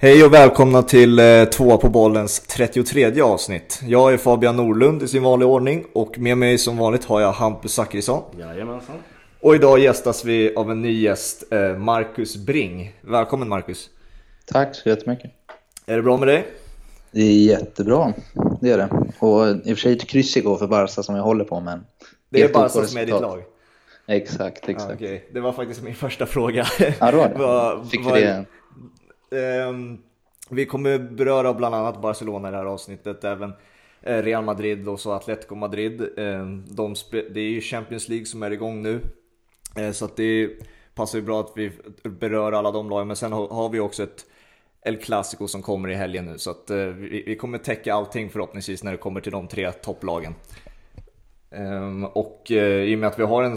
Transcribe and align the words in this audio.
Hej 0.00 0.24
och 0.24 0.34
välkomna 0.34 0.82
till 0.82 1.18
eh, 1.18 1.44
Tvåa 1.44 1.76
på 1.76 1.88
bollens 1.88 2.40
33 2.40 3.20
avsnitt. 3.20 3.80
Jag 3.86 4.12
är 4.12 4.16
Fabian 4.16 4.56
Norlund 4.56 5.02
i 5.02 5.08
sin 5.08 5.22
vanliga 5.22 5.48
ordning 5.48 5.84
och 5.92 6.18
med 6.18 6.38
mig 6.38 6.58
som 6.58 6.76
vanligt 6.76 7.04
har 7.04 7.20
jag 7.20 7.32
Hampus 7.32 7.72
Zachrisson. 7.72 8.22
Jajamensan. 8.38 8.96
Och 9.40 9.54
idag 9.54 9.78
gästas 9.78 10.24
vi 10.24 10.54
av 10.54 10.70
en 10.70 10.82
ny 10.82 11.00
gäst, 11.00 11.52
eh, 11.52 11.76
Marcus 11.78 12.36
Bring. 12.36 12.94
Välkommen 13.00 13.48
Marcus. 13.48 13.90
Tack 14.46 14.74
så 14.74 14.88
jättemycket. 14.88 15.30
Är 15.86 15.96
det 15.96 16.02
bra 16.02 16.16
med 16.16 16.28
dig? 16.28 16.46
Det 17.10 17.20
är 17.20 17.46
jättebra, 17.46 18.12
det 18.60 18.70
är 18.70 18.78
det. 18.78 18.88
Och 19.18 19.48
i 19.48 19.54
och 19.54 19.64
för 19.64 19.74
sig 19.74 19.92
ett 19.92 20.08
kryss 20.08 20.36
igår 20.36 20.56
för 20.56 20.66
Barca 20.66 21.02
som 21.02 21.16
jag 21.16 21.22
håller 21.22 21.44
på 21.44 21.60
men... 21.60 21.84
Det 22.30 22.42
är 22.42 22.52
Barca 22.52 22.86
som 22.86 22.98
är 22.98 23.06
ditt 23.06 23.20
lag? 23.20 23.42
Exakt, 24.06 24.68
exakt. 24.68 25.00
Ja, 25.00 25.06
okay. 25.06 25.20
Det 25.32 25.40
var 25.40 25.52
faktiskt 25.52 25.82
min 25.82 25.94
första 25.94 26.26
fråga. 26.26 26.66
Ja, 27.00 27.10
det 27.10 27.16
var 27.16 27.76
det. 27.76 27.84
Fick 27.90 28.06
vi 28.06 28.20
det? 28.20 28.44
Ehm, 29.30 29.98
vi 30.50 30.66
kommer 30.66 30.98
beröra 30.98 31.54
bland 31.54 31.74
annat 31.74 32.02
Barcelona 32.02 32.48
i 32.48 32.50
det 32.50 32.56
här 32.56 32.64
avsnittet, 32.64 33.24
även 33.24 33.52
eh, 34.02 34.22
Real 34.22 34.44
Madrid 34.44 34.88
och 34.88 35.00
så 35.00 35.12
Atletico 35.12 35.54
Madrid. 35.54 36.08
Ehm, 36.18 36.64
de 36.68 36.94
det 37.10 37.40
är 37.40 37.50
ju 37.50 37.60
Champions 37.60 38.08
League 38.08 38.26
som 38.26 38.42
är 38.42 38.50
igång 38.50 38.82
nu, 38.82 39.00
eh, 39.76 39.90
så 39.90 40.04
att 40.04 40.16
det 40.16 40.50
passar 40.94 41.18
ju 41.18 41.24
bra 41.24 41.40
att 41.40 41.52
vi 41.56 41.72
berör 42.02 42.52
alla 42.52 42.70
de 42.70 42.90
lagen. 42.90 43.06
Men 43.06 43.16
sen 43.16 43.32
har 43.32 43.68
vi 43.68 43.80
också 43.80 44.02
ett 44.02 44.26
El 44.84 44.96
Clasico 44.96 45.48
som 45.48 45.62
kommer 45.62 45.88
i 45.88 45.94
helgen 45.94 46.24
nu, 46.24 46.38
så 46.38 46.50
att 46.50 46.70
eh, 46.70 46.86
vi 46.86 47.36
kommer 47.40 47.58
täcka 47.58 47.94
allting 47.94 48.30
förhoppningsvis 48.30 48.82
när 48.82 48.92
det 48.92 48.98
kommer 48.98 49.20
till 49.20 49.32
de 49.32 49.48
tre 49.48 49.72
topplagen. 49.72 50.34
Um, 51.50 52.04
och 52.04 52.46
uh, 52.50 52.58
i 52.58 52.94
och 52.94 52.98
med 52.98 53.08
att 53.08 53.18
vi 53.18 53.22
har 53.22 53.42
en, 53.42 53.54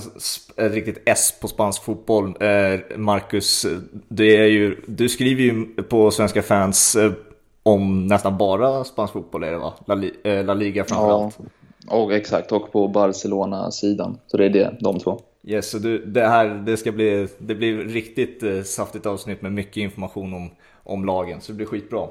ett 0.57 0.73
riktigt 0.73 1.01
S 1.05 1.39
på 1.41 1.47
spansk 1.47 1.83
fotboll, 1.83 2.27
uh, 2.27 2.97
Marcus, 2.97 3.65
det 4.07 4.37
är 4.37 4.45
ju, 4.45 4.81
du 4.87 5.09
skriver 5.09 5.43
ju 5.43 5.65
på 5.83 6.11
Svenska 6.11 6.41
fans 6.41 6.95
uh, 6.95 7.11
om 7.63 8.07
nästan 8.07 8.37
bara 8.37 8.83
spansk 8.83 9.13
fotboll 9.13 9.43
är 9.43 9.51
det 9.51 9.57
va? 9.57 9.73
La, 9.85 9.95
La 10.41 10.53
Liga 10.53 10.83
framförallt. 10.83 11.39
Ja, 11.87 11.95
och 11.95 12.13
exakt, 12.13 12.51
och 12.51 12.71
på 12.71 12.87
Barcelona-sidan. 12.87 14.17
Så 14.27 14.37
det 14.37 14.45
är 14.45 14.49
det, 14.49 14.77
de 14.79 14.99
två. 14.99 15.21
Yes, 15.43 15.69
så 15.69 15.77
du, 15.77 16.05
det 16.05 16.27
här 16.27 16.47
det 16.47 16.77
ska 16.77 16.91
bli, 16.91 17.27
det 17.37 17.55
blir 17.55 17.77
riktigt 17.77 18.67
saftigt 18.67 19.05
avsnitt 19.05 19.41
med 19.41 19.51
mycket 19.51 19.77
information 19.77 20.33
om, 20.33 20.49
om 20.83 21.05
lagen, 21.05 21.41
så 21.41 21.51
det 21.51 21.55
blir 21.55 21.67
skitbra. 21.67 22.07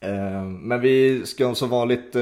Ehm, 0.00 0.54
men 0.54 0.80
vi 0.80 1.26
ska 1.26 1.54
som 1.54 1.70
vanligt 1.70 2.16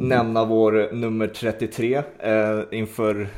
nämna 0.00 0.44
vår 0.44 0.92
nummer 0.92 1.26
33 1.26 2.02
eh, 2.18 2.60
inför 2.70 3.28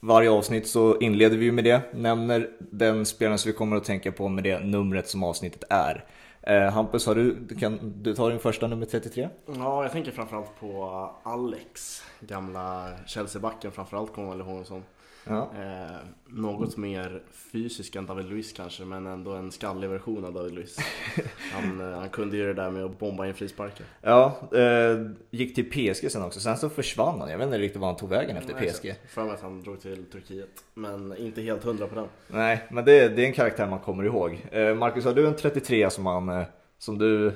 varje 0.00 0.30
avsnitt 0.30 0.68
så 0.68 0.98
inleder 0.98 1.36
vi 1.36 1.52
med 1.52 1.64
det. 1.64 1.80
Nämner 1.94 2.50
den 2.58 3.06
spelaren 3.06 3.38
som 3.38 3.50
vi 3.50 3.56
kommer 3.56 3.76
att 3.76 3.84
tänka 3.84 4.12
på 4.12 4.28
med 4.28 4.44
det 4.44 4.58
numret 4.58 5.08
som 5.08 5.22
avsnittet 5.22 5.64
är. 5.70 6.04
Eh, 6.42 6.72
Hampus, 6.72 7.06
har 7.06 7.14
du, 7.14 7.56
kan 7.60 7.92
du 8.02 8.14
ta 8.14 8.28
din 8.28 8.38
första 8.38 8.66
nummer 8.66 8.86
33? 8.86 9.28
Ja, 9.46 9.82
jag 9.82 9.92
tänker 9.92 10.10
framförallt 10.10 10.60
på 10.60 11.10
Alex, 11.22 12.02
gamla 12.20 12.88
Chelsea-backen 13.06 13.72
framförallt 13.72 14.12
kommer 14.12 14.28
jag 14.28 14.36
väl 14.36 14.46
ihåg 14.46 14.66
som. 14.66 14.82
Ja. 15.24 15.50
Eh, 15.58 15.96
något 16.26 16.76
mer 16.76 17.22
fysisk 17.52 17.96
än 17.96 18.06
David 18.06 18.26
Luiz 18.26 18.52
kanske, 18.52 18.84
men 18.84 19.06
ändå 19.06 19.32
en 19.32 19.52
skallig 19.52 19.88
version 19.88 20.24
av 20.24 20.32
David 20.32 20.54
Luiz. 20.54 20.78
Han, 21.52 21.80
eh, 21.80 21.98
han 21.98 22.08
kunde 22.08 22.36
ju 22.36 22.46
det 22.46 22.54
där 22.54 22.70
med 22.70 22.84
att 22.84 22.98
bomba 22.98 23.26
in 23.26 23.34
frisparkar. 23.34 23.86
Ja, 24.02 24.36
eh, 24.52 25.10
gick 25.30 25.54
till 25.54 25.70
PSG 25.70 26.10
sen 26.10 26.22
också. 26.22 26.40
Sen 26.40 26.56
så 26.56 26.68
försvann 26.68 27.20
han. 27.20 27.30
Jag 27.30 27.38
vet 27.38 27.44
inte 27.44 27.58
riktigt 27.58 27.80
var 27.80 27.88
han 27.88 27.96
tog 27.96 28.08
vägen 28.08 28.36
efter 28.36 28.54
Nej, 28.54 28.70
PSG. 28.70 28.94
För 29.08 29.24
mig 29.24 29.34
att 29.34 29.42
han 29.42 29.62
drog 29.62 29.80
till 29.80 30.04
Turkiet, 30.04 30.64
men 30.74 31.16
inte 31.16 31.42
helt 31.42 31.64
hundra 31.64 31.86
på 31.86 31.94
den. 31.94 32.06
Nej, 32.28 32.62
men 32.70 32.84
det, 32.84 33.08
det 33.08 33.22
är 33.22 33.26
en 33.26 33.32
karaktär 33.32 33.66
man 33.66 33.78
kommer 33.78 34.04
ihåg. 34.04 34.46
Eh, 34.50 34.74
Marcus, 34.74 35.04
har 35.04 35.12
du 35.12 35.26
en 35.26 35.36
33 35.36 35.90
som, 35.90 36.04
man, 36.04 36.28
eh, 36.28 36.42
som 36.78 36.98
du 36.98 37.32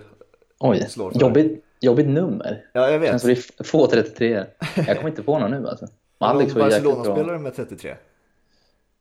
Oj, 0.59 0.87
slår 0.89 1.11
för? 1.11 1.21
Jobbigt, 1.21 1.65
jobbigt 1.81 2.09
nummer. 2.09 2.65
Ja, 2.73 2.91
jag 2.91 2.99
vet. 2.99 3.13
Alltså, 3.13 3.29
det 3.29 3.61
är 3.61 3.65
få 3.65 3.87
33 3.87 4.45
Jag 4.77 4.97
kommer 4.97 5.09
inte 5.09 5.23
på 5.23 5.39
någon 5.39 5.51
nu 5.51 5.69
alltså. 5.69 5.87
Alex 6.19 6.55
var 6.55 6.63
Barcelona-spelare 6.63 7.39
med 7.39 7.57
33? 7.57 7.97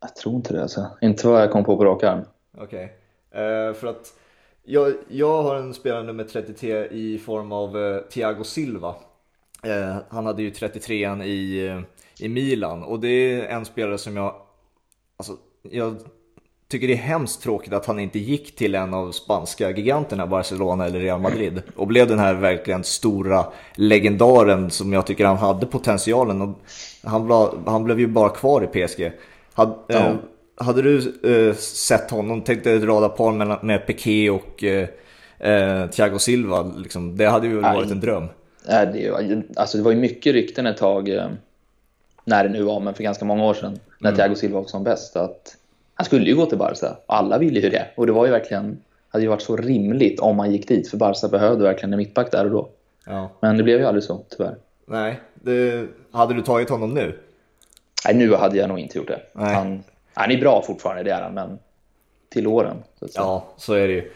Jag 0.01 0.16
tror 0.16 0.35
inte 0.35 0.53
det 0.53 0.61
alltså. 0.61 0.88
Inte 1.01 1.28
vad 1.28 1.41
jag 1.41 1.51
kom 1.51 1.63
på 1.63 1.78
på 1.78 1.85
rak 1.85 2.03
arm. 2.03 2.22
Okej. 2.57 2.97
Okay. 3.31 3.44
Uh, 3.44 3.67
eh, 3.67 3.73
för 3.73 3.88
att 3.88 4.13
jag, 4.63 4.94
jag 5.07 5.44
har 5.44 5.55
en 5.55 5.73
spelare 5.73 6.03
nummer 6.03 6.23
33 6.23 6.88
i 6.88 7.19
form 7.19 7.51
av 7.51 7.78
uh, 7.78 8.01
Thiago 8.01 8.44
Silva. 8.44 8.95
Uh, 9.66 9.97
han 10.09 10.25
hade 10.25 10.41
ju 10.41 10.50
33an 10.50 11.23
i, 11.23 11.83
i 12.19 12.29
Milan 12.29 12.83
och 12.83 13.00
det 13.00 13.07
är 13.07 13.47
en 13.47 13.66
spelare 13.66 13.97
som 13.97 14.17
jag, 14.17 14.35
alltså, 15.17 15.34
jag 15.61 15.95
tycker 16.67 16.88
det 16.88 16.94
är 16.94 16.97
hemskt 16.97 17.44
tråkigt 17.44 17.73
att 17.73 17.85
han 17.85 18.00
inte 18.00 18.19
gick 18.19 18.55
till 18.55 18.75
en 18.75 18.94
av 18.94 19.11
spanska 19.11 19.72
giganterna, 19.72 20.28
Barcelona 20.28 20.85
eller 20.85 21.00
Real 21.00 21.19
Madrid. 21.19 21.61
Och 21.75 21.88
blev 21.88 22.07
den 22.07 22.19
här 22.19 22.33
verkligen 22.33 22.83
stora 22.83 23.45
legendaren 23.75 24.72
som 24.72 24.94
jag 24.94 25.05
tycker 25.05 25.25
han 25.25 25.38
hade 25.38 25.66
potentialen. 25.66 26.41
Och 26.41 26.59
han, 27.03 27.25
blev, 27.25 27.47
han 27.66 27.83
blev 27.83 28.00
ju 28.00 28.07
bara 28.07 28.29
kvar 28.29 28.63
i 28.63 28.88
PSG. 28.88 29.11
Had, 29.53 29.73
ja. 29.88 29.95
eh, 29.95 30.13
hade 30.57 30.81
du 30.81 30.97
eh, 31.23 31.55
sett 31.55 32.11
honom, 32.11 32.41
tänkte 32.41 32.79
rada 32.79 33.09
par 33.09 33.31
med, 33.31 33.57
med 33.63 33.88
Piqué 33.88 34.29
och 34.29 34.63
eh, 34.63 34.88
eh, 35.39 35.88
Thiago 35.89 36.19
Silva, 36.19 36.72
liksom, 36.78 37.17
det 37.17 37.25
hade 37.25 37.47
ju 37.47 37.59
varit 37.59 37.91
en 37.91 37.99
dröm. 37.99 38.28
Nej, 38.67 38.88
det, 38.94 39.11
var, 39.11 39.44
alltså, 39.55 39.78
det 39.78 39.84
var 39.84 39.91
ju 39.91 39.97
mycket 39.97 40.34
rykten 40.34 40.66
ett 40.66 40.78
tag, 40.78 41.09
eh, 41.09 41.28
när 42.25 42.44
det 42.44 42.49
nu 42.49 42.63
var, 42.63 42.79
men 42.79 42.94
för 42.94 43.03
ganska 43.03 43.25
många 43.25 43.44
år 43.44 43.53
sedan, 43.53 43.79
när 43.99 44.09
mm. 44.09 44.17
Thiago 44.17 44.35
Silva 44.35 44.59
var 44.59 44.67
som 44.67 44.84
bäst. 44.84 45.16
Att 45.16 45.56
han 45.97 46.06
skulle 46.06 46.25
ju 46.25 46.35
gå 46.35 46.46
till 46.46 46.58
Barca. 46.58 46.97
Alla 47.06 47.38
ville 47.38 47.59
ju 47.59 47.69
det. 47.69 47.88
Och 47.96 48.06
det 48.06 48.12
var 48.12 48.25
ju 48.25 48.31
verkligen, 48.31 48.80
hade 49.09 49.24
ju 49.24 49.30
varit 49.30 49.41
så 49.41 49.56
rimligt 49.58 50.19
om 50.19 50.35
man 50.35 50.52
gick 50.52 50.68
dit. 50.68 50.90
För 50.90 50.97
Barca 50.97 51.28
behövde 51.28 51.63
verkligen 51.63 51.94
en 51.94 51.97
mittback 51.97 52.31
där 52.31 52.46
och 52.46 52.52
då. 52.52 52.69
Ja. 53.06 53.30
Men 53.40 53.58
det 53.58 53.63
blev 53.63 53.80
ju 53.80 53.85
aldrig 53.85 54.03
så, 54.03 54.22
tyvärr. 54.30 54.56
Nej, 54.85 55.19
det, 55.34 55.88
hade 56.12 56.34
du 56.34 56.41
tagit 56.41 56.69
honom 56.69 56.94
nu? 56.94 57.19
Nej, 58.06 58.16
nu 58.16 58.34
hade 58.34 58.58
jag 58.58 58.69
nog 58.69 58.80
inte 58.80 58.97
gjort 58.97 59.08
det. 59.08 59.22
Han, 59.34 59.84
han 60.13 60.31
är 60.31 60.38
bra 60.38 60.63
fortfarande, 60.68 61.03
det 61.03 61.12
är 61.12 61.22
han, 61.22 61.34
men 61.34 61.59
till 62.29 62.47
åren. 62.47 62.78
Så 63.00 63.08
ja, 63.14 63.47
så 63.58 63.74
är 63.74 63.88
det 63.88 63.94
ju. 63.94 64.12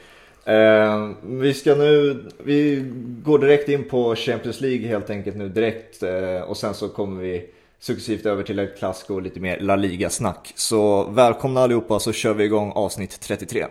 Eh, 0.46 1.10
vi 1.24 1.54
ska 1.54 1.76
nu, 1.76 2.24
vi 2.44 2.86
går 3.24 3.40
direkt 3.40 3.70
in 3.70 3.90
på 3.90 4.16
Champions 4.16 4.62
League 4.62 4.88
helt 4.88 5.10
enkelt 5.10 5.38
nu 5.38 5.50
direkt 5.50 6.04
eh, 6.04 6.42
och 6.42 6.58
sen 6.58 6.74
så 6.74 6.90
kommer 6.90 7.22
vi 7.22 7.50
successivt 7.82 8.26
över 8.26 8.44
till 8.44 8.60
ett 8.60 8.78
klassiker 8.78 9.14
och 9.14 9.22
lite 9.22 9.40
mer 9.40 9.60
La 9.60 9.76
Liga-snack. 9.76 10.54
Så 10.56 11.04
välkomna 11.04 11.62
allihopa 11.62 12.00
så 12.00 12.12
kör 12.12 12.34
vi 12.34 12.44
igång 12.44 12.72
avsnitt 12.72 13.20
33. 13.20 13.66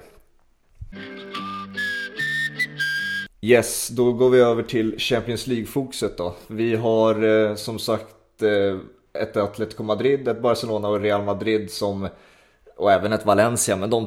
Yes, 3.43 3.89
då 3.89 4.13
går 4.13 4.31
vi 4.31 4.41
över 4.41 4.63
till 4.63 4.99
Champions 4.99 5.47
League-fokuset 5.47 6.17
då. 6.17 6.35
Vi 6.47 6.77
har 6.77 7.49
eh, 7.49 7.55
som 7.55 7.79
sagt 7.79 8.43
eh, 8.43 9.23
ett 9.23 9.37
Atletico 9.37 9.83
Madrid, 9.83 10.29
ett 10.29 10.43
Barcelona 10.43 10.89
och 10.89 11.01
Real 11.01 11.25
Madrid 11.25 11.71
som 11.71 12.09
och 12.81 12.93
även 12.93 13.13
ett 13.13 13.27
Valencia, 13.27 13.77
men 13.77 13.91
de 13.91 14.07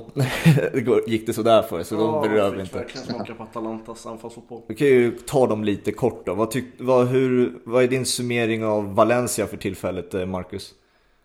gick 1.08 1.28
det 1.28 1.34
sådär 1.34 1.62
för 1.62 1.84
så 1.84 1.96
ja, 1.96 2.00
de 2.00 2.30
berör 2.30 2.52
vi 2.52 2.62
inte. 2.62 2.78
verkligen 2.78 3.08
smaka 3.08 3.34
på 3.34 3.44
Atalantas 3.44 4.06
anfallsfotboll. 4.06 4.62
Vi 4.68 4.76
kan 4.76 4.88
ju 4.88 5.12
ta 5.12 5.48
dem 5.48 5.64
lite 5.64 5.92
kort 5.92 6.26
då. 6.26 6.34
Vad, 6.34 6.52
tyck, 6.52 6.66
vad, 6.80 7.08
hur, 7.08 7.54
vad 7.64 7.84
är 7.84 7.88
din 7.88 8.06
summering 8.06 8.66
av 8.66 8.96
Valencia 8.96 9.48
för 9.48 9.58
tillfället, 9.58 10.14
eh, 10.14 10.26
Marcus? 10.26 10.70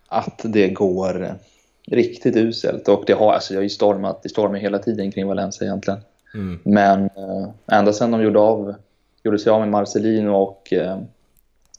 Att 0.08 0.40
det 0.44 0.68
går 0.68 1.38
riktigt 1.86 2.36
uselt 2.36 2.88
och 2.88 3.04
det 3.06 3.12
har, 3.12 3.32
alltså 3.32 3.54
jag 3.54 3.58
har 3.58 3.62
ju 3.62 3.68
stormat, 3.68 4.22
det 4.22 4.28
stormar 4.28 4.58
hela 4.58 4.78
tiden 4.78 5.12
kring 5.12 5.26
Valencia 5.26 5.66
egentligen. 5.66 6.00
Mm. 6.34 6.58
Men 6.64 7.02
äh, 7.04 7.48
ända 7.78 7.92
sedan 7.92 8.10
de 8.10 8.22
gjorde 8.22 8.38
av, 8.38 8.74
gjorde 9.22 9.38
sig 9.38 9.52
av 9.52 9.60
med 9.60 9.68
Marcelino 9.68 10.30
och 10.30 10.72
äh, 10.72 10.98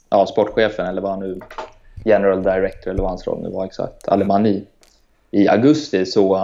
ja, 0.09 0.25
sportchefen 0.25 0.85
eller 0.85 1.01
vad 1.01 1.11
han 1.11 1.19
nu, 1.19 1.39
general 2.05 2.43
director 2.43 2.91
eller 2.91 3.01
vad 3.01 3.11
hans 3.11 3.27
roll 3.27 3.41
nu 3.41 3.49
var 3.49 3.65
exakt, 3.65 4.07
Alemani 4.07 4.65
i 5.31 5.47
augusti 5.47 6.05
så 6.05 6.35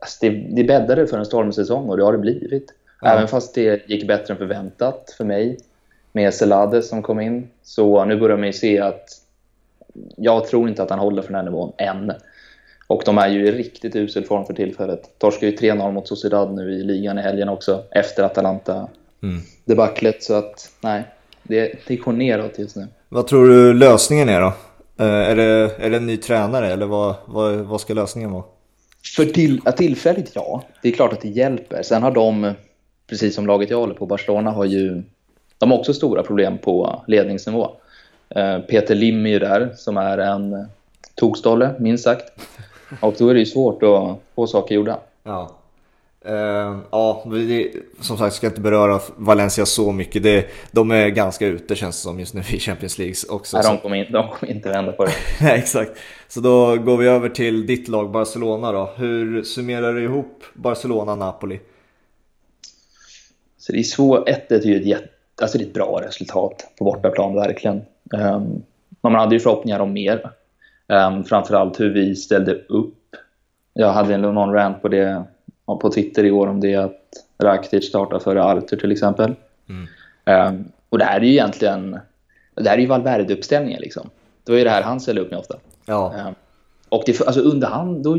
alltså 0.00 0.18
det, 0.20 0.28
det 0.30 0.64
bäddade 0.64 1.06
för 1.06 1.18
en 1.18 1.26
stormsäsong 1.26 1.88
och 1.88 1.96
det 1.96 2.04
har 2.04 2.12
det 2.12 2.18
blivit. 2.18 2.74
Ja. 3.00 3.08
Även 3.08 3.28
fast 3.28 3.54
det 3.54 3.88
gick 3.88 4.06
bättre 4.06 4.34
än 4.34 4.38
förväntat 4.38 5.14
för 5.16 5.24
mig 5.24 5.58
med 6.12 6.34
Selades 6.34 6.88
som 6.88 7.02
kom 7.02 7.20
in. 7.20 7.48
Så 7.62 8.04
nu 8.04 8.16
börjar 8.16 8.36
man 8.36 8.46
ju 8.46 8.52
se 8.52 8.80
att 8.80 9.08
jag 10.16 10.46
tror 10.46 10.68
inte 10.68 10.82
att 10.82 10.90
han 10.90 10.98
håller 10.98 11.22
för 11.22 11.28
den 11.28 11.36
här 11.36 11.44
nivån 11.44 11.72
än. 11.78 12.12
Och 12.86 13.02
de 13.04 13.18
är 13.18 13.28
ju 13.28 13.46
i 13.46 13.52
riktigt 13.52 13.96
usel 13.96 14.24
form 14.24 14.44
för 14.44 14.54
tillfället. 14.54 15.18
Torskar 15.18 15.46
ju 15.46 15.56
3-0 15.56 15.92
mot 15.92 16.08
Sociedad 16.08 16.54
nu 16.54 16.72
i 16.72 16.82
ligan 16.82 17.18
i 17.18 17.22
helgen 17.22 17.48
också 17.48 17.84
efter 17.90 18.22
Atalanta-debaclet. 18.22 20.14
Mm. 20.14 20.20
Så 20.20 20.34
att 20.34 20.70
nej, 20.80 21.04
det, 21.42 21.74
det 21.86 21.96
går 21.96 22.12
neråt 22.12 22.58
just 22.58 22.76
nu. 22.76 22.86
Vad 23.08 23.26
tror 23.26 23.48
du 23.48 23.74
lösningen 23.74 24.28
är 24.28 24.40
då? 24.40 24.52
Eh, 24.98 25.06
är 25.06 25.36
det, 25.36 25.70
är 25.78 25.90
det 25.90 25.96
en 25.96 26.06
ny 26.06 26.16
tränare 26.16 26.72
eller 26.72 26.86
vad, 26.86 27.14
vad, 27.26 27.56
vad 27.56 27.80
ska 27.80 27.94
lösningen 27.94 28.32
vara? 28.32 28.44
För 29.16 29.24
till, 29.24 29.60
tillfälligt 29.60 30.30
ja, 30.34 30.62
det 30.82 30.88
är 30.88 30.92
klart 30.92 31.12
att 31.12 31.20
det 31.20 31.28
hjälper. 31.28 31.82
Sen 31.82 32.02
har 32.02 32.10
de, 32.10 32.52
precis 33.06 33.34
som 33.34 33.46
laget 33.46 33.70
jag 33.70 33.78
håller 33.78 33.94
på, 33.94 34.06
Barcelona 34.06 34.50
har 34.50 34.64
ju 34.64 35.02
de 35.58 35.70
har 35.70 35.78
också 35.78 35.94
stora 35.94 36.22
problem 36.22 36.58
på 36.58 37.02
ledningsnivå. 37.06 37.70
Eh, 38.28 38.58
Peter 38.58 38.94
Lim 38.94 39.26
är 39.26 39.30
ju 39.30 39.38
där, 39.38 39.72
som 39.76 39.96
är 39.96 40.18
en 40.18 40.66
tokstolle, 41.14 41.74
minst 41.78 42.04
sagt. 42.04 42.32
Och 43.00 43.14
då 43.18 43.28
är 43.28 43.34
det 43.34 43.40
ju 43.40 43.46
svårt 43.46 43.82
att 43.82 44.18
få 44.34 44.46
saker 44.46 44.74
gjorda. 44.74 44.98
Ja. 45.22 45.57
Uh, 46.28 46.78
ja, 46.90 47.24
vi, 47.26 47.82
som 48.00 48.18
sagt 48.18 48.34
ska 48.34 48.46
inte 48.46 48.60
beröra 48.60 49.00
Valencia 49.16 49.66
så 49.66 49.92
mycket. 49.92 50.22
Det, 50.22 50.46
de 50.70 50.90
är 50.90 51.08
ganska 51.08 51.46
ute 51.46 51.76
känns 51.76 51.96
det 51.96 52.02
som 52.02 52.20
just 52.20 52.34
nu 52.34 52.40
i 52.40 52.58
Champions 52.58 52.98
League 52.98 53.14
också. 53.28 53.56
Nej, 53.56 53.66
de 53.66 53.78
kommer, 53.78 53.96
in, 53.96 54.12
de 54.12 54.28
kommer 54.28 54.52
inte 54.52 54.68
vända 54.68 54.92
på 54.92 55.04
det. 55.04 55.12
Nej, 55.40 55.58
exakt. 55.58 55.98
Så 56.28 56.40
då 56.40 56.76
går 56.76 56.96
vi 56.96 57.06
över 57.06 57.28
till 57.28 57.66
ditt 57.66 57.88
lag 57.88 58.10
Barcelona 58.10 58.72
då. 58.72 58.90
Hur 58.96 59.42
summerar 59.42 59.94
du 59.94 60.04
ihop 60.04 60.44
Barcelona-Napoli? 60.54 61.60
Så 63.58 63.72
det 63.72 63.78
är 63.78 63.82
svårt. 63.82 64.28
1-1 64.28 64.32
är 64.48 64.66
ju 64.66 64.76
ett, 64.80 64.86
jätte, 64.86 65.08
alltså 65.42 65.58
det 65.58 65.64
är 65.64 65.66
ett 65.66 65.74
bra 65.74 66.00
resultat 66.04 66.66
på 66.78 66.84
bortaplan, 66.84 67.34
verkligen. 67.34 67.82
Um, 68.12 68.62
man 69.00 69.14
hade 69.14 69.34
ju 69.34 69.40
förhoppningar 69.40 69.80
om 69.80 69.92
mer. 69.92 70.30
Um, 70.86 71.24
framförallt 71.24 71.80
hur 71.80 71.94
vi 71.94 72.16
ställde 72.16 72.54
upp. 72.54 72.94
Jag 73.72 73.92
hade 73.92 74.16
någon 74.16 74.52
rant 74.52 74.82
på 74.82 74.88
det 74.88 75.24
på 75.76 75.90
Twitter 75.90 76.24
igår 76.24 76.46
om 76.46 76.60
det 76.60 76.74
att 76.74 77.02
Rakitic 77.42 77.88
startar 77.88 78.18
före 78.18 78.44
Arthur 78.44 78.76
till 78.76 78.92
exempel. 78.92 79.34
Mm. 79.68 79.86
Um, 80.54 80.64
och 80.88 80.98
det 80.98 81.04
här 81.04 81.20
är 81.20 81.24
ju 81.24 81.32
egentligen 81.32 81.98
det 82.54 82.68
här 82.68 82.76
är 82.76 82.80
ju 82.80 82.86
Valverde-uppställningen 82.86 83.80
liksom. 83.80 84.10
Det 84.44 84.52
var 84.52 84.58
ju 84.58 84.64
det 84.64 84.70
här 84.70 84.82
han 84.82 85.00
ställde 85.00 85.20
upp 85.20 85.30
med 85.30 85.38
ofta. 85.38 85.56
Ja. 85.86 86.14
Um, 86.26 86.34
och 86.88 87.02
det, 87.06 87.20
alltså 87.26 87.40
under 87.40 87.68
hand, 87.68 88.04
då, 88.04 88.18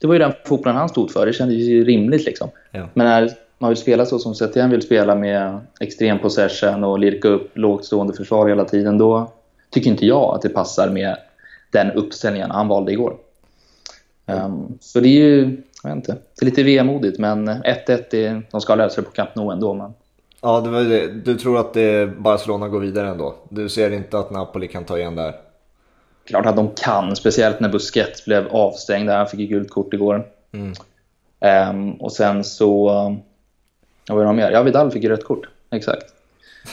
det 0.00 0.06
var 0.06 0.14
ju 0.14 0.18
den 0.18 0.32
fotbollen 0.44 0.76
han 0.76 0.88
stod 0.88 1.10
för. 1.10 1.26
Det 1.26 1.32
kändes 1.32 1.56
ju 1.56 1.84
rimligt 1.84 2.24
liksom. 2.24 2.50
Ja. 2.70 2.88
Men 2.94 3.06
när 3.06 3.30
man 3.58 3.68
vill 3.68 3.76
spela 3.76 4.06
så 4.06 4.18
som 4.18 4.34
Setien 4.34 4.70
vill 4.70 4.82
spela 4.82 5.14
med 5.14 5.60
extrem 5.80 6.18
possession 6.18 6.84
och 6.84 6.98
lirka 6.98 7.28
upp 7.28 7.58
lågt 7.58 7.84
stående 7.84 8.12
försvar 8.12 8.48
hela 8.48 8.64
tiden, 8.64 8.98
då 8.98 9.32
tycker 9.70 9.90
inte 9.90 10.06
jag 10.06 10.34
att 10.34 10.42
det 10.42 10.48
passar 10.48 10.90
med 10.90 11.16
den 11.70 11.90
uppställningen 11.90 12.50
han 12.50 12.68
valde 12.68 12.92
igår. 12.92 13.16
Um, 14.26 14.78
så 14.80 15.00
det 15.00 15.08
är 15.08 15.20
ju, 15.20 15.62
jag 15.82 15.90
vet 15.90 15.96
inte, 15.96 16.12
det 16.12 16.42
är 16.42 16.44
lite 16.44 16.62
vemodigt 16.62 17.18
men 17.18 17.48
1-1, 17.48 18.42
de 18.50 18.60
ska 18.60 18.74
lösa 18.74 19.00
det 19.00 19.06
på 19.06 19.12
Camp 19.12 19.34
Nou 19.34 19.52
ändå. 19.52 19.74
Men... 19.74 19.94
Ja, 20.40 20.60
det 20.60 20.70
det. 20.84 21.08
du 21.08 21.34
tror 21.34 21.58
att 21.58 21.74
det 21.74 22.18
Barcelona 22.18 22.68
går 22.68 22.80
vidare 22.80 23.08
ändå? 23.08 23.34
Du 23.48 23.68
ser 23.68 23.90
inte 23.90 24.18
att 24.18 24.30
Napoli 24.30 24.68
kan 24.68 24.84
ta 24.84 24.98
igen 24.98 25.16
där? 25.16 25.34
Klart 26.24 26.46
att 26.46 26.56
de 26.56 26.70
kan, 26.76 27.16
speciellt 27.16 27.60
när 27.60 27.68
Busquets 27.68 28.24
blev 28.24 28.48
avstängd. 28.48 29.10
Han 29.10 29.26
fick 29.26 29.40
ju 29.40 29.46
gult 29.46 29.70
kort 29.70 29.94
igår. 29.94 30.26
Mm. 30.52 30.72
Um, 31.70 31.92
och 31.92 32.12
sen 32.12 32.44
så, 32.44 32.84
vad 34.08 34.18
var 34.18 34.24
det 34.24 34.32
mer? 34.32 34.50
Ja, 34.50 34.62
Vidal 34.62 34.90
fick 34.90 35.02
ju 35.02 35.08
rött 35.08 35.24
kort. 35.24 35.48
Exakt. 35.70 36.06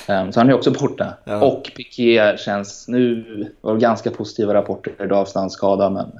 Um, 0.09 0.31
så 0.31 0.39
han 0.39 0.49
är 0.49 0.53
också 0.53 0.71
borta. 0.71 1.13
Ja. 1.23 1.41
Och 1.41 1.71
Piqué 1.75 2.37
känns, 2.37 2.87
nu 2.87 3.25
var 3.61 3.73
det 3.73 3.79
ganska 3.79 4.11
positiva 4.11 4.53
rapporter 4.53 5.05
idag 5.05 5.27
av 5.61 5.91
men 5.91 6.11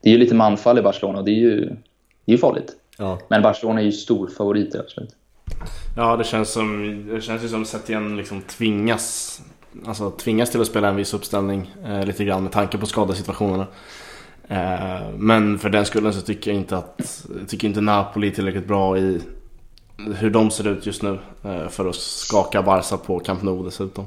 det 0.00 0.08
är 0.08 0.12
ju 0.12 0.18
lite 0.18 0.34
manfall 0.34 0.78
i 0.78 0.82
Barcelona 0.82 1.18
och 1.18 1.24
det 1.24 1.30
är 1.30 1.40
ju, 1.40 1.76
det 2.26 2.32
är 2.32 2.36
ju 2.36 2.40
farligt. 2.40 2.72
Ja. 2.98 3.18
Men 3.28 3.42
Barcelona 3.42 3.80
är 3.80 3.84
ju 3.84 3.92
stor 3.92 4.28
favoriter 4.28 4.80
absolut. 4.80 5.16
Ja, 5.96 6.16
det 6.16 6.24
känns 6.24 6.50
som, 6.50 7.06
det 7.08 7.20
känns 7.20 7.44
ju 7.44 7.48
som 7.48 7.64
Setien 7.64 8.16
liksom 8.16 8.42
tvingas, 8.42 9.40
alltså 9.86 10.10
tvingas 10.10 10.50
till 10.50 10.60
att 10.60 10.66
spela 10.66 10.88
en 10.88 10.96
viss 10.96 11.14
uppställning 11.14 11.74
eh, 11.84 12.04
lite 12.04 12.24
grann 12.24 12.42
med 12.42 12.52
tanke 12.52 12.78
på 12.78 12.86
skadesituationerna. 12.86 13.66
Eh, 14.48 15.10
men 15.16 15.58
för 15.58 15.70
den 15.70 15.86
skullen 15.86 16.12
så 16.12 16.20
tycker 16.20 16.50
jag 16.50 16.60
inte 16.60 16.76
att, 16.76 17.26
tycker 17.48 17.68
inte 17.68 17.80
Napoli 17.80 18.28
är 18.28 18.30
tillräckligt 18.30 18.68
bra 18.68 18.98
i 18.98 19.20
hur 20.16 20.30
de 20.30 20.50
ser 20.50 20.68
ut 20.68 20.86
just 20.86 21.02
nu 21.02 21.18
eh, 21.44 21.68
för 21.68 21.88
att 21.88 21.96
skaka 21.96 22.62
Barca 22.62 22.96
på 22.96 23.18
Camp 23.18 23.42
Nou 23.42 23.64
dessutom. 23.64 24.06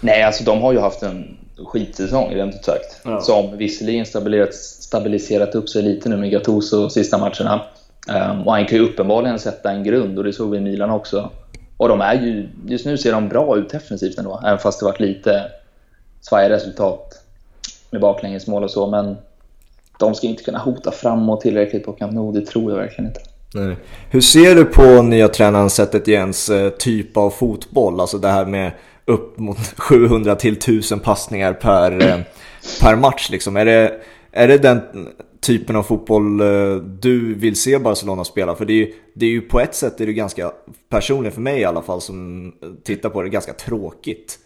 Nej, 0.00 0.22
alltså 0.22 0.44
de 0.44 0.60
har 0.60 0.72
ju 0.72 0.78
haft 0.78 1.02
en 1.02 1.36
skitsäsong 1.66 2.34
rent 2.34 2.54
ut 2.54 2.64
sagt. 2.64 3.00
Ja. 3.04 3.20
Som 3.20 3.56
visserligen 3.56 4.06
stabiliserat, 4.06 4.54
stabiliserat 4.54 5.54
upp 5.54 5.68
sig 5.68 5.82
lite 5.82 6.08
nu 6.08 6.16
med 6.16 6.30
Gattuso 6.30 6.90
sista 6.90 7.18
matcherna. 7.18 7.60
Um, 8.08 8.42
och 8.46 8.52
han 8.52 8.66
kan 8.66 8.78
ju 8.78 8.84
uppenbarligen 8.84 9.38
sätta 9.38 9.70
en 9.70 9.84
grund 9.84 10.18
och 10.18 10.24
det 10.24 10.32
såg 10.32 10.50
vi 10.50 10.56
i 10.56 10.60
Milan 10.60 10.90
också. 10.90 11.30
Och 11.76 11.88
de 11.88 12.00
är 12.00 12.14
ju, 12.14 12.48
just 12.66 12.86
nu 12.86 12.98
ser 12.98 13.12
de 13.12 13.28
bra 13.28 13.56
ut 13.56 13.70
defensivt 13.70 14.18
ändå, 14.18 14.40
även 14.44 14.58
fast 14.58 14.80
det 14.80 14.86
varit 14.86 15.00
lite 15.00 15.42
svajiga 16.20 16.56
resultat 16.56 17.22
med 17.90 18.00
baklängesmål 18.00 18.64
och 18.64 18.70
så. 18.70 18.86
Men 18.86 19.16
de 19.98 20.14
ska 20.14 20.26
inte 20.26 20.42
kunna 20.42 20.58
hota 20.58 20.90
framåt 20.90 21.40
tillräckligt 21.40 21.84
på 21.84 21.92
Camp 21.92 22.12
Nou, 22.12 22.32
det 22.32 22.46
tror 22.46 22.72
jag 22.72 22.78
verkligen 22.78 23.06
inte. 23.06 23.20
Nej. 23.54 23.76
Hur 24.10 24.20
ser 24.20 24.54
du 24.54 24.64
på 24.64 25.02
nya 25.02 25.28
tränaren 25.28 25.70
sättet 25.70 26.08
Jens 26.08 26.48
eh, 26.48 26.70
typ 26.70 27.16
av 27.16 27.30
fotboll? 27.30 28.00
Alltså 28.00 28.18
det 28.18 28.28
här 28.28 28.44
med 28.44 28.72
upp 29.06 29.38
mot 29.38 29.58
700 29.58 30.36
till 30.36 30.56
1000 30.56 31.00
passningar 31.00 31.52
per, 31.52 32.08
eh, 32.08 32.18
per 32.80 32.96
match 32.96 33.30
liksom. 33.30 33.56
Är 33.56 33.64
det, 33.64 34.00
är 34.32 34.48
det 34.48 34.58
den 34.58 34.80
typen 35.40 35.76
av 35.76 35.82
fotboll 35.82 36.40
eh, 36.40 36.76
du 36.76 37.34
vill 37.34 37.56
se 37.56 37.78
Barcelona 37.78 38.24
spela? 38.24 38.54
För 38.54 38.64
det 38.64 38.72
är 38.72 38.86
ju, 38.86 38.92
det 39.14 39.26
är 39.26 39.30
ju 39.30 39.40
på 39.40 39.60
ett 39.60 39.74
sätt 39.74 40.00
är 40.00 40.06
det 40.06 40.12
ganska, 40.12 40.52
personligen 40.88 41.32
för 41.32 41.40
mig 41.40 41.60
i 41.60 41.64
alla 41.64 41.82
fall 41.82 42.00
som 42.00 42.52
tittar 42.82 43.08
på 43.08 43.22
det, 43.22 43.28
ganska 43.28 43.52
tråkigt. 43.52 44.38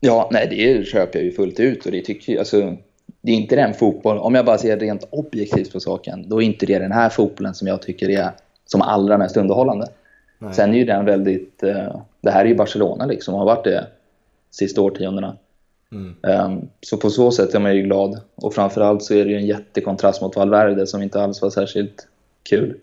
Ja, 0.00 0.28
nej 0.32 0.46
det 0.50 0.86
köper 0.86 1.18
jag 1.18 1.24
ju 1.24 1.32
fullt 1.32 1.60
ut 1.60 1.86
och 1.86 1.92
det 1.92 2.00
tycker 2.00 2.32
jag, 2.32 2.38
alltså 2.38 2.76
det 3.20 3.32
är 3.32 3.36
inte 3.36 3.56
den 3.56 3.74
fotboll, 3.74 4.18
om 4.18 4.34
jag 4.34 4.44
bara 4.44 4.58
ser 4.58 4.76
rent 4.76 5.08
objektivt 5.10 5.72
på 5.72 5.80
saken, 5.80 6.28
då 6.28 6.42
är 6.42 6.46
inte 6.46 6.66
det 6.66 6.78
den 6.78 6.92
här 6.92 7.08
fotbollen 7.08 7.54
som 7.54 7.68
jag 7.68 7.82
tycker 7.82 8.10
är 8.10 8.30
som 8.66 8.82
allra 8.82 9.18
mest 9.18 9.36
underhållande. 9.36 9.86
Nej. 10.38 10.54
Sen 10.54 10.74
är 10.74 10.78
ju 10.78 10.84
den 10.84 11.04
väldigt, 11.04 11.62
det 12.22 12.30
här 12.30 12.44
är 12.44 12.48
ju 12.48 12.54
Barcelona 12.54 13.06
liksom, 13.06 13.34
har 13.34 13.44
varit 13.44 13.64
det 13.64 13.86
sista 14.50 14.80
årtiondena. 14.80 15.36
Mm. 15.92 16.16
Um, 16.22 16.68
så 16.80 16.96
på 16.96 17.10
så 17.10 17.30
sätt 17.30 17.54
är 17.54 17.60
man 17.60 17.76
ju 17.76 17.82
glad. 17.82 18.20
Och 18.34 18.54
framförallt 18.54 19.02
så 19.02 19.14
är 19.14 19.24
det 19.24 19.30
ju 19.30 19.36
en 19.36 19.46
jättekontrast 19.46 20.22
mot 20.22 20.36
Valverde 20.36 20.86
som 20.86 21.02
inte 21.02 21.22
alls 21.22 21.42
var 21.42 21.50
särskilt 21.50 22.08
kul. 22.42 22.76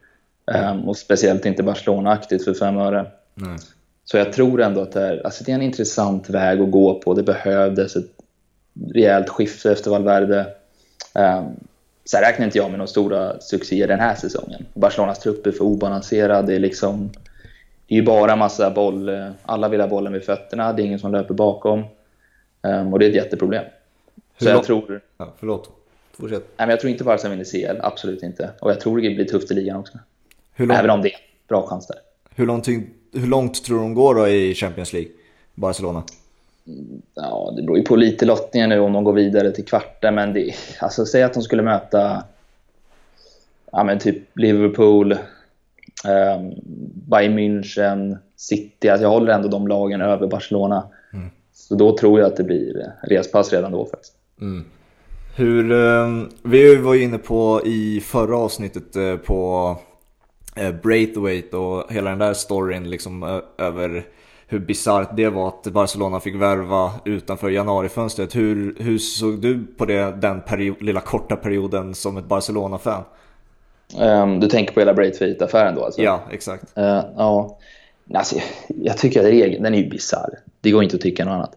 Um, 0.46 0.90
och 0.90 0.98
speciellt 0.98 1.46
inte 1.46 1.64
Barcelona-aktigt 1.64 2.44
för 2.44 2.54
fem 2.54 2.78
öre. 2.78 3.06
Mm. 3.42 3.58
Så 4.06 4.18
jag 4.18 4.34
tror 4.34 4.62
ändå 4.62 4.82
att 4.82 4.92
det 4.92 5.02
är, 5.02 5.26
alltså 5.26 5.44
det 5.44 5.52
är 5.52 5.56
en 5.56 5.62
intressant 5.62 6.30
väg 6.30 6.62
att 6.62 6.72
gå 6.72 7.00
på. 7.00 7.14
Det 7.14 7.24
behövdes 7.24 7.96
ett 7.96 8.10
rejält 8.94 9.30
skifte 9.30 9.72
efter 9.72 9.92
Valverde. 9.92 10.46
Um, 11.16 11.46
sen 12.06 12.22
räknar 12.22 12.46
inte 12.46 12.58
jag 12.58 12.70
med 12.70 12.78
några 12.78 12.88
stora 12.88 13.40
succéer 13.40 13.88
den 13.88 14.00
här 14.00 14.16
säsongen. 14.16 14.66
Barcelonas 14.74 15.20
trupp 15.20 15.48
är 15.48 15.52
för 15.52 15.64
obalanserad. 15.64 16.48
Det 16.48 16.56
är 16.56 16.60
liksom 16.60 17.10
det 17.90 17.96
är 17.96 18.00
ju 18.00 18.04
bara 18.04 18.36
massa 18.36 18.72
boll. 18.72 19.10
Alla 19.46 19.70
vill 19.70 19.82
ha 19.82 19.88
bollen 19.88 20.14
vid 20.14 20.24
fötterna. 20.24 20.74
Det 20.74 20.82
är 20.82 20.86
ingen 20.86 21.00
som 21.00 21.12
löper 21.12 21.34
bakom. 21.34 21.84
Um, 22.62 22.94
och 22.94 23.00
det 23.00 23.06
är 23.06 23.10
ett 23.10 23.16
jätteproblem. 23.16 23.64
Hur 24.38 24.46
så 24.46 24.52
jag 24.52 24.64
tror... 24.64 25.02
Ja, 25.18 25.34
förlåt. 25.40 25.70
Fortsätt. 26.14 26.44
Nej, 26.44 26.50
men 26.58 26.70
jag 26.70 26.80
tror 26.80 26.92
inte 26.92 27.04
Barca 27.04 27.30
vinner 27.30 27.44
CL. 27.44 27.80
Absolut 27.82 28.24
inte. 28.24 28.50
Och 28.60 28.72
jag 28.72 28.80
tror 28.80 29.02
det 29.02 29.10
blir 29.10 29.26
tufft 29.26 29.52
i 29.52 29.54
ligan 29.54 29.78
också. 29.78 29.98
Även 30.56 30.90
om 30.90 31.02
det 31.02 31.14
är 31.14 31.20
bra 31.48 31.68
chans 31.68 31.88
där. 31.88 31.98
Hur 32.36 32.46
långt, 32.46 32.68
hur 33.14 33.28
långt 33.28 33.64
tror 33.64 33.80
de 33.80 33.94
går 33.94 34.16
då 34.16 34.28
i 34.28 34.54
Champions 34.54 34.94
League? 34.94 35.12
Barcelona? 35.56 36.04
Ja, 37.16 37.54
det 37.56 37.62
beror 37.62 37.78
ju 37.78 37.84
på 37.84 37.96
lite 37.96 38.26
lottningen 38.26 38.70
nu 38.70 38.80
om 38.80 38.94
de 38.94 39.04
går 39.04 39.14
vidare 39.14 39.52
till 39.52 39.66
kvarten. 39.66 40.16
Men 40.16 40.34
det, 40.34 40.54
alltså, 40.80 41.06
säg 41.06 41.24
att 41.24 41.34
de 41.34 41.44
skulle 41.44 41.64
möta 41.64 42.24
ja, 43.72 43.84
men 43.84 44.00
typ 44.00 44.38
Liverpool, 44.38 45.18
um, 46.06 46.54
Bayern 47.10 47.36
München, 47.40 48.18
City. 48.36 48.90
Alltså, 48.90 49.04
jag 49.04 49.10
håller 49.10 49.34
ändå 49.34 49.48
de 49.48 49.68
lagen 49.68 50.02
över 50.02 50.28
Barcelona. 50.28 50.84
Mm. 51.14 51.30
Så 51.54 51.76
då 51.76 51.98
tror 51.98 52.20
jag 52.20 52.28
att 52.28 52.38
det 52.38 52.44
blir 52.44 52.94
respass 53.04 53.54
redan 53.54 53.72
då 53.72 53.86
faktiskt. 53.86 54.14
Mm. 54.42 54.66
Hur, 55.36 55.72
um, 55.72 56.30
vi 56.44 56.76
var 56.76 56.94
ju 56.94 57.04
inne 57.04 57.18
på 57.18 57.62
i 57.66 58.02
förra 58.02 58.38
avsnittet 58.38 58.96
uh, 58.96 59.18
på 59.18 59.76
uh, 60.62 60.72
Braithwaite 60.84 61.58
och 61.58 61.94
hela 61.94 62.10
den 62.10 62.20
där 62.20 62.34
storyn 62.34 62.90
liksom 62.90 63.42
över 63.58 64.06
hur 64.52 64.60
bisarrt 64.60 65.16
det 65.16 65.30
var 65.30 65.48
att 65.48 65.64
Barcelona 65.64 66.20
fick 66.20 66.36
värva 66.36 66.92
utanför 67.06 67.50
januarifönstret. 67.50 68.36
Hur, 68.36 68.76
hur 68.80 68.98
såg 68.98 69.42
du 69.42 69.66
på 69.78 69.86
det, 69.86 70.12
den 70.12 70.42
period, 70.42 70.82
lilla 70.82 71.02
korta 71.02 71.36
perioden 71.36 71.96
som 71.96 72.18
ett 72.18 72.26
Barcelona-fan? 72.26 73.04
Um, 73.98 74.40
du 74.40 74.48
tänker 74.48 74.74
på 74.74 74.80
hela 74.80 74.94
Braithwaite-affären 74.94 75.76
då 75.76 75.86
alltså? 75.86 76.02
Ja, 76.02 76.24
exakt. 76.32 76.78
Uh, 76.78 77.04
ja, 77.18 77.58
alltså, 78.14 78.36
jag 78.68 78.98
tycker 78.98 79.20
att 79.20 79.26
regeln, 79.26 79.64
den 79.64 79.74
är 79.74 79.80
ju 79.80 79.90
bisarr. 79.90 80.40
Det 80.62 80.72
går 80.72 80.84
inte 80.84 80.96
att 80.96 81.02
tycka 81.02 81.26
något 81.26 81.34
annat. 81.34 81.56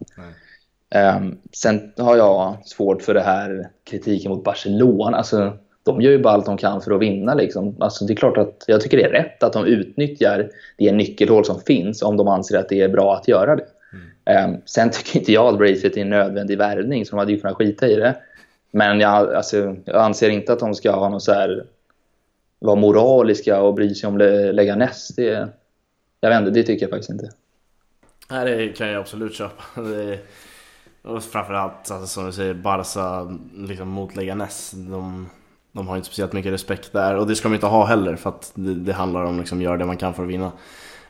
Um, 0.95 1.39
sen 1.53 1.93
har 1.97 2.17
jag 2.17 2.57
svårt 2.65 3.03
för 3.03 3.15
det 3.15 3.21
här 3.21 3.69
kritiken 3.85 4.31
mot 4.33 4.45
Barcelona. 4.45 5.17
Alltså, 5.17 5.53
de 5.83 6.01
gör 6.01 6.11
ju 6.11 6.19
bara 6.19 6.35
allt 6.35 6.47
de 6.47 6.57
kan 6.57 6.81
för 6.81 6.93
att 6.93 7.01
vinna. 7.01 7.35
Liksom. 7.35 7.77
Alltså, 7.79 8.05
det 8.05 8.13
är 8.13 8.17
klart 8.17 8.39
att 8.39 8.65
jag 8.67 8.81
tycker 8.81 8.97
det 8.97 9.05
är 9.05 9.11
rätt 9.11 9.43
att 9.43 9.53
de 9.53 9.67
utnyttjar 9.67 10.49
det 10.79 10.93
nyckelhål 10.93 11.45
som 11.45 11.61
finns 11.61 12.03
om 12.03 12.17
de 12.17 12.29
anser 12.29 12.59
att 12.59 12.69
det 12.69 12.81
är 12.81 12.89
bra 12.89 13.17
att 13.17 13.29
göra 13.29 13.57
det. 13.57 13.65
Mm. 14.27 14.55
Um, 14.55 14.61
sen 14.65 14.91
tycker 14.91 15.19
inte 15.19 15.33
jag 15.33 15.47
att 15.47 15.59
Braithwaite 15.59 16.01
är 16.01 16.03
en 16.03 16.11
nödvändig 16.11 16.59
värvning, 16.59 17.07
så 17.07 17.11
de 17.11 17.19
hade 17.19 17.33
ju 17.33 17.41
kunnat 17.41 17.57
skita 17.57 17.89
i 17.89 17.95
det. 17.95 18.17
Men 18.71 19.01
jag, 19.01 19.35
alltså, 19.35 19.77
jag 19.85 19.97
anser 19.97 20.31
inte 20.31 20.53
att 20.53 20.59
de 20.59 20.75
ska 20.75 20.91
ha 20.91 21.09
någon 21.09 21.21
så 21.21 21.33
här, 21.33 21.65
vara 22.63 22.77
moraliska 22.77 23.61
och 23.61 23.75
bry 23.75 23.95
sig 23.95 24.09
om 24.09 24.19
lägga 24.53 24.77
näst. 24.77 25.17
Det, 25.17 25.49
jag 26.21 26.31
vet 26.31 26.39
inte, 26.39 26.51
det 26.51 26.63
tycker 26.63 26.83
jag 26.83 26.91
faktiskt 26.91 27.11
inte. 27.11 27.31
Nej, 28.31 28.57
det 28.57 28.69
kan 28.69 28.89
jag 28.89 29.01
absolut 29.01 29.35
köpa. 29.35 29.63
Det, 29.81 30.19
och 31.03 31.25
framförallt 31.25 31.91
alltså, 31.91 32.07
som 32.07 32.27
du 32.27 32.33
säger, 32.33 32.55
Barca 32.55 33.39
liksom 33.57 33.89
mot 33.89 34.17
Leganes. 34.17 34.71
De, 34.71 35.29
de 35.73 35.89
har 35.89 35.97
inte 35.97 36.07
speciellt 36.07 36.33
mycket 36.33 36.53
respekt 36.53 36.93
där 36.93 37.17
och 37.17 37.27
det 37.27 37.37
ska 37.37 37.49
de 37.49 37.55
inte 37.55 37.67
ha 37.67 37.87
heller 37.87 38.17
för 38.17 38.31
att 38.31 38.53
det, 38.55 38.75
det 38.75 38.93
handlar 38.93 39.25
om 39.25 39.39
liksom 39.39 39.63
göra 39.63 39.77
det 39.77 39.85
man 39.85 39.97
kan 39.97 40.15
för 40.15 40.23
att 40.23 40.29
vinna. 40.29 40.53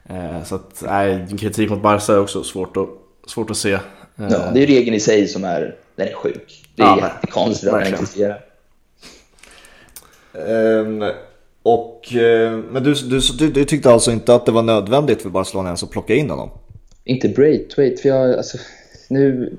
Eh, 0.04 0.42
så 0.44 0.54
att, 0.54 0.82
nej, 0.86 1.26
kritik 1.40 1.70
mot 1.70 1.82
Barca 1.82 2.12
är 2.12 2.20
också 2.20 2.42
svårt 2.44 2.76
att, 2.76 2.88
svårt 3.30 3.50
att 3.50 3.56
se. 3.56 3.72
Eh, 3.72 3.80
ja, 4.16 4.50
det 4.54 4.62
är 4.62 4.66
regeln 4.66 4.96
i 4.96 5.00
sig 5.00 5.28
som 5.28 5.44
är, 5.44 5.76
den 5.96 6.08
är 6.08 6.14
sjuk. 6.14 6.64
Det 6.76 6.82
är 6.82 6.86
ja, 6.86 6.98
jättekonstigt 7.00 7.72
att 7.72 7.84
den 7.84 7.94
existerar. 7.94 8.44
Um, 10.32 11.04
och, 11.62 12.08
uh, 12.14 12.50
men 12.50 12.82
du, 12.82 12.94
du, 12.94 13.20
du, 13.38 13.50
du, 13.50 13.64
tyckte 13.64 13.90
alltså 13.90 14.10
inte 14.10 14.34
att 14.34 14.46
det 14.46 14.52
var 14.52 14.62
nödvändigt 14.62 15.22
för 15.22 15.30
Barcelona 15.30 15.68
ens 15.68 15.82
att 15.82 15.90
plocka 15.90 16.14
in 16.14 16.30
honom? 16.30 16.50
Inte 17.04 17.28
Braithwaite, 17.28 18.02
för 18.02 18.08
jag, 18.08 18.34
alltså, 18.34 18.58
nu, 19.08 19.52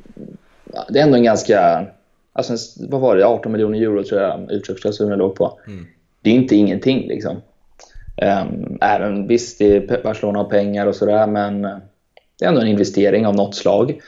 det 0.90 1.00
är 1.00 1.04
ändå 1.04 1.18
en 1.18 1.24
ganska, 1.24 1.86
alltså, 2.34 2.54
vad 2.90 3.02
var 3.02 3.16
det, 3.16 3.26
18 3.26 3.52
miljoner 3.52 3.82
euro 3.82 4.04
tror 4.04 4.22
jag 4.22 4.52
utköpsklausulen 4.52 5.20
låg 5.20 5.36
på. 5.36 5.60
Mm. 5.68 5.86
Det 6.22 6.30
är 6.30 6.34
inte 6.34 6.56
ingenting 6.56 7.08
liksom. 7.08 7.42
Um, 8.22 8.78
även 8.82 9.28
visst, 9.28 9.62
Barcelona 10.04 10.40
har 10.40 10.50
pengar 10.50 10.88
och 10.88 10.96
sådär, 10.96 11.28
men 11.28 11.62
det 12.40 12.46
är 12.46 12.50
ändå 12.50 12.62
en 12.62 12.68
investering 12.68 13.28
av 13.28 13.36
något 13.36 13.56
slag. 13.56 14.02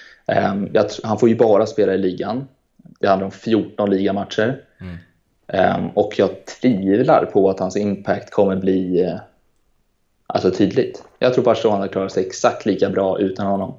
Um, 0.51 0.69
jag, 0.73 0.85
han 1.03 1.19
får 1.19 1.29
ju 1.29 1.35
bara 1.35 1.65
spela 1.65 1.93
i 1.93 1.97
ligan. 1.97 2.47
Det 2.99 3.07
handlar 3.07 3.25
om 3.25 3.31
14 3.31 3.89
ligamatcher. 3.89 4.61
Mm. 4.81 4.97
Um, 5.47 5.89
och 5.93 6.19
jag 6.19 6.29
tvivlar 6.45 7.25
på 7.25 7.49
att 7.49 7.59
hans 7.59 7.77
impact 7.77 8.31
kommer 8.31 8.55
bli 8.55 9.05
uh, 9.05 9.19
alltså 10.27 10.51
tydligt. 10.51 11.03
Jag 11.19 11.33
tror 11.33 11.43
Barcelona 11.43 11.87
klarar 11.87 12.07
sig 12.07 12.25
exakt 12.25 12.65
lika 12.65 12.89
bra 12.89 13.19
utan 13.19 13.45
honom. 13.45 13.73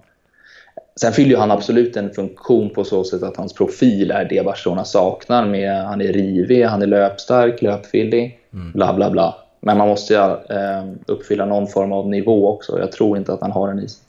Sen 1.00 1.12
fyller 1.12 1.36
han 1.36 1.50
absolut 1.50 1.96
en 1.96 2.10
funktion 2.10 2.70
på 2.70 2.84
så 2.84 3.04
sätt 3.04 3.22
att 3.22 3.36
hans 3.36 3.52
profil 3.52 4.10
är 4.10 4.24
det 4.24 4.44
Barcelona 4.44 4.84
saknar. 4.84 5.46
Med, 5.46 5.84
han 5.84 6.00
är 6.00 6.12
rivig, 6.12 6.64
han 6.64 6.82
är 6.82 6.86
löpstark, 6.86 7.62
löpvillig, 7.62 8.38
mm. 8.52 8.72
bla 8.72 8.94
bla 8.94 9.10
bla. 9.10 9.34
Men 9.60 9.78
man 9.78 9.88
måste 9.88 10.14
ju 10.14 10.18
eh, 10.56 10.84
uppfylla 11.06 11.44
någon 11.44 11.66
form 11.66 11.92
av 11.92 12.08
nivå 12.08 12.48
också. 12.48 12.78
Jag 12.78 12.92
tror 12.92 13.18
inte 13.18 13.32
att 13.32 13.40
han 13.40 13.52
har 13.52 13.68
den 13.68 13.78
i 13.78 13.88
sig. 13.88 14.02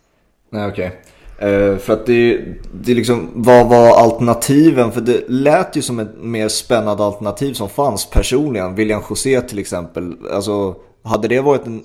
Nej, 0.49 0.67
okej. 0.67 0.87
Okay. 0.87 0.99
Eh, 1.39 1.77
för 1.77 1.94
att 1.94 2.06
det, 2.06 2.41
det 2.72 2.94
liksom, 2.94 3.29
vad 3.34 3.70
var 3.70 4.03
alternativen? 4.03 4.91
För 4.91 5.01
det 5.01 5.29
lät 5.29 5.75
ju 5.75 5.82
som 5.82 6.00
ett 6.00 6.17
mer 6.17 6.48
spännande 6.48 7.03
alternativ 7.03 7.53
som 7.53 7.70
fanns 7.70 8.10
personligen. 8.10 8.75
William 8.75 9.01
José 9.10 9.41
till 9.41 9.60
exempel. 9.60 10.13
Alltså, 10.32 10.75
hade 11.03 11.27
det 11.27 11.41
varit 11.41 11.67
en, 11.67 11.82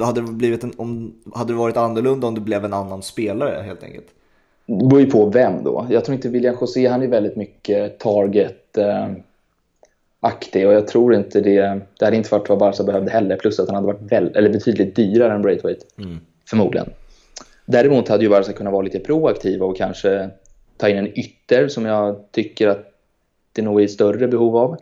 hade 0.00 0.20
det 0.20 0.32
blivit 0.32 0.64
en, 0.64 0.72
om, 0.76 1.14
hade 1.34 1.52
det 1.52 1.58
varit 1.58 1.76
annorlunda 1.76 2.26
om 2.26 2.34
det 2.34 2.40
blev 2.40 2.64
en 2.64 2.72
annan 2.72 3.02
spelare 3.02 3.62
helt 3.62 3.82
enkelt? 3.82 4.06
Det 4.66 4.86
beror 4.86 5.00
ju 5.00 5.10
på 5.10 5.26
vem 5.26 5.64
då. 5.64 5.86
Jag 5.90 6.04
tror 6.04 6.14
inte 6.14 6.28
William 6.28 6.56
José, 6.60 6.86
han 6.86 7.02
är 7.02 7.08
väldigt 7.08 7.36
mycket 7.36 7.98
target. 7.98 8.78
Eh, 8.78 9.06
aktig 10.20 10.66
och 10.66 10.72
jag 10.72 10.88
tror 10.88 11.14
inte 11.14 11.40
det, 11.40 11.80
det 11.98 12.04
hade 12.04 12.16
inte 12.16 12.34
varit 12.34 12.48
vad 12.48 12.58
Barca 12.58 12.82
behövde 12.82 13.10
heller 13.10 13.36
plus 13.36 13.60
att 13.60 13.68
han 13.68 13.74
hade 13.74 13.86
varit 13.86 14.12
väl, 14.12 14.36
eller 14.36 14.50
betydligt 14.50 14.96
dyrare 14.96 15.34
än 15.34 15.42
Braithwaite. 15.42 15.86
Mm. 15.98 16.18
Förmodligen. 16.50 16.86
Däremot 17.66 18.08
hade 18.08 18.24
ju 18.24 18.30
Barca 18.30 18.52
kunnat 18.52 18.72
vara 18.72 18.82
lite 18.82 18.98
proaktiva 18.98 19.66
och 19.66 19.76
kanske 19.76 20.30
ta 20.76 20.88
in 20.88 20.96
en 20.96 21.18
ytter 21.18 21.68
som 21.68 21.86
jag 21.86 22.32
tycker 22.32 22.68
att 22.68 22.92
det 23.52 23.62
nog 23.62 23.82
är 23.82 23.86
större 23.86 24.28
behov 24.28 24.56
av 24.56 24.76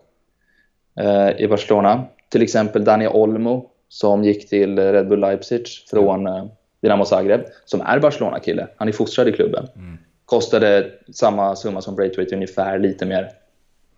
eh, 1.00 1.40
i 1.40 1.48
Barcelona. 1.48 2.04
Till 2.28 2.42
exempel 2.42 2.84
Dani 2.84 3.08
Olmo 3.08 3.70
som 3.88 4.24
gick 4.24 4.48
till 4.48 4.78
Red 4.78 5.08
Bull 5.08 5.20
Leipzig 5.20 5.66
från 5.90 6.26
eh, 6.26 6.44
Dinamo 6.80 7.04
Zagreb 7.04 7.40
som 7.64 7.80
är 7.80 7.98
Barcelona-kille. 7.98 8.68
Han 8.76 8.88
är 8.88 8.92
fostrad 8.92 9.28
i 9.28 9.32
klubben. 9.32 9.68
Mm. 9.76 9.98
Kostade 10.24 10.90
samma 11.12 11.56
summa 11.56 11.80
som 11.80 11.96
Braithwaite 11.96 12.34
ungefär, 12.34 12.78
lite 12.78 13.06
mer 13.06 13.30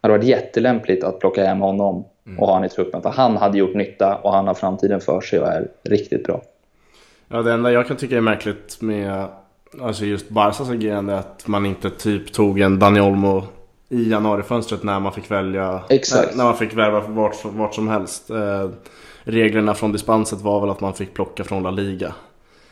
hade 0.00 0.18
varit 0.18 0.28
jättelämpligt 0.28 1.04
att 1.04 1.20
plocka 1.20 1.44
hem 1.44 1.60
honom 1.60 2.04
mm. 2.26 2.38
och 2.38 2.46
ha 2.46 2.54
honom 2.54 2.64
i 2.64 2.68
truppen. 2.68 3.02
För 3.02 3.10
han 3.10 3.36
hade 3.36 3.58
gjort 3.58 3.74
nytta 3.74 4.16
och 4.16 4.32
han 4.32 4.46
har 4.46 4.54
framtiden 4.54 5.00
för 5.00 5.20
sig 5.20 5.40
och 5.40 5.48
är 5.48 5.68
riktigt 5.82 6.24
bra. 6.24 6.42
Ja, 7.28 7.42
det 7.42 7.52
enda 7.52 7.72
jag 7.72 7.86
kan 7.86 7.96
tycka 7.96 8.16
är 8.16 8.20
märkligt 8.20 8.80
med 8.80 9.28
alltså 9.80 10.04
just 10.04 10.28
Barsas 10.28 10.70
agerande 10.70 11.12
är 11.12 11.16
att 11.16 11.46
man 11.46 11.66
inte 11.66 11.90
typ 11.90 12.32
tog 12.32 12.60
en 12.60 12.78
Dani 12.78 13.00
Olmo 13.00 13.42
i 13.88 14.10
januarifönstret 14.10 14.82
när 14.82 15.00
man 15.00 15.12
fick 15.12 15.30
välja 15.30 15.82
Exakt. 15.88 16.36
När 16.36 16.44
man 16.44 16.56
fick 16.56 16.74
värva 16.74 17.00
vart, 17.00 17.44
vart 17.44 17.74
som 17.74 17.88
helst. 17.88 18.30
Eh, 18.30 18.68
reglerna 19.24 19.74
från 19.74 19.92
dispenset 19.92 20.40
var 20.40 20.60
väl 20.60 20.70
att 20.70 20.80
man 20.80 20.94
fick 20.94 21.14
plocka 21.14 21.44
från 21.44 21.62
La 21.62 21.70
Liga. 21.70 22.14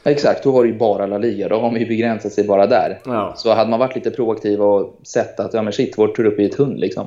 Exakt, 0.05 0.45
då 0.45 0.51
var 0.51 0.63
det 0.63 0.69
ju 0.69 0.79
bara 0.79 1.07
La 1.07 1.19
Liga. 1.19 1.49
Då 1.49 1.61
har 1.61 1.71
man 1.71 1.81
ju 1.81 1.87
begränsat 1.87 2.33
sig 2.33 2.45
bara 2.45 2.67
där. 2.67 3.01
Ja. 3.05 3.35
Så 3.37 3.55
hade 3.55 3.71
man 3.71 3.79
varit 3.79 3.95
lite 3.95 4.11
proaktiv 4.11 4.63
och 4.63 5.01
sett 5.03 5.41
att 5.41 5.55
ja, 5.55 5.63
men 5.63 5.73
shit, 5.73 5.95
vår 5.97 6.09
trupp 6.09 6.39
är 6.39 6.43
ju 6.43 6.49
tunn 6.49 6.75
liksom. 6.77 7.07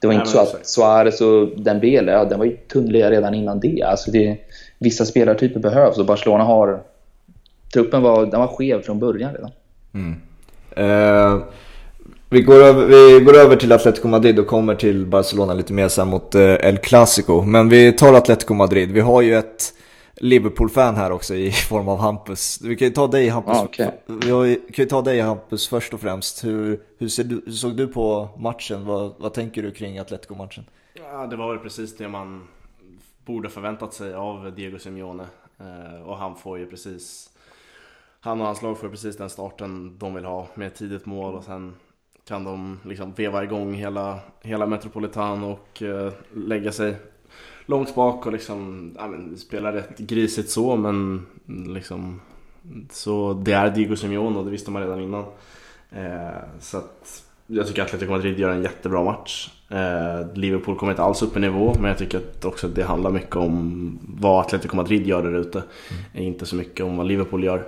Det 0.00 0.06
var 0.06 0.14
Nej, 0.14 0.20
inte 0.20 0.32
så 0.32 0.38
att 0.40 0.66
Suarez 0.66 1.20
och 1.20 1.48
Dembele, 1.60 2.12
ja, 2.12 2.24
den 2.24 2.38
var 2.38 2.46
ju 2.46 2.56
tunnliga 2.56 3.10
redan 3.10 3.34
innan 3.34 3.60
det. 3.60 3.82
Alltså 3.82 4.10
det. 4.10 4.36
Vissa 4.82 5.04
spelartyper 5.04 5.60
behövs 5.60 5.98
och 5.98 6.06
Barcelona 6.06 6.44
har... 6.44 6.82
Truppen 7.72 8.02
var, 8.02 8.26
den 8.26 8.40
var 8.40 8.46
skev 8.46 8.82
från 8.82 8.98
början 8.98 9.34
redan. 9.34 9.50
Mm. 9.94 10.14
Eh, 10.76 11.42
vi, 12.28 12.42
går 12.42 12.54
över, 12.54 12.86
vi 12.86 13.24
går 13.24 13.36
över 13.36 13.56
till 13.56 13.72
Atletico 13.72 14.08
Madrid 14.08 14.38
och 14.38 14.46
kommer 14.46 14.74
till 14.74 15.06
Barcelona 15.06 15.54
lite 15.54 15.72
mer 15.72 15.88
sen 15.88 16.08
mot 16.08 16.34
eh, 16.34 16.42
El 16.42 16.78
Clasico. 16.78 17.42
Men 17.42 17.68
vi 17.68 17.92
tar 17.92 18.14
Atletico 18.14 18.54
Madrid. 18.54 18.92
Vi 18.92 19.00
har 19.00 19.22
ju 19.22 19.34
ett 19.34 19.74
Liverpool-fan 20.16 20.96
här 20.96 21.12
också 21.12 21.34
i 21.34 21.52
form 21.68 21.88
av 21.88 21.98
Hampus. 21.98 22.60
Vi 22.62 22.76
kan 22.76 22.88
ju 22.88 22.94
ta 22.94 23.06
dig 23.06 23.28
Hampus, 23.28 23.56
ah, 23.56 23.64
okay. 23.64 23.88
vi 24.06 24.60
kan 24.72 24.82
ju 24.82 24.88
ta 24.88 25.02
dig, 25.02 25.20
Hampus 25.20 25.68
först 25.68 25.94
och 25.94 26.00
främst. 26.00 26.44
Hur, 26.44 26.80
hur, 26.98 27.24
du, 27.24 27.42
hur 27.46 27.52
såg 27.52 27.76
du 27.76 27.86
på 27.86 28.28
matchen? 28.38 28.86
Vad, 28.86 29.14
vad 29.18 29.34
tänker 29.34 29.62
du 29.62 29.70
kring 29.70 29.98
Atletico-matchen? 29.98 30.64
Ja, 30.94 31.26
det 31.26 31.36
var 31.36 31.48
väl 31.48 31.58
precis 31.58 31.96
det 31.96 32.08
man 32.08 32.48
borde 33.24 33.48
förväntat 33.48 33.94
sig 33.94 34.14
av 34.14 34.54
Diego 34.54 34.78
Simeone. 34.78 35.26
Eh, 35.58 36.02
och 36.02 36.16
han 36.16 36.36
får 36.36 36.58
ju 36.58 36.66
precis, 36.66 37.30
han 38.20 38.40
och 38.40 38.46
hans 38.46 38.62
lag 38.62 38.78
får 38.78 38.88
precis 38.88 39.16
den 39.16 39.30
starten 39.30 39.98
de 39.98 40.14
vill 40.14 40.24
ha 40.24 40.48
med 40.54 40.66
ett 40.66 40.74
tidigt 40.74 41.06
mål 41.06 41.34
och 41.34 41.44
sen 41.44 41.74
kan 42.28 42.44
de 42.44 42.80
liksom 42.84 43.12
veva 43.12 43.44
igång 43.44 43.74
hela, 43.74 44.18
hela 44.40 44.66
Metropolitan 44.66 45.44
och 45.44 45.82
eh, 45.82 46.12
lägga 46.34 46.72
sig 46.72 46.96
långt 47.66 47.94
bak 47.94 48.26
och 48.26 48.32
liksom, 48.32 48.90
ja, 48.98 49.06
men, 49.08 49.38
spela 49.38 49.72
rätt 49.72 49.98
grisigt 49.98 50.50
så 50.50 50.76
men 50.76 51.26
liksom 51.46 52.20
så 52.90 53.32
det 53.32 53.52
är 53.52 53.70
Diego 53.70 53.96
Simeone 53.96 54.38
och 54.38 54.44
det 54.44 54.50
visste 54.50 54.70
man 54.70 54.82
redan 54.82 55.00
innan. 55.00 55.24
Eh, 55.90 56.42
så 56.60 56.78
att 56.78 57.24
jag 57.46 57.66
tycker 57.66 57.82
att 57.82 57.88
Atletico 57.88 58.10
Madrid 58.10 58.38
gör 58.38 58.50
en 58.50 58.62
jättebra 58.62 59.04
match. 59.04 59.50
Eh, 59.72 60.26
Liverpool 60.34 60.76
kommer 60.76 60.92
inte 60.92 61.02
alls 61.02 61.22
upp 61.22 61.36
i 61.36 61.40
nivå 61.40 61.74
men 61.78 61.84
jag 61.84 61.98
tycker 61.98 62.18
att 62.18 62.44
också 62.44 62.68
det 62.68 62.82
handlar 62.82 63.10
mycket 63.10 63.36
om 63.36 63.98
vad 64.18 64.40
Atletico 64.40 64.76
Madrid 64.76 65.06
gör 65.06 65.22
där 65.22 65.34
ute. 65.34 65.62
Mm. 66.12 66.26
Inte 66.26 66.46
så 66.46 66.56
mycket 66.56 66.86
om 66.86 66.96
vad 66.96 67.06
Liverpool 67.06 67.44
gör. 67.44 67.64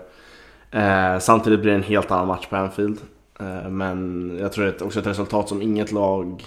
Eh, 0.70 1.18
samtidigt 1.18 1.61
blir 1.61 1.70
det 1.70 1.78
en 1.78 1.82
helt 1.82 2.11
annan 2.11 2.26
match 2.26 2.46
på 2.46 2.56
Anfield. 2.56 2.99
Eh, 3.40 3.68
men 3.70 4.30
jag 4.40 4.52
tror 4.52 4.64
det 4.64 4.80
är 4.80 4.87
också 4.87 5.00
ett 5.00 5.06
resultat 5.06 5.49
som 5.49 5.62
inget 5.62 5.92
lag 5.92 6.42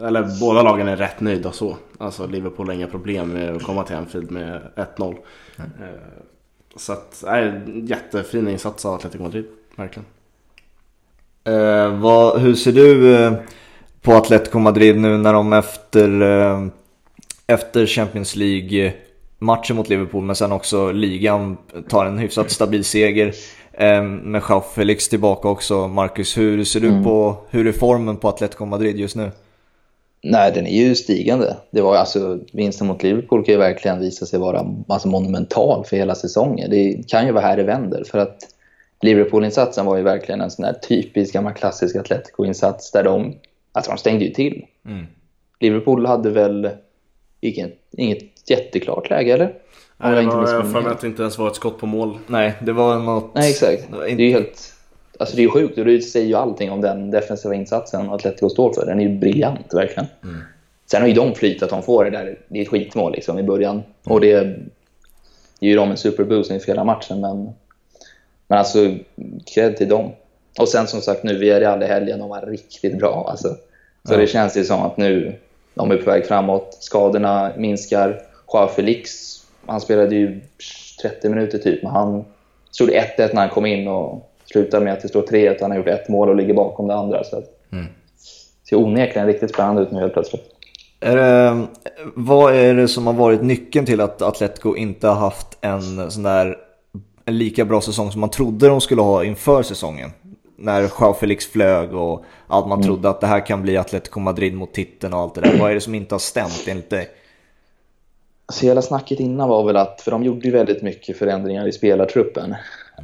eller 0.00 0.40
båda 0.40 0.62
lagen 0.62 0.88
är 0.88 0.96
rätt 0.96 1.20
nöjda 1.20 1.52
så. 1.52 1.76
Alltså 1.98 2.26
Liverpool 2.26 2.66
har 2.66 2.74
inga 2.74 2.86
problem 2.86 3.32
med 3.32 3.56
att 3.56 3.62
komma 3.62 3.82
till 3.82 3.96
Anfield 3.96 4.30
med 4.30 4.60
1-0. 4.76 5.16
Eh, 5.56 5.64
så 6.76 6.92
att, 6.92 7.24
nej, 7.26 7.60
jättefin 7.66 8.48
insats 8.48 8.84
av 8.84 8.94
Atletico 8.94 9.22
Madrid, 9.22 9.44
verkligen. 9.76 10.06
Eh, 11.44 12.00
vad, 12.00 12.40
hur 12.40 12.54
ser 12.54 12.72
du 12.72 13.16
eh, 13.16 13.32
på 14.04 14.12
Atletico 14.12 14.58
Madrid 14.58 14.96
nu 14.96 15.16
när 15.16 15.32
de 15.32 15.52
efter, 15.52 16.22
eh, 16.22 16.66
efter 17.46 17.86
Champions 17.86 18.36
League 18.36 18.92
matchen 19.38 19.76
mot 19.76 19.88
Liverpool 19.88 20.24
men 20.24 20.36
sen 20.36 20.52
också 20.52 20.92
ligan 20.92 21.56
tar 21.88 22.06
en 22.06 22.18
hyfsat 22.18 22.50
stabil 22.50 22.84
seger 22.84 23.34
eh, 23.72 24.02
med 24.02 24.42
Jao 24.48 24.60
Felix 24.60 25.08
tillbaka 25.08 25.48
också. 25.48 25.88
Marcus, 25.88 26.38
hur 26.38 26.64
ser 26.64 26.80
du 26.80 26.88
mm. 26.88 27.04
på, 27.04 27.36
hur 27.50 27.66
är 27.66 27.72
formen 27.72 28.16
på 28.16 28.28
Atletico 28.28 28.64
Madrid 28.64 28.98
just 28.98 29.16
nu? 29.16 29.30
Nej, 30.22 30.52
den 30.52 30.66
är 30.66 30.84
ju 30.84 30.94
stigande. 30.94 31.56
Det 31.70 31.80
var, 31.80 31.96
alltså, 31.96 32.38
vinsten 32.52 32.86
mot 32.86 33.02
Liverpool 33.02 33.44
kan 33.44 33.52
ju 33.52 33.58
verkligen 33.58 34.00
visa 34.00 34.26
sig 34.26 34.38
vara 34.38 34.66
alltså, 34.88 35.08
monumental 35.08 35.84
för 35.84 35.96
hela 35.96 36.14
säsongen. 36.14 36.70
Det 36.70 37.08
kan 37.08 37.26
ju 37.26 37.32
vara 37.32 37.44
här 37.44 37.56
det 37.56 37.62
vänder. 37.62 38.04
För 38.04 38.18
att 38.18 38.36
Liverpool-insatsen 39.00 39.86
var 39.86 39.96
ju 39.96 40.02
verkligen 40.02 40.40
en 40.40 40.50
sån 40.50 40.62
där 40.62 40.72
typisk 40.72 41.34
gammal 41.34 41.52
klassisk 41.52 41.96
Atletico-insats 41.96 42.90
där 42.92 43.04
de, 43.04 43.34
alltså 43.74 43.90
de 43.90 43.98
stängde 43.98 44.24
ju 44.24 44.30
till. 44.30 44.66
Mm. 44.86 45.06
Liverpool 45.60 46.06
hade 46.06 46.30
väl 46.30 46.70
inget, 47.40 47.78
inget 47.90 48.50
jätteklart 48.50 49.10
läge, 49.10 49.32
eller? 49.32 49.54
Nej, 49.96 50.24
jag 50.24 50.30
har 50.30 50.62
för 50.62 50.80
mig 50.80 50.92
att 50.92 51.00
det 51.00 51.06
inte 51.06 51.22
ens 51.22 51.38
var 51.38 51.48
ett 51.48 51.56
skott 51.56 51.78
på 51.78 51.86
mål. 51.86 52.18
Nej, 52.26 52.54
det 52.62 52.72
var 52.72 52.98
något... 52.98 53.34
Nej, 53.34 53.50
exakt. 53.50 53.88
Det, 53.90 53.96
inte... 53.96 54.16
det 54.16 54.22
är 54.22 54.26
ju 54.26 54.32
helt 54.32 54.74
Alltså 55.18 55.36
det 55.36 55.44
är 55.44 55.48
sjukt 55.48 55.78
och 55.78 55.84
det 55.84 56.00
säger 56.00 56.26
ju 56.26 56.34
allting 56.34 56.70
om 56.70 56.80
den 56.80 57.10
defensiva 57.10 57.54
insatsen 57.54 58.10
Atletico 58.10 58.48
står 58.48 58.72
för. 58.72 58.86
Den 58.86 59.00
är 59.00 59.04
ju 59.04 59.18
briljant 59.18 59.74
verkligen. 59.74 60.06
Mm. 60.22 60.40
Sen 60.86 61.00
har 61.00 61.08
ju 61.08 61.14
de 61.14 61.34
flyt 61.34 61.62
att 61.62 61.70
de 61.70 61.82
får 61.82 62.04
det 62.04 62.10
där. 62.10 62.38
Det 62.48 62.58
är 62.58 62.62
ett 62.62 62.68
skitmål 62.68 63.12
liksom 63.12 63.38
i 63.38 63.42
början. 63.42 63.74
Mm. 63.74 63.84
Och 64.04 64.20
det 64.20 64.56
ger 65.60 65.70
ju 65.70 65.76
dem 65.76 65.90
en 65.90 65.96
superboost 65.96 66.50
inför 66.50 66.66
hela 66.66 66.84
matchen. 66.84 67.20
Men, 67.20 67.52
men 68.48 68.58
alltså, 68.58 68.94
cred 69.54 69.76
till 69.76 69.88
dem. 69.88 70.12
Och 70.58 70.68
sen 70.68 70.86
som 70.86 71.00
sagt 71.00 71.22
nu, 71.22 71.38
vi 71.38 71.50
är 71.50 71.60
i 71.60 71.64
alla 71.64 71.86
helgen. 71.86 72.18
De 72.18 72.28
var 72.28 72.40
riktigt 72.40 72.98
bra 72.98 73.26
alltså. 73.30 73.48
Så 74.08 74.14
ja. 74.14 74.16
det 74.16 74.26
känns 74.26 74.56
ju 74.56 74.64
som 74.64 74.82
att 74.82 74.96
nu, 74.96 75.38
de 75.74 75.90
är 75.90 75.96
på 75.96 76.10
väg 76.10 76.26
framåt. 76.26 76.76
Skadorna 76.80 77.52
minskar. 77.56 78.20
Joao 78.52 78.68
Felix, 78.68 79.10
han 79.66 79.80
spelade 79.80 80.14
ju 80.14 80.40
30 81.02 81.28
minuter 81.28 81.58
typ, 81.58 81.82
men 81.82 81.92
han 81.92 82.24
stod 82.70 82.90
1-1 82.90 83.00
när 83.18 83.40
han 83.40 83.48
kom 83.48 83.66
in 83.66 83.88
och 83.88 84.30
slutade 84.44 84.84
med 84.84 84.92
att 84.92 85.02
det 85.02 85.08
står 85.08 85.22
3-1 85.22 85.56
han 85.60 85.70
har 85.70 85.78
gjort 85.78 85.88
ett 85.88 86.08
mål 86.08 86.28
och 86.28 86.36
ligger 86.36 86.54
bakom 86.54 86.88
det 86.88 86.94
andra. 86.94 87.24
Så 87.24 87.36
mm. 87.72 87.84
det 88.62 88.68
ser 88.68 88.76
onekligen 88.76 89.26
riktigt 89.26 89.54
spännande 89.54 89.82
ut 89.82 89.90
nu 89.90 90.00
helt 90.00 90.12
plötsligt. 90.12 90.54
Är 91.00 91.16
det, 91.16 91.66
vad 92.14 92.54
är 92.54 92.74
det 92.74 92.88
som 92.88 93.06
har 93.06 93.14
varit 93.14 93.42
nyckeln 93.42 93.86
till 93.86 94.00
att 94.00 94.22
Atletico 94.22 94.76
inte 94.76 95.08
har 95.08 95.14
haft 95.14 95.58
en 95.60 96.10
sån 96.10 96.22
där 96.22 96.58
en 97.24 97.38
lika 97.38 97.64
bra 97.64 97.80
säsong 97.80 98.10
som 98.10 98.20
man 98.20 98.30
trodde 98.30 98.68
de 98.68 98.80
skulle 98.80 99.02
ha 99.02 99.24
inför 99.24 99.62
säsongen? 99.62 100.10
När 100.64 100.82
Joao 100.82 101.14
Felix 101.14 101.46
flög 101.46 101.94
och 101.94 102.24
allt 102.46 102.66
man 102.66 102.78
mm. 102.78 102.86
trodde 102.86 103.10
att 103.10 103.20
det 103.20 103.26
här 103.26 103.46
kan 103.46 103.62
bli 103.62 103.76
Atletico 103.76 104.20
Madrid 104.20 104.54
mot 104.54 104.72
titeln 104.72 105.14
och 105.14 105.20
allt 105.20 105.34
det 105.34 105.40
där. 105.40 105.58
Vad 105.58 105.70
är 105.70 105.74
det 105.74 105.80
som 105.80 105.94
inte 105.94 106.14
har 106.14 106.20
stämt 106.20 106.64
enligt 106.68 106.90
dig? 106.90 107.08
Så 108.52 108.66
hela 108.66 108.82
snacket 108.82 109.20
innan 109.20 109.48
var 109.48 109.64
väl 109.64 109.76
att, 109.76 110.00
för 110.00 110.10
de 110.10 110.24
gjorde 110.24 110.46
ju 110.46 110.50
väldigt 110.50 110.82
mycket 110.82 111.18
förändringar 111.18 111.68
i 111.68 111.72
spelartruppen. 111.72 112.54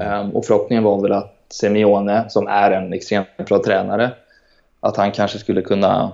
Um, 0.01 0.31
och 0.31 0.45
förhoppningen 0.45 0.85
var 0.85 1.03
väl 1.03 1.13
att 1.13 1.37
Simeone, 1.49 2.25
som 2.29 2.47
är 2.47 2.71
en 2.71 2.93
extremt 2.93 3.27
bra 3.49 3.63
tränare, 3.63 4.11
att 4.81 4.97
han 4.97 5.13
kanske 5.13 5.39
skulle 5.39 5.63
kunna 5.63 6.13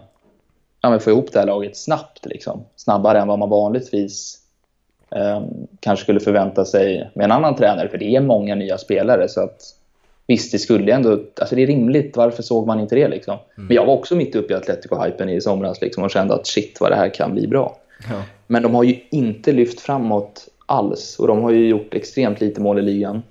ja, 0.80 0.98
få 0.98 1.10
ihop 1.10 1.32
det 1.32 1.38
här 1.38 1.46
laget 1.46 1.76
snabbt. 1.76 2.26
Liksom. 2.26 2.64
Snabbare 2.76 3.20
än 3.20 3.28
vad 3.28 3.38
man 3.38 3.50
vanligtvis 3.50 4.38
um, 5.10 5.66
kanske 5.80 6.02
skulle 6.02 6.20
förvänta 6.20 6.64
sig 6.64 7.10
med 7.14 7.24
en 7.24 7.32
annan 7.32 7.56
tränare. 7.56 7.88
För 7.88 7.98
det 7.98 8.16
är 8.16 8.20
många 8.20 8.54
nya 8.54 8.78
spelare. 8.78 9.28
så 9.28 9.40
att 9.40 9.75
Visst, 10.26 10.52
det 10.52 10.58
skulle 10.58 10.92
ändå... 10.92 11.10
Alltså 11.40 11.54
det 11.54 11.62
är 11.62 11.66
rimligt. 11.66 12.16
Varför 12.16 12.42
såg 12.42 12.66
man 12.66 12.80
inte 12.80 12.94
det? 12.94 13.08
Liksom? 13.08 13.34
Mm. 13.34 13.66
Men 13.66 13.76
jag 13.76 13.86
var 13.86 13.94
också 13.94 14.16
mitt 14.16 14.34
uppe 14.34 14.52
i 14.52 14.56
Atletico-hypen 14.56 15.28
i 15.28 15.40
somras 15.40 15.80
liksom, 15.80 16.04
och 16.04 16.10
kände 16.10 16.34
att 16.34 16.46
shit 16.46 16.80
vad 16.80 16.90
det 16.90 16.96
här 16.96 17.08
kan 17.08 17.34
bli 17.34 17.46
bra. 17.46 17.76
Ja. 18.10 18.22
Men 18.46 18.62
de 18.62 18.74
har 18.74 18.84
ju 18.84 19.00
inte 19.10 19.52
lyft 19.52 19.80
framåt 19.80 20.48
alls 20.66 21.18
och 21.18 21.26
de 21.26 21.42
har 21.42 21.50
ju 21.50 21.68
gjort 21.68 21.94
extremt 21.94 22.40
lite 22.40 22.60
mål 22.60 22.78
i 22.78 22.82
ligan. 22.82 23.22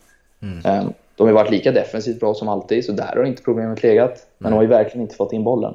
Mm. 0.42 0.86
Um, 0.86 0.94
de 1.16 1.28
har 1.28 1.34
varit 1.34 1.52
lika 1.52 1.72
defensivt 1.72 2.20
bra 2.20 2.34
som 2.34 2.48
alltid, 2.48 2.86
så 2.86 2.92
där 2.92 3.16
har 3.16 3.24
inte 3.24 3.44
problemet 3.44 3.84
legat. 3.84 4.28
Men 4.38 4.52
de 4.52 4.56
har 4.56 4.64
ju 4.64 4.70
verkligen 4.70 5.02
inte 5.02 5.16
fått 5.16 5.34
in 5.34 5.44
bollen. 5.44 5.74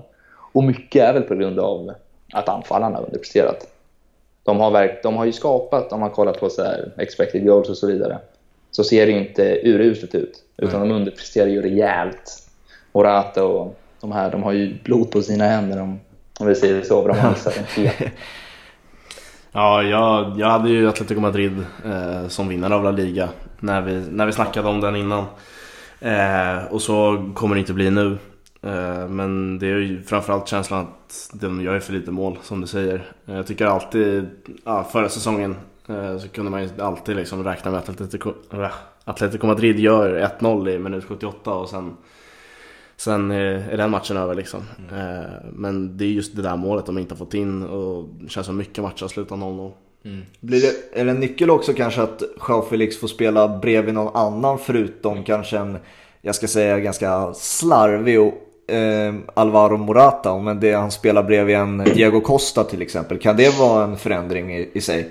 Och 0.53 0.65
mycket 0.65 1.03
är 1.03 1.13
väl 1.13 1.23
på 1.23 1.35
grund 1.35 1.59
av 1.59 1.93
att 2.33 2.49
anfallarna 2.49 2.97
har 2.97 3.05
underpresterat. 3.05 3.67
De 4.43 4.61
har, 4.61 4.71
verk, 4.71 5.03
de 5.03 5.17
har 5.17 5.25
ju 5.25 5.33
skapat, 5.33 5.93
om 5.93 6.01
man 6.01 6.11
kollar 6.11 6.33
på 6.33 6.51
så 6.51 6.63
här, 6.63 6.93
expected 6.99 7.47
goals 7.47 7.69
och 7.69 7.77
så 7.77 7.87
vidare, 7.87 8.19
så 8.71 8.85
ser 8.85 9.07
det 9.07 9.13
ju 9.13 9.19
inte 9.19 9.61
uruselt 9.65 10.15
ut. 10.15 10.43
Utan 10.57 10.81
de 10.81 10.95
underpresterar 10.95 11.49
ju 11.49 11.63
rejält. 11.63 12.49
Morata 12.93 13.45
och 13.45 13.81
de 14.01 14.13
här, 14.13 14.31
de 14.31 14.43
har 14.43 14.53
ju 14.53 14.75
blod 14.85 15.11
på 15.11 15.23
sina 15.23 15.45
händer 15.45 15.81
om, 15.81 16.01
om 16.41 16.47
vi 16.47 16.55
säger 16.55 16.83
så. 16.83 17.09
De 17.09 17.19
har 17.19 17.35
Ja, 19.53 19.83
jag, 19.83 20.41
jag 20.41 20.47
hade 20.47 20.71
ju 20.71 20.89
Atletico 20.89 21.21
Madrid 21.21 21.65
eh, 21.85 22.29
som 22.29 22.49
vinnare 22.49 22.75
av 22.75 22.85
La 22.85 22.91
Liga 22.91 23.29
när 23.61 23.81
vi, 23.81 24.03
när 24.11 24.27
vi 24.27 24.33
snackade 24.33 24.69
om 24.69 24.81
den 24.81 24.97
innan. 24.97 25.25
Eh, 26.01 26.65
och 26.71 26.83
så 26.83 27.31
kommer 27.35 27.55
det 27.55 27.61
inte 27.61 27.73
bli 27.73 27.91
nu. 27.91 28.19
Eh, 28.63 29.09
men 29.09 29.59
det 29.59 29.67
är 29.67 29.77
ju 29.77 30.03
framförallt 30.03 30.49
känslan 30.49 30.81
att 30.81 31.31
de 31.33 31.63
gör 31.63 31.81
för 31.81 31.93
lite 31.93 32.11
mål 32.11 32.39
som 32.43 32.61
du 32.61 32.67
säger. 32.67 33.13
Eh, 33.27 33.37
jag 33.37 33.47
tycker 33.47 33.67
alltid, 33.67 34.29
ja, 34.65 34.85
förra 34.85 35.09
säsongen 35.09 35.57
så 36.21 36.29
kunde 36.29 36.51
man 36.51 36.63
ju 36.63 36.69
alltid 36.79 37.17
liksom 37.17 37.45
räkna 37.45 37.71
med 37.71 37.81
att 37.81 37.89
Atletico, 37.89 38.33
Atletico 39.05 39.47
Madrid 39.47 39.79
gör 39.79 40.31
1-0 40.41 40.69
i 40.71 40.79
minut 40.79 41.05
78 41.05 41.55
och 41.55 41.69
sen 41.69 41.97
Sen 43.01 43.31
är 43.31 43.77
den 43.77 43.91
matchen 43.91 44.17
över 44.17 44.35
liksom. 44.35 44.61
Mm. 44.93 45.25
Men 45.53 45.97
det 45.97 46.05
är 46.05 46.09
just 46.09 46.37
det 46.37 46.43
där 46.43 46.57
målet 46.57 46.87
de 46.87 46.99
inte 46.99 47.15
har 47.15 47.19
fått 47.19 47.35
in 47.35 47.63
och 47.63 48.09
det 48.21 48.31
känns 48.31 48.47
som 48.47 48.57
mycket 48.57 48.85
matcher 48.85 49.03
har 49.03 49.09
slutat 49.09 49.39
0-0. 49.39 49.73
Mm. 50.05 50.23
Blir 50.41 50.61
det, 50.61 51.01
är 51.01 51.05
det 51.05 51.11
en 51.11 51.21
nyckel 51.21 51.51
också 51.51 51.73
kanske 51.73 52.03
att 52.03 52.23
Joao 52.49 52.63
Felix 52.63 53.01
får 53.01 53.09
spela 53.09 53.59
bredvid 53.59 53.95
någon 53.95 54.17
annan 54.17 54.59
förutom 54.59 55.25
kanske 55.25 55.59
en, 55.59 55.79
jag 56.23 56.35
ska 56.35 56.49
säga 56.49 56.79
ganska 56.79 57.35
slarvig 57.35 58.21
och 58.21 58.73
eh, 58.75 59.15
Alvaro 59.35 59.77
Morata, 59.77 60.39
men 60.39 60.61
det 60.61 60.73
han 60.73 60.91
spelar 60.91 61.23
bredvid 61.23 61.57
en 61.57 61.79
Diego 61.79 62.21
Costa 62.21 62.65
till 62.65 62.83
exempel. 62.83 63.19
Kan 63.19 63.37
det 63.37 63.59
vara 63.59 63.85
en 63.85 63.97
förändring 63.97 64.57
i, 64.57 64.71
i 64.73 64.81
sig? 64.81 65.09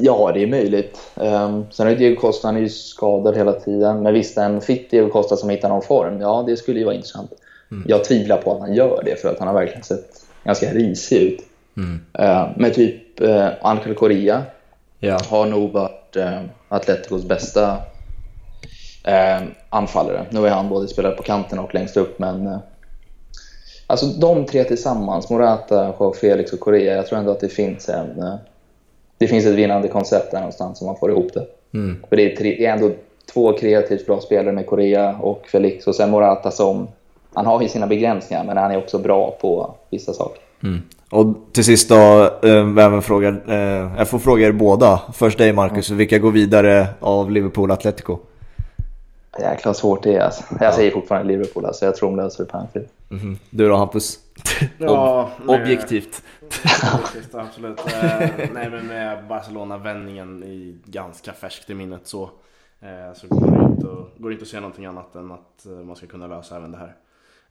Ja, 0.00 0.30
det 0.34 0.42
är 0.42 0.46
möjligt. 0.46 0.98
Um, 1.14 1.66
sen 1.70 1.88
är 1.88 1.96
Diego 1.96 2.20
Costa 2.20 2.48
han 2.48 2.56
är 2.56 2.60
ju 2.60 2.68
skadad 2.68 3.36
hela 3.36 3.52
tiden. 3.52 4.02
Men 4.02 4.14
visst, 4.14 4.38
en 4.38 4.60
fitt 4.60 4.90
Diego 4.90 5.08
Costa 5.08 5.36
som 5.36 5.50
hittar 5.50 5.68
någon 5.68 5.82
form, 5.82 6.20
ja 6.20 6.44
det 6.46 6.56
skulle 6.56 6.78
ju 6.78 6.84
vara 6.84 6.94
intressant. 6.94 7.32
Mm. 7.70 7.84
Jag 7.88 8.04
tvivlar 8.04 8.36
på 8.36 8.52
att 8.52 8.60
han 8.60 8.74
gör 8.74 9.02
det 9.04 9.20
för 9.20 9.28
att 9.28 9.38
han 9.38 9.48
har 9.48 9.54
verkligen 9.54 9.82
sett 9.82 10.10
ganska 10.44 10.72
risig 10.72 11.22
ut. 11.22 11.40
Mm. 11.76 12.00
Uh, 12.18 12.48
men 12.56 12.72
typ 12.72 13.20
uh, 13.20 13.48
Angel 13.60 13.94
Correa 13.94 14.42
ja. 14.98 15.18
har 15.28 15.46
nog 15.46 15.72
varit 15.72 16.16
uh, 16.16 16.40
Atleticos 16.68 17.24
bästa 17.24 17.72
uh, 19.08 19.48
anfallare. 19.68 20.26
Nu 20.30 20.46
är 20.46 20.50
han 20.50 20.68
både 20.68 20.88
spelare 20.88 21.16
på 21.16 21.22
kanten 21.22 21.58
och 21.58 21.74
längst 21.74 21.96
upp, 21.96 22.18
men 22.18 22.46
uh, 22.46 22.58
alltså 23.86 24.06
de 24.06 24.46
tre 24.46 24.64
tillsammans, 24.64 25.30
Morata, 25.30 25.94
Joao 25.98 26.12
Felix 26.12 26.52
och 26.52 26.60
Correa, 26.60 26.96
jag 26.96 27.06
tror 27.06 27.18
ändå 27.18 27.30
att 27.32 27.40
det 27.40 27.48
finns 27.48 27.88
en 27.88 28.38
det 29.24 29.28
finns 29.28 29.46
ett 29.46 29.54
vinnande 29.54 29.88
koncept 29.88 30.30
där 30.30 30.38
någonstans 30.38 30.80
om 30.80 30.86
man 30.86 30.96
får 30.96 31.10
ihop 31.10 31.32
det. 31.34 31.46
Mm. 31.78 31.96
För 32.08 32.16
det 32.16 32.32
är, 32.32 32.36
tre, 32.36 32.56
det 32.58 32.66
är 32.66 32.72
ändå 32.72 32.90
två 33.32 33.52
kreativt 33.52 34.06
bra 34.06 34.20
spelare 34.20 34.52
med 34.52 34.66
Korea 34.66 35.16
och 35.20 35.46
Felix 35.52 35.86
och 35.86 35.94
sen 35.94 36.10
Morata 36.10 36.50
som 36.50 36.88
han 37.34 37.46
har 37.46 37.62
ju 37.62 37.68
sina 37.68 37.86
begränsningar 37.86 38.44
men 38.44 38.56
han 38.56 38.70
är 38.70 38.78
också 38.78 38.98
bra 38.98 39.36
på 39.40 39.74
vissa 39.90 40.12
saker. 40.12 40.42
Mm. 40.62 40.82
Och 41.10 41.26
till 41.52 41.64
sist 41.64 41.88
då, 41.88 42.30
äh, 42.42 42.84
även 42.84 43.02
fråga, 43.02 43.28
äh, 43.48 43.92
jag 43.98 44.08
får 44.08 44.18
fråga 44.18 44.46
er 44.46 44.52
båda. 44.52 45.00
Först 45.14 45.38
dig 45.38 45.52
Marcus, 45.52 45.88
mm. 45.88 45.98
vilka 45.98 46.18
går 46.18 46.30
vidare 46.30 46.86
av 47.00 47.30
Liverpool 47.30 47.70
Atletico? 47.70 48.18
Jäkla 49.40 49.74
svårt 49.74 50.02
det 50.02 50.14
är 50.14 50.20
alltså. 50.20 50.42
Jag 50.60 50.68
ja. 50.68 50.72
säger 50.72 50.90
fortfarande 50.90 51.28
Liverpool, 51.28 51.64
alltså. 51.66 51.84
jag 51.84 51.96
tror 51.96 52.08
de 52.08 52.16
löser 52.16 52.44
det 52.44 52.50
på 52.50 52.56
Anfield. 52.56 52.88
Mm. 53.10 53.38
Du 53.50 53.68
då 53.68 53.76
Hampus? 53.76 54.18
Ja, 54.78 55.30
Ob 55.42 55.50
objektivt 55.50 56.22
objektivt, 56.94 57.34
absolut. 57.34 57.78
Eh, 57.80 58.30
nej 58.52 58.70
men 58.70 58.86
med 58.86 59.26
Barcelona-vändningen 59.26 60.42
i 60.42 60.80
ganska 60.84 61.32
färskt 61.32 61.70
i 61.70 61.74
minnet 61.74 62.06
så, 62.06 62.22
eh, 62.80 63.14
så 63.14 63.28
går 63.28 63.50
det, 63.50 63.64
inte 63.64 63.86
att, 63.86 64.18
går 64.18 64.28
det 64.28 64.32
inte 64.32 64.42
att 64.42 64.48
se 64.48 64.60
någonting 64.60 64.86
annat 64.86 65.14
än 65.14 65.32
att 65.32 65.66
eh, 65.66 65.72
man 65.72 65.96
ska 65.96 66.06
kunna 66.06 66.26
lösa 66.26 66.56
även 66.56 66.72
det 66.72 66.78
här. 66.78 66.96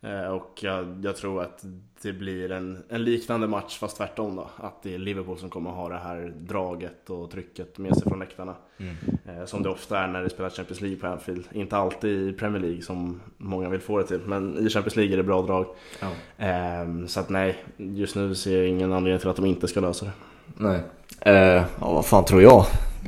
Eh, 0.03 0.27
och 0.27 0.59
jag, 0.61 0.99
jag, 1.03 1.15
tror 1.15 1.41
att 1.41 1.65
det 2.01 2.13
blir 2.13 2.51
en, 2.51 2.83
en, 2.89 3.03
liknande 3.03 3.47
match 3.47 3.77
fast 3.79 3.97
tvärtom 3.97 4.35
då. 4.35 4.49
Att 4.57 4.83
det 4.83 4.95
är 4.95 4.97
Liverpool 4.97 5.37
som 5.37 5.49
kommer 5.49 5.69
ha 5.69 5.89
det 5.89 5.97
här 5.97 6.33
draget 6.37 7.09
och 7.09 7.31
trycket 7.31 7.77
med 7.77 7.97
sig 7.97 8.03
från 8.03 8.19
läktarna. 8.19 8.55
Mm. 8.77 8.95
Eh, 9.25 9.45
som 9.45 9.63
det 9.63 9.69
ofta 9.69 9.99
är 9.99 10.07
när 10.07 10.23
det 10.23 10.29
spelar 10.29 10.49
Champions 10.49 10.81
League 10.81 10.99
på 10.99 11.07
Anfield. 11.07 11.43
Inte 11.51 11.77
alltid 11.77 12.29
i 12.29 12.33
Premier 12.33 12.61
League 12.61 12.81
som 12.81 13.21
många 13.37 13.69
vill 13.69 13.79
få 13.79 13.97
det 13.97 14.07
till. 14.07 14.19
Men 14.25 14.67
i 14.67 14.69
Champions 14.69 14.95
League 14.95 15.13
är 15.13 15.17
det 15.17 15.23
bra 15.23 15.41
drag. 15.41 15.65
Ja. 15.99 16.07
Eh, 16.45 17.05
så 17.07 17.19
att 17.19 17.29
nej, 17.29 17.55
just 17.77 18.15
nu 18.15 18.35
ser 18.35 18.57
jag 18.57 18.67
ingen 18.67 18.93
anledning 18.93 19.19
till 19.19 19.29
att 19.29 19.35
de 19.35 19.45
inte 19.45 19.67
ska 19.67 19.79
lösa 19.79 20.05
det. 20.05 20.11
Nej. 20.57 20.79
Eh, 21.19 21.63
ja, 21.79 21.93
vad 21.93 22.05
fan 22.05 22.25
tror 22.25 22.41
jag? 22.41 22.65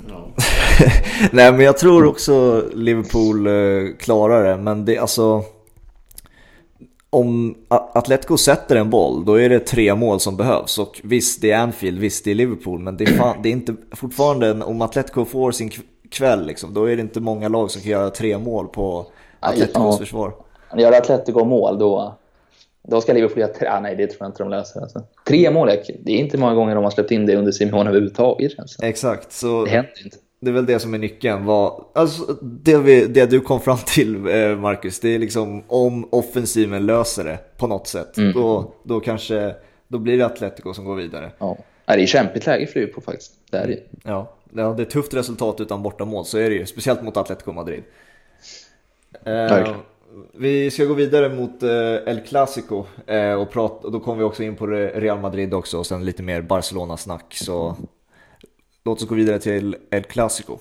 Ja. 0.09 0.27
nej 1.31 1.51
men 1.51 1.61
jag 1.61 1.77
tror 1.77 2.05
också 2.05 2.63
Liverpool 2.73 3.47
eh, 3.47 3.95
klarar 3.97 4.43
det. 4.43 4.57
Men 4.57 4.85
det 4.85 4.97
alltså 4.97 5.43
om 7.15 7.55
Atletico 7.67 8.37
sätter 8.37 8.75
en 8.75 8.89
boll, 8.89 9.25
då 9.25 9.39
är 9.39 9.49
det 9.49 9.59
tre 9.59 9.95
mål 9.95 10.19
som 10.19 10.37
behövs. 10.37 10.79
Och 10.79 11.01
visst, 11.03 11.41
det 11.41 11.51
är 11.51 11.57
Anfield, 11.57 11.99
visst, 11.99 12.25
det 12.25 12.31
är 12.31 12.35
Liverpool, 12.35 12.79
men 12.79 12.97
det 12.97 13.03
är, 13.03 13.07
fan, 13.07 13.37
det 13.43 13.49
är 13.49 13.53
inte 13.53 13.75
fortfarande, 13.91 14.51
om 14.51 14.81
Atletico 14.81 15.25
får 15.25 15.51
sin 15.51 15.71
kväll, 16.11 16.45
liksom, 16.45 16.73
då 16.73 16.85
är 16.85 16.95
det 16.95 17.01
inte 17.01 17.19
många 17.19 17.47
lag 17.49 17.71
som 17.71 17.81
kan 17.81 17.91
göra 17.91 18.09
tre 18.09 18.37
mål 18.37 18.67
på 18.67 19.05
Atleticos 19.39 19.99
försvar. 19.99 20.33
Gör 20.77 20.91
Atletico 20.91 21.45
mål, 21.45 21.79
då, 21.79 22.15
då 22.87 23.01
ska 23.01 23.13
Liverpool 23.13 23.39
göra 23.39 23.53
tre. 23.53 23.67
Ah, 23.67 23.79
nej, 23.79 23.95
det 23.95 24.07
tror 24.07 24.17
jag 24.19 24.29
inte 24.29 24.43
de 24.43 24.49
löser. 24.49 24.81
Alltså. 24.81 25.03
Tre 25.27 25.51
mål, 25.51 25.69
det 26.03 26.11
är 26.11 26.17
inte 26.17 26.37
många 26.37 26.53
gånger 26.53 26.75
de 26.75 26.83
har 26.83 26.91
släppt 26.91 27.11
in 27.11 27.25
det 27.25 27.35
under 27.35 27.51
Simon 27.51 27.87
överhuvudtaget. 27.87 28.51
Det. 28.79 28.87
Exakt. 28.87 29.31
Så... 29.31 29.65
Det 29.65 29.71
händer 29.71 30.03
inte 30.03 30.17
det 30.45 30.51
är 30.51 30.53
väl 30.53 30.65
det 30.65 30.79
som 30.79 30.93
är 30.93 30.97
nyckeln. 30.97 31.45
Vad, 31.45 31.85
alltså, 31.93 32.33
det, 32.41 32.77
vi, 32.77 33.05
det 33.05 33.25
du 33.25 33.39
kom 33.39 33.59
fram 33.59 33.77
till 33.85 34.15
eh, 34.15 34.57
Marcus, 34.57 34.99
det 34.99 35.09
är 35.09 35.19
liksom 35.19 35.63
om 35.67 36.07
offensiven 36.11 36.85
löser 36.85 37.23
det 37.23 37.39
på 37.57 37.67
något 37.67 37.87
sätt. 37.87 38.17
Mm. 38.17 38.33
Då, 38.33 38.71
då 38.83 38.99
kanske 38.99 39.55
då 39.87 39.97
blir 39.97 40.17
det 40.17 40.25
Atletico 40.25 40.73
som 40.73 40.85
går 40.85 40.95
vidare. 40.95 41.31
Ja. 41.39 41.57
Det 41.85 41.93
är 41.93 42.05
kämpigt 42.05 42.45
läge 42.45 42.67
för 42.67 42.79
Liverpool 42.79 43.03
faktiskt. 43.03 43.31
Det 43.51 43.57
är 43.57 43.67
det. 43.67 43.79
Ja. 44.03 44.33
ja, 44.53 44.73
det 44.73 44.83
är 44.83 44.85
tufft 44.85 45.13
resultat 45.13 45.61
utan 45.61 45.83
bortamål, 45.83 46.25
så 46.25 46.37
är 46.37 46.49
det 46.49 46.55
ju. 46.55 46.65
Speciellt 46.65 47.01
mot 47.01 47.17
Atletico 47.17 47.51
Madrid. 47.51 47.83
Eh, 49.23 49.75
vi 50.33 50.71
ska 50.71 50.85
gå 50.85 50.93
vidare 50.93 51.29
mot 51.29 51.63
eh, 51.63 51.69
El 52.05 52.21
Clasico 52.27 52.85
eh, 53.07 53.33
och, 53.33 53.51
prata, 53.51 53.87
och 53.87 53.91
då 53.91 53.99
kommer 53.99 54.17
vi 54.17 54.23
också 54.23 54.43
in 54.43 54.55
på 54.55 54.67
Real 54.67 55.19
Madrid 55.19 55.53
också 55.53 55.77
och 55.79 55.85
sen 55.85 56.05
lite 56.05 56.23
mer 56.23 56.41
Barcelona-snack. 56.41 57.33
Så 57.33 57.75
Låt 58.87 59.01
oss 59.01 59.07
gå 59.07 59.15
vidare 59.15 59.39
till 59.39 59.77
El 59.89 60.03
Clasico. 60.03 60.59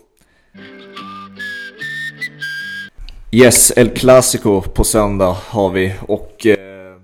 Yes, 3.33 3.71
El 3.77 3.91
Clasico 3.91 4.63
på 4.63 4.85
söndag 4.85 5.33
har 5.33 5.71
vi 5.71 5.95
och 6.09 6.47
eh, 6.47 7.01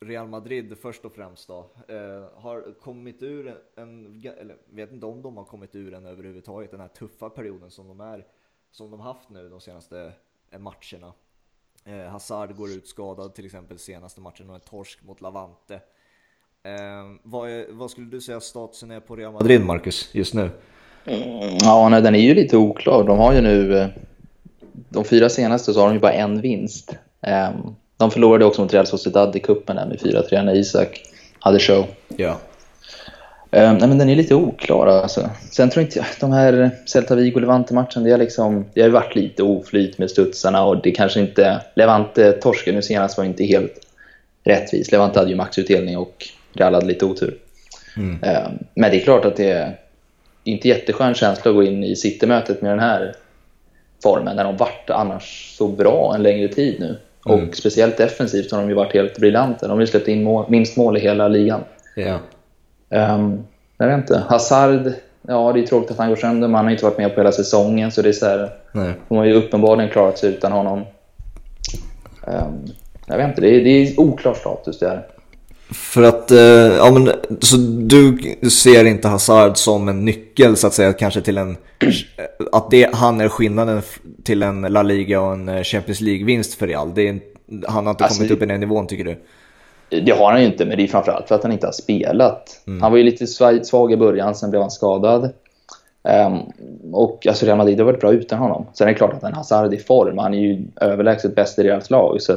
Real 0.00 0.28
Madrid 0.28 0.78
först 0.78 1.04
och 1.04 1.12
främst 1.12 1.48
då, 1.48 1.70
eh, 1.88 2.40
har 2.40 2.80
kommit 2.80 3.22
ur 3.22 3.58
en, 3.76 4.22
eller 4.24 4.56
vet 4.70 4.92
inte 4.92 5.06
om 5.06 5.22
de 5.22 5.36
har 5.36 5.44
kommit 5.44 5.74
ur 5.74 5.94
en 5.94 6.06
överhuvudtaget, 6.06 6.70
den 6.70 6.80
här 6.80 6.88
tuffa 6.88 7.30
perioden 7.30 7.70
som 7.70 7.88
de 7.88 8.00
är, 8.00 8.26
som 8.70 8.90
de 8.90 9.00
haft 9.00 9.30
nu 9.30 9.48
de 9.48 9.60
senaste 9.60 10.12
eh, 10.50 10.58
matcherna. 10.58 11.12
Eh, 11.84 12.06
Hazard 12.10 12.56
går 12.56 12.70
ut 12.70 12.88
skadad 12.88 13.34
till 13.34 13.46
exempel 13.46 13.78
senaste 13.78 14.20
matchen 14.20 14.50
och 14.50 14.54
en 14.54 14.60
torsk 14.60 15.02
mot 15.02 15.20
Lavante. 15.20 15.80
Eh, 16.68 17.04
vad, 17.22 17.50
är, 17.50 17.66
vad, 17.70 17.90
skulle 17.90 18.06
du 18.06 18.20
säga 18.20 18.40
statusen 18.40 18.90
är 18.90 19.00
på 19.00 19.16
Real 19.16 19.32
Madrid, 19.32 19.64
Marcus, 19.64 20.08
just 20.12 20.34
nu? 20.34 20.50
Mm, 21.06 21.56
ja, 21.60 21.88
nej, 21.88 22.02
den 22.02 22.14
är 22.14 22.20
ju 22.20 22.34
lite 22.34 22.56
oklar. 22.56 23.04
De 23.04 23.18
har 23.18 23.32
ju 23.32 23.40
nu, 23.40 23.78
eh, 23.78 23.86
de 24.88 25.04
fyra 25.04 25.28
senaste 25.28 25.74
så 25.74 25.80
har 25.80 25.86
de 25.86 25.94
ju 25.94 26.00
bara 26.00 26.12
en 26.12 26.40
vinst. 26.40 26.96
Um, 27.20 27.76
de 27.96 28.10
förlorade 28.10 28.44
också 28.44 28.62
mot 28.62 28.74
Real 28.74 28.86
Sociedad 28.86 29.36
i 29.36 29.40
cupen 29.40 29.76
med 29.76 29.98
4-3 30.00 30.42
när 30.42 30.56
Isak 30.56 31.02
hade 31.38 31.58
show. 31.58 31.86
Ja. 32.16 32.30
Um, 33.50 33.76
nej, 33.78 33.88
men 33.88 33.98
den 33.98 34.08
är 34.08 34.16
lite 34.16 34.34
oklar 34.34 34.86
alltså. 34.86 35.30
Sen 35.50 35.70
tror 35.70 35.84
inte 35.84 35.98
jag, 35.98 36.06
de 36.20 36.32
här 36.32 36.70
Celta 36.86 37.14
Vigo 37.14 37.40
Levante-matchen, 37.40 38.04
det, 38.04 38.16
liksom, 38.16 38.64
det 38.74 38.80
har 38.80 38.88
ju 38.88 38.92
varit 38.92 39.14
lite 39.14 39.42
oflyt 39.42 39.98
med 39.98 40.10
studsarna 40.10 40.64
och 40.64 40.82
det 40.82 40.90
kanske 40.90 41.20
inte... 41.20 41.60
Levante-torsken 41.74 42.74
nu 42.74 42.82
senast 42.82 43.18
var 43.18 43.24
inte 43.24 43.44
helt 43.44 43.74
rättvis. 44.44 44.92
Levante 44.92 45.18
hade 45.18 45.30
ju 45.30 45.36
maxutdelning 45.36 45.98
och 45.98 46.28
Real 46.52 46.74
hade 46.74 46.86
lite 46.86 47.04
otur. 47.04 47.38
Mm. 47.96 48.12
Um, 48.12 48.58
men 48.74 48.90
det 48.90 48.96
är 48.96 49.04
klart 49.04 49.24
att 49.24 49.36
det 49.36 49.50
är 49.50 49.78
inte 50.44 50.68
jätteskön 50.68 51.14
känsla 51.14 51.50
att 51.50 51.56
gå 51.56 51.62
in 51.62 51.84
i 51.84 51.96
City-mötet 51.96 52.62
med 52.62 52.72
den 52.72 52.80
här 52.80 53.14
formen 54.02 54.36
när 54.36 54.44
de 54.44 54.56
varit 54.56 54.90
annars 54.90 55.54
så 55.58 55.68
bra 55.68 56.14
en 56.14 56.22
längre 56.22 56.48
tid 56.48 56.76
nu. 56.80 56.98
Mm. 57.26 57.48
Och 57.48 57.56
speciellt 57.56 57.96
defensivt 57.96 58.52
har 58.52 58.60
de 58.60 58.68
ju 58.68 58.74
varit 58.74 58.94
helt 58.94 59.18
briljanta. 59.18 59.68
De 59.68 59.72
har 59.72 59.80
ju 59.80 59.86
släppt 59.86 60.08
in 60.08 60.22
mål, 60.22 60.44
minst 60.48 60.76
mål 60.76 60.96
i 60.96 61.00
hela 61.00 61.28
ligan. 61.28 61.60
Ja. 61.96 62.18
Um, 63.14 63.46
jag 63.78 63.86
vet 63.86 63.98
inte. 63.98 64.18
Hazard, 64.28 64.92
ja 65.22 65.52
det 65.52 65.60
är 65.60 65.66
tråkigt 65.66 65.90
att 65.90 65.98
han 65.98 66.08
går 66.08 66.16
sönder. 66.16 66.48
Man 66.48 66.64
har 66.64 66.72
inte 66.72 66.84
varit 66.84 66.98
med 66.98 67.14
på 67.14 67.20
hela 67.20 67.32
säsongen. 67.32 67.92
Så 67.92 68.02
det 68.02 68.08
är 68.08 68.12
så 68.12 68.26
här, 68.26 68.50
Nej. 68.72 68.92
De 69.08 69.18
har 69.18 69.24
ju 69.24 69.34
uppenbarligen 69.34 69.90
klarat 69.90 70.18
sig 70.18 70.30
utan 70.30 70.52
honom. 70.52 70.78
Um, 72.26 72.66
jag 73.06 73.16
vet 73.16 73.28
inte, 73.28 73.40
det 73.40 73.56
är, 73.56 73.64
det 73.64 73.70
är 73.70 74.00
oklar 74.00 74.34
status 74.34 74.78
det 74.78 74.88
här. 74.88 75.06
För 75.70 76.02
att, 76.02 76.30
eh, 76.30 76.38
ja 76.76 76.90
men, 76.92 77.10
så 77.40 77.56
du 77.56 78.18
ser 78.50 78.84
inte 78.84 79.08
Hazard 79.08 79.56
som 79.56 79.88
en 79.88 80.04
nyckel 80.04 80.56
så 80.56 80.66
att 80.66 80.74
säga, 80.74 80.92
kanske 80.92 81.20
till 81.20 81.38
en, 81.38 81.56
att 82.52 82.70
det, 82.70 82.94
han 82.94 83.20
är 83.20 83.28
skillnaden 83.28 83.82
till 84.24 84.42
en 84.42 84.60
La 84.60 84.82
Liga 84.82 85.20
och 85.20 85.32
en 85.32 85.48
eh, 85.48 85.62
Champions 85.62 86.00
League-vinst 86.00 86.58
för 86.58 86.66
Real? 86.66 86.94
Det 86.94 87.08
är, 87.08 87.20
han 87.66 87.86
har 87.86 87.90
inte 87.90 88.04
alltså, 88.04 88.18
kommit 88.18 88.32
upp 88.32 88.42
i 88.42 88.46
den 88.46 88.60
nivån 88.60 88.86
tycker 88.86 89.04
du? 89.04 89.16
Det 90.00 90.12
har 90.12 90.32
han 90.32 90.40
ju 90.40 90.46
inte, 90.46 90.64
men 90.64 90.76
det 90.76 90.82
är 90.82 90.86
framförallt 90.86 91.28
för 91.28 91.34
att 91.34 91.42
han 91.42 91.52
inte 91.52 91.66
har 91.66 91.72
spelat. 91.72 92.62
Mm. 92.66 92.82
Han 92.82 92.90
var 92.90 92.98
ju 92.98 93.04
lite 93.04 93.26
svag 93.64 93.92
i 93.92 93.96
början, 93.96 94.34
sen 94.34 94.50
blev 94.50 94.62
han 94.62 94.70
skadad. 94.70 95.30
Um, 96.02 96.92
och 96.92 97.26
alltså 97.26 97.46
Real 97.46 97.58
Madrid 97.58 97.78
har 97.78 97.86
varit 97.86 98.00
bra 98.00 98.12
utan 98.12 98.38
honom. 98.38 98.66
Sen 98.72 98.88
är 98.88 98.92
det 98.92 98.98
klart 98.98 99.14
att 99.14 99.22
en 99.22 99.34
Hazard 99.34 99.74
i 99.74 99.78
form, 99.78 100.18
han 100.18 100.34
är 100.34 100.38
ju 100.38 100.62
överlägset 100.80 101.34
bäst 101.34 101.58
i 101.58 101.62
deras 101.62 101.90
lag. 101.90 102.22
Så 102.22 102.36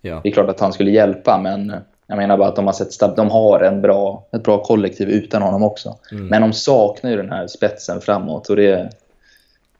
ja. 0.00 0.20
det 0.22 0.28
är 0.28 0.32
klart 0.32 0.48
att 0.48 0.60
han 0.60 0.72
skulle 0.72 0.90
hjälpa, 0.90 1.40
men 1.42 1.72
jag 2.12 2.18
menar 2.18 2.36
bara 2.36 2.48
att 2.48 2.56
de 2.56 2.66
har, 2.66 2.72
sett, 2.72 3.16
de 3.16 3.30
har 3.30 3.60
en 3.60 3.80
bra, 3.80 4.24
ett 4.32 4.42
bra 4.42 4.64
kollektiv 4.64 5.08
utan 5.08 5.42
honom 5.42 5.62
också. 5.62 5.96
Mm. 6.12 6.26
Men 6.26 6.42
de 6.42 6.52
saknar 6.52 7.10
ju 7.10 7.16
den 7.16 7.30
här 7.30 7.46
spetsen 7.46 8.00
framåt. 8.00 8.50
Och 8.50 8.56
det, 8.56 8.90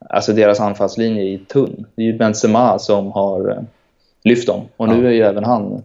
alltså 0.08 0.32
deras 0.32 0.60
anfallslinje 0.60 1.22
är 1.22 1.38
tunn. 1.38 1.86
Det 1.94 2.02
är 2.02 2.06
ju 2.06 2.18
Benzema 2.18 2.78
som 2.78 3.12
har 3.12 3.50
eh, 3.50 3.62
lyft 4.24 4.46
dem. 4.46 4.60
Och 4.76 4.88
nu 4.88 5.02
ja. 5.02 5.08
är 5.08 5.12
ju 5.12 5.22
även 5.22 5.44
han 5.44 5.84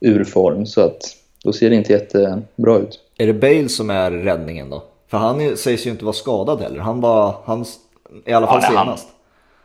ur 0.00 0.24
form. 0.24 0.66
Så 0.66 0.80
att 0.80 1.00
då 1.44 1.52
ser 1.52 1.70
det 1.70 1.76
inte 1.76 1.92
jättebra 1.92 2.76
ut. 2.76 3.00
Är 3.18 3.26
det 3.26 3.34
Bale 3.34 3.68
som 3.68 3.90
är 3.90 4.10
räddningen 4.10 4.70
då? 4.70 4.82
För 5.08 5.18
han 5.18 5.56
sägs 5.56 5.86
ju 5.86 5.90
inte 5.90 6.04
vara 6.04 6.14
skadad 6.14 6.60
heller. 6.60 6.80
Han 6.80 7.00
var, 7.00 7.34
han, 7.44 7.64
i 8.26 8.32
alla 8.32 8.46
fall 8.46 8.60
ja, 8.62 8.68
senast. 8.68 9.08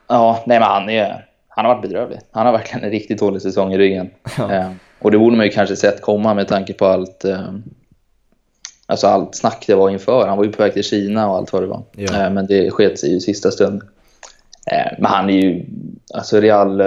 Han, 0.08 0.17
ja, 0.17 0.43
nej 0.46 0.60
men 0.60 0.70
han 0.70 0.89
är, 0.89 1.26
han 1.48 1.65
har 1.65 1.76
varit 1.76 1.82
bedrövlig. 1.82 2.20
Han 2.32 2.46
har 2.46 2.54
verkligen 2.54 2.84
en 2.84 2.91
riktigt 2.91 3.20
dålig 3.20 3.41
säsong 3.41 3.74
i 3.74 3.78
ryggen. 3.78 4.10
Ja. 4.38 4.72
Och 4.99 5.12
det 5.12 5.17
borde 5.17 5.38
man 5.38 5.45
ju 5.45 5.51
kanske 5.51 5.75
sett 5.75 6.01
komma 6.01 6.33
med 6.33 6.47
tanke 6.47 6.73
på 6.73 6.86
allt, 6.86 7.25
eh, 7.25 7.53
alltså 8.86 9.07
allt 9.07 9.36
snack 9.36 9.63
det 9.67 9.75
var 9.75 9.89
inför. 9.89 10.27
Han 10.27 10.38
var 10.38 10.45
ju 10.45 10.51
på 10.51 10.63
väg 10.63 10.73
till 10.73 10.83
Kina 10.83 11.29
och 11.29 11.38
allt 11.38 11.53
vad 11.53 11.63
det 11.63 11.67
var. 11.67 11.83
Ja. 11.91 12.25
Eh, 12.25 12.33
men 12.33 12.47
det 12.47 12.71
sket 12.71 12.99
sig 12.99 13.15
i 13.15 13.19
sista 13.19 13.51
stund. 13.51 13.81
Eh, 14.71 14.97
men 14.99 15.12
han 15.12 15.29
är 15.29 15.41
ju, 15.41 15.65
alltså 16.13 16.39
Real 16.39 16.81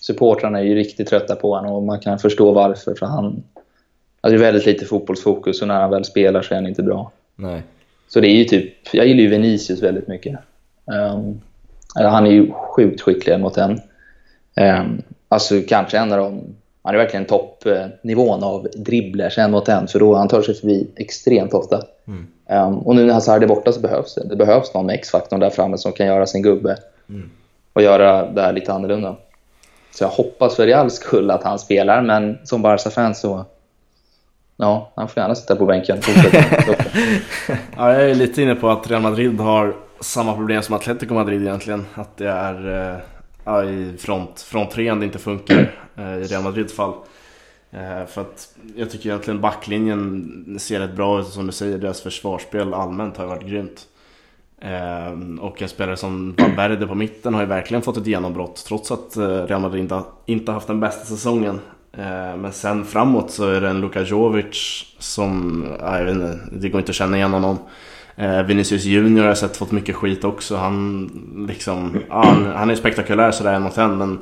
supportrarna 0.00 0.58
är 0.58 0.64
ju 0.64 0.74
riktigt 0.74 1.08
trötta 1.08 1.36
på 1.36 1.54
honom 1.54 1.72
och 1.72 1.82
man 1.82 2.00
kan 2.00 2.18
förstå 2.18 2.52
varför. 2.52 2.94
För 2.94 3.06
han 3.06 3.42
alltså 4.20 4.38
det 4.38 4.44
är 4.44 4.52
väldigt 4.52 4.66
lite 4.66 4.84
fotbollsfokus 4.84 5.62
och 5.62 5.68
när 5.68 5.80
han 5.80 5.90
väl 5.90 6.04
spelar 6.04 6.42
så 6.42 6.54
är 6.54 6.56
han 6.56 6.66
inte 6.66 6.82
bra. 6.82 7.10
Nej. 7.36 7.62
Så 8.08 8.20
det 8.20 8.28
är 8.28 8.36
ju 8.36 8.44
typ, 8.44 8.74
jag 8.92 9.06
gillar 9.06 9.22
ju 9.22 9.28
Vinicius 9.28 9.82
väldigt 9.82 10.08
mycket. 10.08 10.38
Um, 10.84 11.40
han 11.94 12.26
är 12.26 12.30
ju 12.30 12.52
sjukt 12.52 13.00
skicklig 13.00 13.40
mot 13.40 13.56
en. 13.56 13.80
Um, 14.56 15.02
alltså 15.28 15.60
kanske 15.68 15.98
en 15.98 16.12
av 16.12 16.18
de 16.18 16.42
han 16.88 16.94
är 16.94 16.98
verkligen 16.98 17.26
toppnivån 17.26 18.44
av 18.44 18.68
dribblers 18.76 19.38
en 19.38 19.50
mot 19.50 19.68
en, 19.68 19.88
för 19.88 19.98
då 19.98 20.14
han 20.14 20.28
tar 20.28 20.42
sig 20.42 20.54
förbi 20.54 20.90
extremt 20.96 21.54
ofta. 21.54 21.82
Mm. 22.06 22.26
Um, 22.68 22.78
och 22.78 22.96
nu 22.96 23.06
när 23.06 23.14
Hazard 23.14 23.42
är 23.42 23.46
borta 23.46 23.72
så 23.72 23.80
behövs 23.80 24.14
det. 24.14 24.28
Det 24.28 24.36
behövs 24.36 24.74
någon 24.74 24.86
med 24.86 24.94
X-faktorn 24.94 25.40
där 25.40 25.50
framme 25.50 25.78
som 25.78 25.92
kan 25.92 26.06
göra 26.06 26.26
sin 26.26 26.42
gubbe 26.42 26.76
mm. 27.08 27.30
och 27.72 27.82
göra 27.82 28.30
det 28.30 28.42
här 28.42 28.52
lite 28.52 28.72
annorlunda. 28.72 29.16
Så 29.90 30.04
jag 30.04 30.08
hoppas 30.08 30.56
för 30.56 30.66
Reals 30.66 30.94
skull 30.94 31.30
att 31.30 31.42
han 31.42 31.58
spelar, 31.58 32.02
men 32.02 32.38
som 32.44 32.62
Barca-fan 32.62 33.14
så 33.14 33.44
Ja, 34.56 34.92
han 34.94 35.08
får 35.08 35.20
gärna 35.20 35.34
sitta 35.34 35.56
på 35.56 35.66
bänken. 35.66 36.00
ja, 37.76 37.92
jag 37.92 38.10
är 38.10 38.14
lite 38.14 38.42
inne 38.42 38.54
på 38.54 38.68
att 38.68 38.90
Real 38.90 39.02
Madrid 39.02 39.40
har 39.40 39.74
samma 40.00 40.34
problem 40.34 40.62
som 40.62 40.74
Atletico 40.74 41.14
Madrid 41.14 41.42
egentligen. 41.42 41.86
Att 41.94 42.16
det 42.16 42.28
är 42.28 42.90
eh, 42.92 42.98
i 43.48 43.96
front, 43.98 44.40
fronttrean 44.40 45.00
det 45.00 45.06
inte 45.06 45.18
funkar 45.18 45.74
eh, 45.96 46.14
i 46.14 46.22
Real 46.22 46.42
Madrids 46.42 46.74
fall. 46.74 46.92
Eh, 47.70 48.06
för 48.06 48.20
att 48.20 48.54
jag 48.76 48.90
tycker 48.90 49.08
egentligen 49.08 49.40
backlinjen 49.40 50.56
ser 50.60 50.80
rätt 50.80 50.96
bra 50.96 51.20
ut 51.20 51.26
som 51.26 51.46
du 51.46 51.52
säger, 51.52 51.78
deras 51.78 52.00
försvarsspel 52.00 52.74
allmänt 52.74 53.16
har 53.16 53.24
ju 53.24 53.28
varit 53.28 53.46
grymt. 53.46 53.86
Eh, 54.60 55.40
och 55.40 55.62
en 55.62 55.68
spelare 55.68 55.96
som 55.96 56.34
Valverde 56.38 56.86
på 56.86 56.94
mitten 56.94 57.34
har 57.34 57.40
ju 57.40 57.46
verkligen 57.46 57.82
fått 57.82 57.96
ett 57.96 58.06
genombrott 58.06 58.64
trots 58.66 58.90
att 58.90 59.16
Real 59.16 59.60
Madrid 59.60 59.82
inte, 59.82 60.02
inte 60.26 60.52
haft 60.52 60.66
den 60.66 60.80
bästa 60.80 61.04
säsongen. 61.04 61.60
Men 62.36 62.52
sen 62.52 62.84
framåt 62.84 63.30
så 63.30 63.48
är 63.48 63.60
det 63.60 63.68
en 63.68 63.80
Luka 63.80 64.02
Jovic 64.02 64.84
som, 64.98 65.64
jag 65.80 66.04
vet 66.04 66.14
inte, 66.14 66.38
det 66.52 66.68
går 66.68 66.80
inte 66.80 66.90
att 66.90 66.96
känna 66.96 67.16
igen 67.16 67.32
honom. 67.32 67.58
Eh, 68.18 68.42
Vinicius 68.42 68.84
Junior 68.84 69.20
har 69.20 69.28
jag 69.28 69.38
sett 69.38 69.56
fått 69.56 69.72
mycket 69.72 69.96
skit 69.96 70.24
också. 70.24 70.56
Han, 70.56 71.10
liksom, 71.48 72.02
ja, 72.08 72.22
han, 72.24 72.46
han 72.46 72.70
är 72.70 72.74
spektakulär 72.74 73.30
sådär 73.30 73.52
en 73.52 73.62
mot 73.62 73.78
en 73.78 73.98
men 73.98 74.18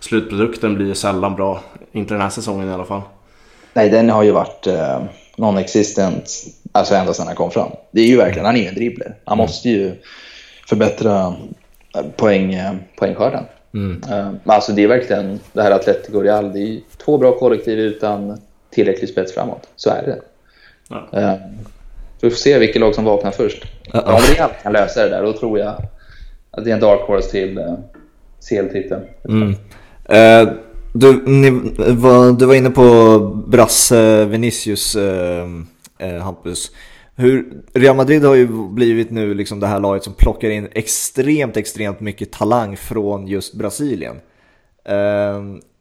slutprodukten 0.00 0.74
blir 0.74 0.94
sällan 0.94 1.34
bra. 1.34 1.60
Inte 1.92 2.14
den 2.14 2.20
här 2.20 2.30
säsongen 2.30 2.68
i 2.68 2.72
alla 2.72 2.84
fall. 2.84 3.02
Nej, 3.74 3.88
den 3.88 4.10
har 4.10 4.22
ju 4.22 4.30
varit 4.30 4.66
eh, 4.66 5.02
non-existent 5.36 6.24
alltså 6.72 6.94
ända 6.94 7.14
sedan 7.14 7.26
han 7.26 7.36
kom 7.36 7.50
fram. 7.50 7.70
Det 7.90 8.00
är 8.00 8.06
ju 8.06 8.16
verkligen, 8.16 8.46
han 8.46 8.56
är 8.56 8.60
ju 8.60 8.66
en 8.66 8.74
dribbler. 8.74 9.14
Han 9.24 9.38
mm. 9.38 9.44
måste 9.44 9.68
ju 9.68 9.92
förbättra 10.68 11.34
eh, 11.96 12.02
poäng, 12.16 12.54
eh, 12.54 12.72
poängskörden. 12.96 13.44
Mm. 13.74 14.02
Uh, 14.12 14.34
alltså 14.44 14.72
det 14.72 14.82
är 14.82 14.88
verkligen, 14.88 15.40
det 15.52 15.62
här 15.62 15.70
Atletico 15.70 16.20
Real, 16.20 16.52
det 16.52 16.58
är 16.58 16.80
två 17.04 17.18
bra 17.18 17.38
kollektiv 17.38 17.78
utan 17.78 18.40
tillräcklig 18.70 19.08
spets 19.08 19.34
framåt. 19.34 19.68
Så 19.76 19.90
är 19.90 20.02
det. 20.02 20.20
Ja. 20.88 21.38
Vi 22.20 22.30
får 22.30 22.36
se 22.36 22.58
vilket 22.58 22.80
lag 22.80 22.94
som 22.94 23.04
vaknar 23.04 23.30
först. 23.30 23.64
Uh 23.64 24.00
-oh. 24.00 24.14
Om 24.14 24.20
Real 24.34 24.50
kan 24.62 24.72
lösa 24.72 25.04
det 25.04 25.10
där, 25.10 25.22
då 25.22 25.32
tror 25.32 25.58
jag 25.58 25.74
att 26.50 26.64
det 26.64 26.70
är 26.70 26.74
en 26.74 26.80
dark 26.80 27.00
horse 27.00 27.30
till 27.30 27.58
uh, 27.58 27.74
CL-titeln. 28.48 29.02
Mm. 29.28 29.48
Uh, 29.48 30.52
du, 30.92 31.22
ni, 31.26 31.50
du 32.38 32.46
var 32.46 32.54
inne 32.54 32.70
på 32.70 33.18
Brasse 33.48 34.24
Vinicius, 34.24 34.96
uh, 34.96 36.22
Hampus. 36.22 36.70
Hur, 37.16 37.52
Real 37.74 37.96
Madrid 37.96 38.24
har 38.24 38.34
ju 38.34 38.48
blivit 38.68 39.10
nu 39.10 39.34
liksom 39.34 39.60
det 39.60 39.66
här 39.66 39.80
laget 39.80 40.04
som 40.04 40.12
plockar 40.12 40.50
in 40.50 40.68
extremt, 40.72 41.56
extremt 41.56 42.00
mycket 42.00 42.32
talang 42.32 42.76
från 42.76 43.26
just 43.26 43.54
Brasilien. 43.54 44.16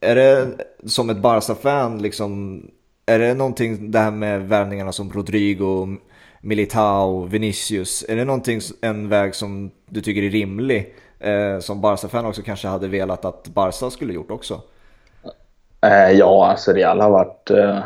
Är 0.02 0.16
det 0.16 0.48
som 0.86 1.10
ett 1.10 1.18
Barca-fan, 1.18 2.02
liksom, 2.02 2.62
är 3.06 3.20
det 3.20 3.34
någonting 3.34 3.92
det 3.92 4.00
här 4.00 4.12
med 4.12 4.48
värvningarna 4.48 4.92
som 4.92 5.12
Rodrigo, 5.12 5.98
Militao, 6.42 7.26
Vinicius. 7.26 8.06
Är 8.08 8.16
det 8.16 8.26
någonting, 8.26 8.60
en 8.82 9.10
väg 9.10 9.36
som 9.36 9.72
du 9.90 10.02
tycker 10.02 10.24
är 10.24 10.30
rimlig? 10.30 10.96
Eh, 11.20 11.60
som 11.60 11.82
Barca-fan 11.82 12.26
också 12.26 12.42
kanske 12.42 12.68
hade 12.68 12.88
velat 12.88 13.26
att 13.26 13.48
Barca 13.48 13.90
skulle 13.90 14.14
gjort 14.14 14.32
också? 14.32 14.62
Eh, 15.82 16.12
ja, 16.12 16.48
alltså 16.48 16.72
Real 16.72 17.02
har 17.02 17.10
varit, 17.10 17.50
eh, 17.50 17.80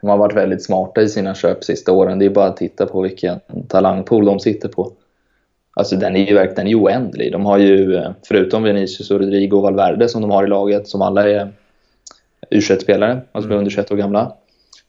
de 0.00 0.10
har 0.10 0.16
varit 0.16 0.36
väldigt 0.36 0.64
smarta 0.64 1.02
i 1.02 1.08
sina 1.08 1.34
köp 1.34 1.64
sista 1.64 1.92
åren. 1.92 2.18
Det 2.18 2.24
är 2.24 2.30
bara 2.30 2.46
att 2.46 2.56
titta 2.56 2.86
på 2.86 3.00
vilken 3.00 3.40
talangpool 3.68 4.24
de 4.24 4.40
sitter 4.40 4.68
på. 4.68 4.92
Alltså 5.74 5.96
den 5.96 6.16
är 6.16 6.26
ju 6.26 6.34
verkligen 6.34 6.74
oändlig. 6.74 7.32
De 7.32 7.46
har 7.46 7.58
ju, 7.58 7.96
eh, 7.96 8.10
förutom 8.28 8.62
Vinicius 8.62 9.10
och 9.10 9.20
Rodrigo 9.20 9.56
och 9.56 9.62
Valverde 9.62 10.08
som 10.08 10.22
de 10.22 10.30
har 10.30 10.44
i 10.44 10.48
laget, 10.48 10.88
som 10.88 11.02
alla 11.02 11.30
är 11.30 11.52
U21-spelare, 12.50 13.20
alltså 13.32 13.48
mm. 13.48 13.58
under 13.58 13.70
21 13.70 13.92
år 13.92 13.96
gamla. 13.96 14.32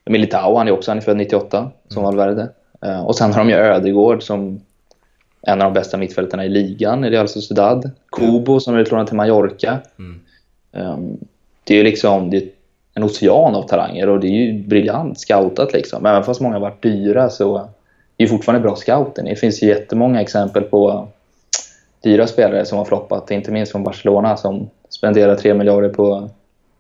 Militao, 0.06 0.58
han 0.58 0.68
är 0.68 0.72
också 0.72 0.92
han 0.92 0.98
är 0.98 1.02
född 1.02 1.18
98, 1.18 1.72
som 1.88 2.04
mm. 2.04 2.04
Valverde. 2.04 2.50
Uh, 2.86 3.02
och 3.02 3.16
sen 3.16 3.34
har 3.34 3.40
de 3.40 3.50
ju 3.50 3.56
Ödegård 3.56 4.24
som 4.24 4.62
en 5.42 5.62
av 5.62 5.74
de 5.74 5.74
bästa 5.74 5.98
mittfältarna 5.98 6.46
i 6.46 6.50
ligan 6.50 7.06
i 7.06 7.10
Real 7.10 7.28
Sociedad. 7.28 7.92
Kubo 8.12 8.60
som 8.60 8.76
är 8.76 8.86
lånad 8.86 9.08
till 9.08 9.16
Mallorca. 9.16 9.80
Mm. 10.00 10.20
Um, 10.72 11.18
det 11.64 11.74
är 11.74 11.78
ju 11.78 11.84
liksom 11.84 12.30
det 12.30 12.38
är 12.38 12.50
en 12.94 13.04
ocean 13.04 13.56
av 13.56 13.68
talanger 13.68 14.10
och 14.10 14.20
det 14.20 14.28
är 14.28 14.32
ju 14.32 14.64
briljant 14.68 15.20
scoutat 15.20 15.74
liksom. 15.74 16.06
Även 16.06 16.24
fast 16.24 16.42
många 16.42 16.56
har 16.56 16.62
varit 16.62 16.84
dyra 16.84 17.30
så 17.30 17.58
är 17.58 17.68
det 18.18 18.28
fortfarande 18.28 18.64
bra 18.64 18.76
scouting. 18.76 19.26
Det 19.26 19.36
finns 19.36 19.64
ju 19.64 19.68
jättemånga 19.68 20.22
exempel 20.22 20.64
på 20.64 21.08
dyra 22.04 22.28
spelare 22.28 22.66
som 22.66 22.78
har 22.78 22.86
floppat, 22.86 23.32
inte 23.32 23.52
minst 23.52 23.72
från 23.72 23.84
Barcelona 23.84 24.38
som 24.38 24.70
spenderar 24.90 25.36
3 25.36 25.54
miljarder 25.54 25.90
på 25.90 26.30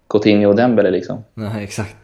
Coutinho 0.09 0.49
och 0.49 0.55
Dembele 0.55 0.91
liksom. 0.91 1.23
Nej, 1.33 1.63
exakt. 1.63 1.95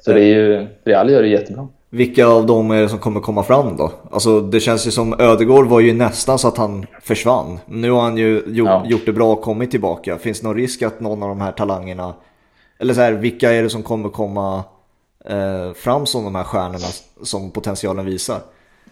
Så 0.00 0.12
det 0.12 0.20
är 0.20 0.34
ju, 0.34 0.66
Real 0.84 1.10
gör 1.10 1.22
det 1.22 1.28
jättebra. 1.28 1.68
Vilka 1.90 2.26
av 2.26 2.46
dem 2.46 2.70
är 2.70 2.82
det 2.82 2.88
som 2.88 2.98
kommer 2.98 3.20
komma 3.20 3.42
fram 3.42 3.76
då? 3.76 3.92
Alltså 4.10 4.40
det 4.40 4.60
känns 4.60 4.86
ju 4.86 4.90
som 4.90 5.20
Ödegård 5.20 5.66
var 5.66 5.80
ju 5.80 5.92
nästan 5.92 6.38
så 6.38 6.48
att 6.48 6.56
han 6.56 6.86
försvann. 7.02 7.58
Nu 7.66 7.90
har 7.90 8.00
han 8.00 8.16
ju 8.16 8.42
gjort, 8.46 8.68
ja. 8.68 8.82
gjort 8.86 9.06
det 9.06 9.12
bra 9.12 9.32
och 9.32 9.42
kommit 9.42 9.70
tillbaka. 9.70 10.18
Finns 10.18 10.40
det 10.40 10.46
någon 10.46 10.56
risk 10.56 10.82
att 10.82 11.00
någon 11.00 11.22
av 11.22 11.28
de 11.28 11.40
här 11.40 11.52
talangerna, 11.52 12.14
eller 12.78 12.94
så 12.94 13.00
här, 13.00 13.12
vilka 13.12 13.52
är 13.52 13.62
det 13.62 13.70
som 13.70 13.82
kommer 13.82 14.08
komma 14.08 14.64
eh, 15.24 15.72
fram 15.74 16.06
som 16.06 16.24
de 16.24 16.34
här 16.34 16.44
stjärnorna 16.44 16.86
som 17.22 17.50
potentialen 17.50 18.06
visar? 18.06 18.38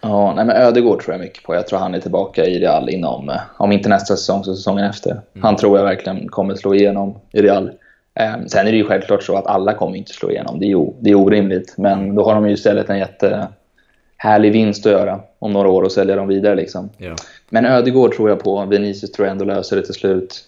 Ja, 0.01 0.33
nej 0.35 0.45
men 0.45 0.55
Ödegård 0.55 1.03
tror 1.03 1.13
jag 1.13 1.21
mycket 1.21 1.43
på. 1.43 1.55
Jag 1.55 1.67
tror 1.67 1.79
han 1.79 1.95
är 1.95 1.99
tillbaka 1.99 2.45
i 2.45 2.59
Real 2.59 2.89
inom, 2.89 3.29
eh, 3.29 3.39
om 3.57 3.71
inte 3.71 3.89
nästa 3.89 4.15
säsong 4.15 4.43
så 4.43 4.55
säsongen 4.55 4.85
efter. 4.85 5.11
Mm. 5.11 5.23
Han 5.41 5.55
tror 5.55 5.77
jag 5.77 5.85
verkligen 5.85 6.29
kommer 6.29 6.55
slå 6.55 6.75
igenom 6.75 7.15
i 7.31 7.41
Real. 7.41 7.71
Ehm, 8.19 8.47
sen 8.49 8.67
är 8.67 8.71
det 8.71 8.77
ju 8.77 8.85
självklart 8.85 9.23
så 9.23 9.35
att 9.35 9.47
alla 9.47 9.73
kommer 9.73 9.97
inte 9.97 10.13
slå 10.13 10.31
igenom. 10.31 10.59
Det 10.59 10.71
är, 10.71 10.93
det 10.99 11.09
är 11.09 11.15
orimligt. 11.15 11.73
Men 11.77 12.15
då 12.15 12.23
har 12.23 12.35
de 12.35 12.47
ju 12.47 12.53
istället 12.53 12.89
en 12.89 12.99
jättehärlig 12.99 14.51
vinst 14.51 14.85
att 14.85 14.91
göra 14.91 15.19
om 15.39 15.53
några 15.53 15.69
år 15.69 15.83
och 15.83 15.91
sälja 15.91 16.15
dem 16.15 16.27
vidare. 16.27 16.55
Liksom. 16.55 16.89
Ja. 16.97 17.15
Men 17.49 17.65
Ödegård 17.65 18.13
tror 18.13 18.29
jag 18.29 18.39
på. 18.39 18.65
Vinicius 18.65 19.11
tror 19.11 19.27
jag 19.27 19.31
ändå 19.31 19.45
löser 19.45 19.75
det 19.75 19.81
till 19.81 19.93
slut. 19.93 20.43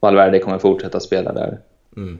Valverde 0.00 0.38
kommer 0.38 0.58
fortsätta 0.58 1.00
spela 1.00 1.32
där. 1.32 1.58
Mm. 1.96 2.18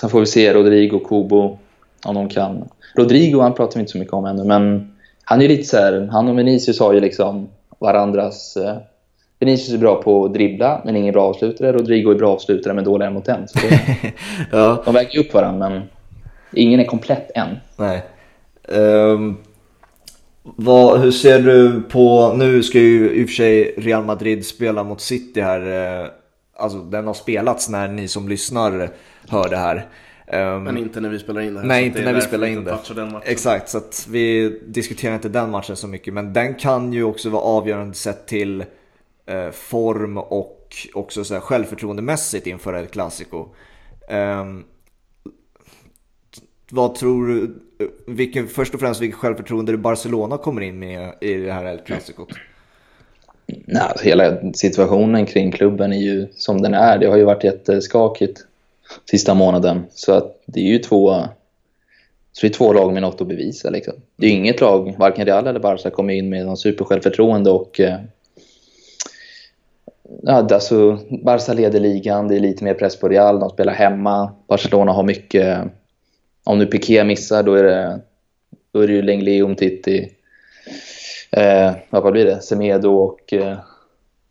Sen 0.00 0.10
får 0.10 0.20
vi 0.20 0.26
se 0.26 0.54
Rodrigo, 0.54 0.98
Kubo, 0.98 1.58
om 2.04 2.14
de 2.14 2.28
kan. 2.28 2.68
Rodrigo 2.94 3.40
han 3.40 3.54
pratar 3.54 3.74
vi 3.74 3.80
inte 3.80 3.92
så 3.92 3.98
mycket 3.98 4.14
om 4.14 4.24
ännu, 4.24 4.44
men 4.44 4.94
han 5.24 5.42
är 5.42 5.48
lite 5.48 5.64
så 5.64 5.76
här, 5.76 6.08
han 6.12 6.28
och 6.28 6.38
Vinicius 6.38 6.80
har 6.80 6.92
ju 6.92 7.00
liksom 7.00 7.48
varandras 7.78 8.56
eh, 8.56 8.76
Vinicius 9.44 9.74
är 9.74 9.78
bra 9.78 10.02
på 10.02 10.24
att 10.24 10.34
dribbla, 10.34 10.82
men 10.84 10.96
ingen 10.96 11.12
bra 11.12 11.22
avslutare. 11.22 11.72
Rodrigo 11.72 12.10
är 12.10 12.14
bra 12.14 12.32
avslutare, 12.32 12.74
men 12.74 12.84
dåligare 12.84 13.12
mot 13.12 13.24
den. 13.24 13.48
Så 13.48 13.58
det, 13.58 13.80
ja. 14.52 14.82
De 14.84 14.94
väger 14.94 15.20
upp 15.20 15.34
varandra, 15.34 15.70
men 15.70 15.82
ingen 16.52 16.80
är 16.80 16.84
komplett 16.84 17.30
än. 17.34 17.48
Nej. 17.76 18.02
Um, 18.68 19.36
vad, 20.42 21.00
hur 21.00 21.10
ser 21.10 21.40
du 21.40 21.82
på, 21.82 22.34
nu 22.36 22.62
ska 22.62 22.78
ju 22.78 23.10
i 23.10 23.24
och 23.24 23.28
för 23.28 23.34
sig 23.34 23.74
Real 23.76 24.04
Madrid 24.04 24.46
spela 24.46 24.84
mot 24.84 25.00
City 25.00 25.40
här. 25.40 26.00
Eh, 26.02 26.08
alltså 26.56 26.78
den 26.78 27.06
har 27.06 27.14
spelats 27.14 27.68
när 27.68 27.88
ni 27.88 28.08
som 28.08 28.28
lyssnar 28.28 28.90
hör 29.28 29.48
det 29.48 29.56
här. 29.56 29.86
Um, 30.32 30.64
men 30.64 30.78
inte 30.78 31.00
när 31.00 31.08
vi 31.08 31.18
spelar 31.18 31.40
in 31.40 31.54
det 31.54 31.60
här. 31.60 31.66
Nej, 31.66 31.86
inte 31.86 32.02
när 32.02 32.12
vi 32.12 32.20
spelar 32.20 32.46
in 32.46 32.64
det. 32.64 32.78
Exakt, 33.24 33.68
så 33.68 33.78
att 33.78 34.06
vi 34.10 34.58
diskuterar 34.66 35.14
inte 35.14 35.28
den 35.28 35.50
matchen 35.50 35.76
så 35.76 35.88
mycket. 35.88 36.14
Men 36.14 36.32
den 36.32 36.54
kan 36.54 36.92
ju 36.92 37.04
också 37.04 37.30
vara 37.30 37.42
avgörande 37.42 37.94
sett 37.94 38.26
till 38.26 38.64
form 39.52 40.18
och 40.18 40.76
också 40.94 41.24
så 41.24 41.34
här 41.34 41.40
självförtroendemässigt 41.40 42.46
inför 42.46 42.74
El 42.74 42.86
Clasico. 42.86 43.46
Eh, 44.08 44.44
vad 46.70 46.94
tror 46.94 47.26
du, 47.26 47.54
vilken, 48.06 48.48
först 48.48 48.74
och 48.74 48.80
främst 48.80 49.00
vilket 49.00 49.18
självförtroende 49.18 49.76
Barcelona 49.76 50.38
kommer 50.38 50.60
in 50.60 50.78
med 50.78 51.14
i 51.20 51.34
det 51.34 51.52
här 51.52 51.64
El 51.64 51.78
Clasico? 51.78 52.26
Nej, 53.46 53.82
alltså 53.82 54.04
hela 54.04 54.52
situationen 54.52 55.26
kring 55.26 55.52
klubben 55.52 55.92
är 55.92 56.00
ju 56.00 56.26
som 56.36 56.62
den 56.62 56.74
är. 56.74 56.98
Det 56.98 57.06
har 57.06 57.16
ju 57.16 57.24
varit 57.24 57.44
jätteskakigt 57.44 58.46
sista 59.10 59.34
månaden. 59.34 59.84
Så 59.90 60.12
att 60.12 60.42
det 60.46 60.60
är 60.60 60.72
ju 60.72 60.78
två, 60.78 61.14
så 62.32 62.40
det 62.40 62.46
är 62.46 62.52
två 62.52 62.72
lag 62.72 62.92
med 62.92 63.02
något 63.02 63.20
att 63.20 63.28
bevisa. 63.28 63.70
Liksom. 63.70 63.94
Det 64.16 64.26
är 64.26 64.30
ju 64.30 64.36
inget 64.36 64.60
lag, 64.60 64.94
varken 64.98 65.26
Real 65.26 65.46
eller 65.46 65.60
Barca, 65.60 65.90
kommer 65.90 66.14
in 66.14 66.28
med 66.28 66.46
någon 66.46 66.56
supersjälvförtroende 66.56 67.50
och 67.50 67.80
eh, 67.80 68.00
Ja, 70.22 70.48
alltså, 70.52 70.98
Barca 71.24 71.52
leder 71.52 71.80
ligan, 71.80 72.28
det 72.28 72.36
är 72.36 72.40
lite 72.40 72.64
mer 72.64 72.74
press 72.74 73.00
på 73.00 73.08
Real, 73.08 73.40
de 73.40 73.50
spelar 73.50 73.72
hemma. 73.72 74.32
Barcelona 74.48 74.92
har 74.92 75.02
mycket... 75.02 75.58
Om 76.44 76.58
nu 76.58 76.66
Piqué 76.66 77.04
missar, 77.04 77.42
då 77.42 77.54
är 77.54 77.62
det, 77.62 78.00
då 78.72 78.80
är 78.80 78.86
det 78.86 78.92
ju 78.92 79.02
Lenglet, 79.02 79.42
Umtiti, 79.42 80.10
eh, 81.30 81.72
vad 81.90 82.12
blir 82.12 82.24
det? 82.24 82.40
Semedo 82.40 82.90
och 82.90 83.32
eh, 83.32 83.56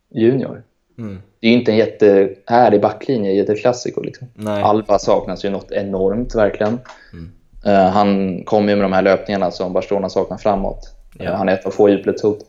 Junior. 0.09 0.63
Mm. 0.97 1.21
Det 1.39 1.47
är 1.47 1.51
ju 1.51 1.57
inte 1.57 1.71
en 1.71 1.77
jättehärlig 1.77 2.81
backlinje 2.81 3.31
i 3.31 3.39
ett 3.39 3.61
klassiko. 3.61 4.01
Liksom. 4.01 4.27
Alba 4.47 4.99
saknas 4.99 5.45
ju 5.45 5.49
något 5.49 5.71
enormt, 5.71 6.35
verkligen. 6.35 6.79
Mm. 7.13 7.31
Uh, 7.65 7.89
han 7.89 8.41
kommer 8.43 8.69
ju 8.69 8.75
med 8.75 8.85
de 8.85 8.93
här 8.93 9.01
löpningarna 9.01 9.51
som 9.51 9.73
Barcelona 9.73 10.09
saknar 10.09 10.37
framåt. 10.37 10.95
Ja. 11.19 11.29
Uh, 11.29 11.35
han 11.35 11.49
är 11.49 11.53
ett 11.53 11.65
av 11.65 11.71
få 11.71 11.89
djupledshot. 11.89 12.39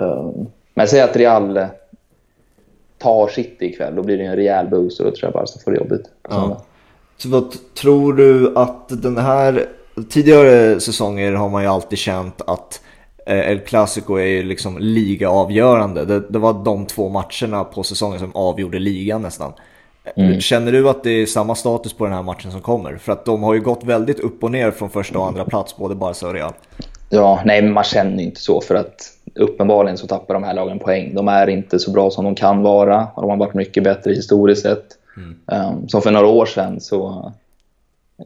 Uh, 0.00 0.30
men 0.74 0.88
säg 0.88 1.00
att 1.00 1.16
Real 1.16 1.66
tar 3.00 3.28
City 3.28 3.66
ikväll, 3.66 3.94
då 3.94 4.02
blir 4.02 4.18
det 4.18 4.24
en 4.24 4.36
rejäl 4.36 4.68
boost 4.68 5.00
och 5.00 5.06
då 5.06 5.12
tror 5.12 5.24
jag 5.24 5.32
bara 5.32 5.42
att 5.42 5.62
får 5.62 5.70
det 5.70 5.76
jobbigt. 5.76 6.06
Ja. 6.28 6.62
Så 7.16 7.28
vad 7.28 7.74
tror 7.74 8.12
du 8.12 8.52
att 8.56 9.02
den 9.02 9.16
här, 9.16 9.66
tidigare 10.08 10.80
säsonger 10.80 11.32
har 11.32 11.48
man 11.48 11.62
ju 11.62 11.68
alltid 11.68 11.98
känt 11.98 12.40
att 12.46 12.80
eh, 13.26 13.50
El 13.50 13.58
Clasico 13.58 14.14
är 14.14 14.26
ju 14.26 14.42
liksom 14.42 14.78
ligaavgörande. 14.78 16.04
Det, 16.04 16.20
det 16.20 16.38
var 16.38 16.64
de 16.64 16.86
två 16.86 17.08
matcherna 17.08 17.64
på 17.64 17.82
säsongen 17.82 18.18
som 18.18 18.36
avgjorde 18.36 18.78
ligan 18.78 19.22
nästan. 19.22 19.52
Mm. 20.16 20.40
Känner 20.40 20.72
du 20.72 20.88
att 20.88 21.02
det 21.02 21.10
är 21.10 21.26
samma 21.26 21.54
status 21.54 21.92
på 21.92 22.04
den 22.04 22.14
här 22.14 22.22
matchen 22.22 22.52
som 22.52 22.60
kommer? 22.60 22.96
För 22.96 23.12
att 23.12 23.24
de 23.24 23.42
har 23.42 23.54
ju 23.54 23.60
gått 23.60 23.84
väldigt 23.84 24.20
upp 24.20 24.44
och 24.44 24.50
ner 24.50 24.70
från 24.70 24.90
första 24.90 25.18
och 25.18 25.26
andra 25.26 25.44
plats, 25.44 25.76
både 25.76 25.94
Barca 25.94 26.26
och 26.26 26.34
Real. 26.34 26.52
Ja, 27.10 27.42
nej 27.44 27.62
men 27.62 27.72
man 27.72 27.84
känner 27.84 28.22
inte 28.22 28.40
så 28.40 28.60
för 28.60 28.74
att 28.74 29.12
uppenbarligen 29.40 29.98
så 29.98 30.06
tappar 30.06 30.34
de 30.34 30.42
här 30.42 30.54
lagen 30.54 30.78
poäng. 30.78 31.14
De 31.14 31.28
är 31.28 31.46
inte 31.46 31.78
så 31.78 31.90
bra 31.90 32.10
som 32.10 32.24
de 32.24 32.34
kan 32.34 32.62
vara 32.62 33.08
och 33.14 33.22
de 33.22 33.30
har 33.30 33.36
varit 33.36 33.54
mycket 33.54 33.84
bättre 33.84 34.12
historiskt 34.12 34.62
sett. 34.62 34.86
Mm. 35.16 35.36
Um, 35.46 35.88
som 35.88 36.02
för 36.02 36.10
några 36.10 36.26
år 36.26 36.46
sedan 36.46 36.80
så 36.80 37.32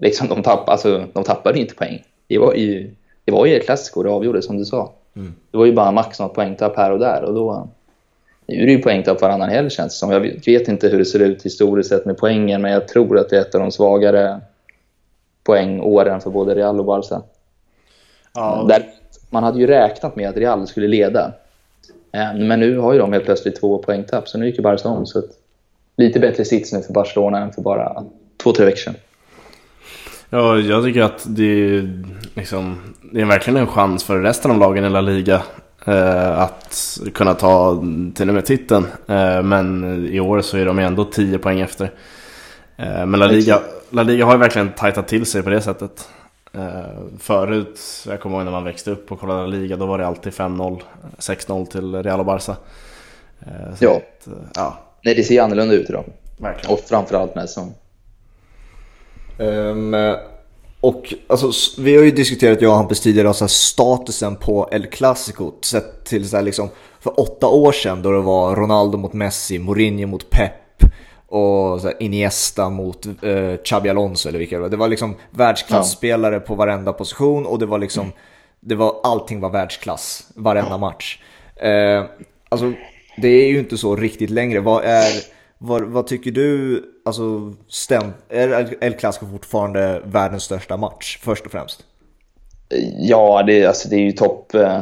liksom 0.01 0.29
de, 0.29 0.43
tapp, 0.43 0.69
alltså, 0.69 1.05
de 1.13 1.25
tappade 1.25 1.61
inte 1.61 1.75
poäng. 1.75 2.03
Det 2.29 2.39
var 2.39 2.55
ju, 2.55 2.91
det 3.25 3.33
var 3.33 3.47
ju 3.47 3.57
ett 3.57 3.65
klassiko 3.65 4.03
det 4.03 4.11
avgjorde 4.11 4.43
som 4.43 4.59
du 4.59 4.65
sa. 4.65 4.93
Mm. 5.17 5.35
Det 5.51 5.57
var 5.57 5.67
ju 5.67 5.73
bara 5.73 5.93
max 5.93 6.21
något 6.21 6.35
poängtapp 6.35 6.77
här 6.77 6.91
och 6.91 6.99
där 6.99 7.23
och 7.23 7.35
då 7.35 7.69
nu 8.47 8.63
är 8.63 8.67
det 8.67 8.73
ju 8.73 8.83
poängtapp 8.83 9.23
varannan 9.23 9.49
helg 9.49 9.71
känns 9.71 9.93
det 9.93 9.99
som. 9.99 10.11
Jag 10.11 10.21
vet 10.47 10.69
inte 10.69 10.89
hur 10.89 10.99
det 10.99 11.05
ser 11.05 11.21
ut 11.21 11.45
historiskt 11.45 11.89
sett 11.89 12.07
med 12.07 12.17
poängen 12.17 12.63
men 12.63 12.73
jag 12.73 12.89
tror 12.89 13.19
att 13.19 13.31
det 13.31 13.37
är 13.37 13.41
ett 13.41 13.55
av 13.55 13.61
de 13.61 13.71
svagare 13.71 14.41
poängåren 15.45 16.21
för 16.21 16.31
både 16.31 16.55
Real 16.55 16.79
och 16.79 16.85
Barca. 16.85 17.23
Ja. 18.35 18.67
Där, 18.69 18.87
man 19.31 19.43
hade 19.43 19.59
ju 19.59 19.67
räknat 19.67 20.17
med 20.17 20.29
att 20.29 20.37
Real 20.37 20.67
skulle 20.67 20.89
leda. 20.89 21.33
Eh, 22.13 22.35
men 22.35 22.61
nu 22.61 22.79
har 22.79 22.93
ju 22.93 22.99
de 22.99 23.13
helt 23.13 23.25
plötsligt 23.25 23.61
två 23.61 23.79
poängtapp, 23.79 24.29
så 24.29 24.39
nu 24.39 24.47
gick 24.47 24.57
ju 24.57 24.63
Barca 24.63 24.89
om. 24.89 25.07
Så 25.07 25.23
lite 25.97 26.21
bättre 26.21 26.45
sits 26.45 26.73
nu 26.73 26.83
för 26.83 26.93
Barcelona 26.93 27.39
än 27.39 27.53
för 27.53 27.63
bara 27.63 28.05
två, 28.43 28.53
tre 28.53 28.65
veckor 28.65 28.77
sedan. 28.77 28.95
Ja, 30.31 30.59
jag 30.59 30.85
tycker 30.85 31.03
att 31.03 31.25
det 31.27 31.45
är, 31.45 32.05
liksom, 32.35 32.95
det 33.13 33.21
är 33.21 33.25
verkligen 33.25 33.57
en 33.57 33.67
chans 33.67 34.05
för 34.05 34.21
resten 34.21 34.51
av 34.51 34.59
lagen 34.59 34.85
i 34.85 34.91
La 34.91 35.01
Liga 35.01 35.43
eh, 35.87 36.39
att 36.39 36.99
kunna 37.15 37.35
ta 37.35 37.85
till 38.15 38.29
och 38.29 38.35
med 38.35 38.47
titeln. 38.47 38.87
Eh, 39.07 39.43
men 39.43 39.85
i 40.13 40.21
år 40.21 40.41
så 40.41 40.57
är 40.57 40.67
de 40.67 40.79
ändå 40.79 41.05
10 41.05 41.39
poäng 41.39 41.61
efter. 41.61 41.91
Eh, 42.77 43.07
men 43.07 43.21
La 43.21 43.27
Liga, 43.27 43.61
La 43.91 44.03
Liga 44.03 44.25
har 44.25 44.33
ju 44.33 44.39
verkligen 44.39 44.73
tajtat 44.73 45.09
till 45.09 45.27
sig 45.27 45.43
på 45.43 45.51
det 45.51 45.61
sättet. 45.61 46.09
Uh, 46.57 47.19
förut, 47.19 47.81
jag 48.07 48.21
kommer 48.21 48.37
ihåg 48.37 48.45
när 48.45 48.53
man 48.53 48.65
växte 48.65 48.91
upp 48.91 49.13
och 49.13 49.21
kollade 49.21 49.47
liga, 49.47 49.77
då 49.77 49.87
var 49.87 49.99
det 49.99 50.07
alltid 50.07 50.33
5-0, 50.33 50.83
6-0 51.19 51.67
till 51.67 52.03
Real 52.03 52.21
och 52.21 52.27
Barca. 52.27 52.57
Uh, 53.47 53.75
ja. 53.81 53.91
Att, 53.91 54.29
uh, 54.29 54.35
ja. 54.55 54.79
Nej, 55.05 55.15
det 55.15 55.23
ser 55.25 55.43
annorlunda 55.43 55.75
ut 55.75 55.91
idag. 55.91 56.05
Verkligen. 56.37 56.73
Och 56.73 56.81
framförallt 56.81 57.35
med 57.35 57.51
som. 57.51 57.75
Um, 59.39 59.95
och 60.81 61.15
alltså, 61.27 61.81
vi 61.83 61.97
har 61.97 62.05
ju 62.05 62.11
diskuterat, 62.11 62.63
jag 62.63 62.71
och 62.71 62.77
Hampus 62.77 63.01
tidigare, 63.01 63.29
alltså, 63.29 63.49
statusen 63.49 64.37
på 64.37 64.69
El 64.73 64.87
Clasico. 64.87 65.53
Sett 65.63 66.05
till 66.05 66.29
så 66.29 66.37
här, 66.37 66.45
liksom, 66.45 66.69
för 67.01 67.21
åtta 67.21 67.47
år 67.47 67.73
sedan 67.73 68.03
då 68.03 68.11
det 68.11 68.21
var 68.21 68.57
Ronaldo 68.57 68.99
mot 68.99 69.13
Messi, 69.13 69.59
Mourinho 69.59 70.07
mot 70.07 70.31
Pep 70.31 70.53
och 71.29 71.81
så 71.81 71.93
Iniesta 72.01 72.71
mot 72.71 73.07
eh, 73.07 73.57
Xabi 73.65 73.89
Alonso 73.89 74.29
eller 74.29 74.39
vilka 74.39 74.57
det 74.57 74.63
var. 74.63 74.69
Det 74.69 74.77
var 74.77 74.89
liksom 74.89 75.15
världsklasspelare 75.31 76.35
ja. 76.35 76.41
på 76.41 76.55
varenda 76.55 76.93
position 76.93 77.47
och 77.47 77.59
det 77.59 77.67
var 77.67 77.79
liksom, 77.79 78.05
mm. 78.05 78.17
det 78.61 78.75
var, 78.75 79.01
allting 79.03 79.41
var 79.41 79.51
världsklass 79.51 80.29
varenda 80.35 80.79
match. 80.79 81.19
Eh, 81.57 82.05
alltså, 82.49 82.73
det 83.17 83.29
är 83.29 83.49
ju 83.49 83.59
inte 83.59 83.79
så 83.79 83.97
riktigt 83.97 84.31
längre. 84.31 84.61
Vad 84.61 84.85
är, 84.85 85.13
vad, 85.59 85.83
vad, 85.83 86.07
tycker 86.07 86.31
du, 86.31 86.83
alltså 87.05 87.55
stäm, 87.69 88.13
är 88.29 88.75
El 88.81 88.95
Clasico 88.95 89.27
fortfarande 89.27 90.03
världens 90.05 90.43
största 90.43 90.77
match 90.77 91.19
först 91.23 91.47
och 91.47 91.53
främst? 91.53 91.85
Ja, 92.99 93.43
det, 93.43 93.67
alltså, 93.67 93.89
det 93.89 93.97
är 93.97 94.01
ju 94.01 94.13
topp 94.13 94.55
eh, 94.55 94.81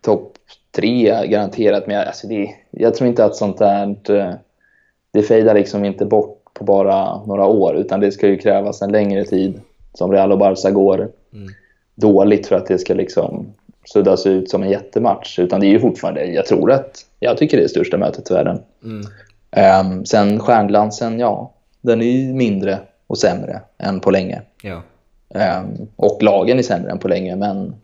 top 0.00 0.32
tre 0.76 1.26
garanterat, 1.26 1.86
men 1.86 2.06
alltså, 2.06 2.26
det, 2.26 2.54
jag 2.70 2.94
tror 2.94 3.08
inte 3.08 3.24
att 3.24 3.36
sånt 3.36 3.58
där, 3.58 3.96
eh, 4.10 4.34
det 5.16 5.22
fejdar 5.22 5.54
liksom 5.54 5.84
inte 5.84 6.04
bort 6.04 6.42
på 6.54 6.64
bara 6.64 7.24
några 7.26 7.46
år, 7.46 7.76
utan 7.76 8.00
det 8.00 8.12
ska 8.12 8.28
ju 8.28 8.38
krävas 8.38 8.82
en 8.82 8.92
längre 8.92 9.24
tid 9.24 9.60
som 9.94 10.12
Real 10.12 10.32
och 10.32 10.38
Barca 10.38 10.70
går 10.70 11.08
mm. 11.32 11.48
dåligt 11.94 12.46
för 12.46 12.56
att 12.56 12.66
det 12.66 12.78
ska 12.78 12.94
liksom 12.94 13.46
suddas 13.84 14.26
ut 14.26 14.50
som 14.50 14.62
en 14.62 14.70
jättematch. 14.70 15.38
Utan 15.38 15.60
det 15.60 15.66
är 15.66 15.68
ju 15.68 15.80
fortfarande, 15.80 16.24
jag 16.24 16.46
tror 16.46 16.72
att, 16.72 17.06
jag 17.20 17.36
tycker 17.36 17.56
det 17.56 17.64
är 17.64 17.68
största 17.68 17.98
mötet 17.98 18.30
i 18.30 18.34
världen. 18.34 18.58
Mm. 18.84 19.06
Um, 19.80 20.04
sen 20.04 20.40
stjärnglansen, 20.40 21.18
ja, 21.20 21.52
den 21.80 22.00
är 22.00 22.06
ju 22.06 22.34
mindre 22.34 22.78
och 23.06 23.18
sämre 23.18 23.60
än 23.78 24.00
på 24.00 24.10
länge. 24.10 24.42
Ja. 24.62 24.82
Um, 25.28 25.88
och 25.96 26.22
lagen 26.22 26.58
är 26.58 26.62
sämre 26.62 26.90
än 26.90 26.98
på 26.98 27.08
länge, 27.08 27.36
men 27.36 27.74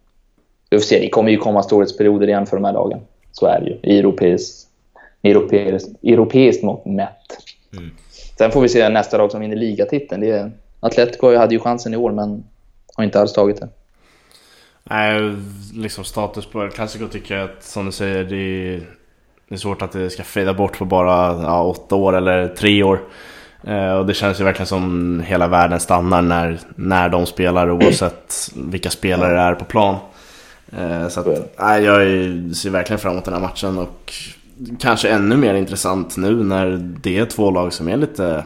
vi 0.70 0.78
får 0.78 0.84
se, 0.84 0.98
det 0.98 1.08
kommer 1.08 1.30
ju 1.30 1.36
komma 1.36 1.62
storhetsperioder 1.62 2.28
igen 2.28 2.46
för 2.46 2.56
de 2.56 2.64
här 2.64 2.72
lagen. 2.72 3.00
Så 3.32 3.46
är 3.46 3.60
det 3.60 3.66
ju, 3.66 3.94
i 3.94 3.98
europeiskt, 3.98 4.68
europeiskt, 5.22 5.88
europeiskt 6.02 6.62
mått 6.62 6.86
mätt. 6.86 7.38
Mm. 7.76 7.90
Sen 8.38 8.50
får 8.50 8.60
vi 8.60 8.68
se 8.68 8.88
nästa 8.88 9.18
lag 9.18 9.30
som 9.30 9.40
vinner 9.40 9.56
ligatiteln. 9.56 10.20
Det 10.20 10.30
är, 10.30 10.52
Atletico 10.80 11.36
hade 11.36 11.54
ju 11.54 11.60
chansen 11.60 11.94
i 11.94 11.96
år, 11.96 12.12
men 12.12 12.44
har 12.94 13.04
inte 13.04 13.20
alls 13.20 13.32
tagit 13.32 13.60
det. 13.60 13.68
Nej, 14.84 15.36
liksom 15.74 16.04
status 16.04 16.46
på 16.46 16.62
El 16.62 16.70
Clasico 16.70 17.08
tycker 17.08 17.36
jag 17.36 17.44
att, 17.44 17.62
som 17.62 17.86
du 17.86 17.92
säger, 17.92 18.24
det 18.24 18.36
är, 18.36 18.80
det 19.48 19.54
är 19.54 19.58
svårt 19.58 19.82
att 19.82 19.92
det 19.92 20.10
ska 20.10 20.22
fejda 20.22 20.54
bort 20.54 20.78
på 20.78 20.84
bara 20.84 21.42
ja, 21.42 21.62
åtta 21.62 21.96
år 21.96 22.16
eller 22.16 22.48
tre 22.48 22.82
år. 22.82 23.00
Eh, 23.64 23.92
och 23.92 24.06
det 24.06 24.14
känns 24.14 24.40
ju 24.40 24.44
verkligen 24.44 24.66
som 24.66 25.20
hela 25.26 25.48
världen 25.48 25.80
stannar 25.80 26.22
när, 26.22 26.58
när 26.76 27.08
de 27.08 27.26
spelar 27.26 27.70
oavsett 27.70 28.34
vilka 28.56 28.90
spelare 28.90 29.34
det 29.34 29.40
är 29.40 29.54
på 29.54 29.64
plan. 29.64 29.96
Eh, 30.78 31.08
så 31.08 31.20
att, 31.20 31.56
nej, 31.58 31.84
jag 31.84 32.00
ser 32.56 32.70
verkligen 32.70 33.00
fram 33.00 33.12
emot 33.12 33.24
den 33.24 33.34
här 33.34 33.40
matchen 33.40 33.78
och 33.78 34.12
kanske 34.78 35.08
ännu 35.08 35.36
mer 35.36 35.54
intressant 35.54 36.16
nu 36.16 36.44
när 36.44 36.94
det 37.02 37.18
är 37.18 37.26
två 37.26 37.50
lag 37.50 37.72
som 37.72 37.88
är 37.88 37.96
lite... 37.96 38.44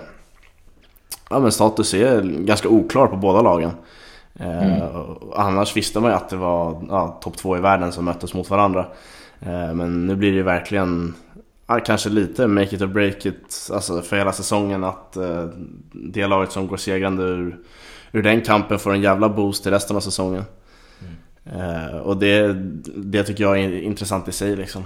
Ja 1.30 1.38
men 1.38 1.52
status 1.52 1.94
är 1.94 2.22
ganska 2.22 2.68
oklar 2.68 3.06
på 3.06 3.16
båda 3.16 3.42
lagen. 3.42 3.70
Mm. 4.38 4.72
Eh, 4.72 5.00
annars 5.34 5.76
visste 5.76 6.00
man 6.00 6.10
ju 6.10 6.16
att 6.16 6.28
det 6.28 6.36
var 6.36 6.82
ja, 6.88 7.18
topp 7.22 7.36
två 7.36 7.56
i 7.56 7.60
världen 7.60 7.92
som 7.92 8.04
möttes 8.04 8.34
mot 8.34 8.50
varandra. 8.50 8.86
Eh, 9.40 9.74
men 9.74 10.06
nu 10.06 10.16
blir 10.16 10.30
det 10.30 10.36
ju 10.36 10.42
verkligen 10.42 11.14
ja, 11.66 11.80
kanske 11.80 12.08
lite 12.08 12.46
make 12.46 12.76
it 12.76 12.82
or 12.82 12.86
break 12.86 13.26
it 13.26 13.70
alltså 13.72 14.02
för 14.02 14.16
hela 14.16 14.32
säsongen 14.32 14.84
att 14.84 15.16
eh, 15.16 15.44
det 15.92 16.26
laget 16.26 16.52
som 16.52 16.66
går 16.66 16.76
segrande 16.76 17.22
ur, 17.22 17.58
ur 18.12 18.22
den 18.22 18.40
kampen 18.40 18.78
får 18.78 18.94
en 18.94 19.02
jävla 19.02 19.28
boost 19.28 19.62
till 19.62 19.72
resten 19.72 19.96
av 19.96 20.00
säsongen. 20.00 20.44
Mm. 21.52 22.00
och 22.00 22.16
det, 22.16 22.52
det 22.96 23.22
tycker 23.22 23.44
jag 23.44 23.58
är 23.58 23.80
intressant 23.80 24.28
i 24.28 24.32
sig 24.32 24.56
liksom. 24.56 24.82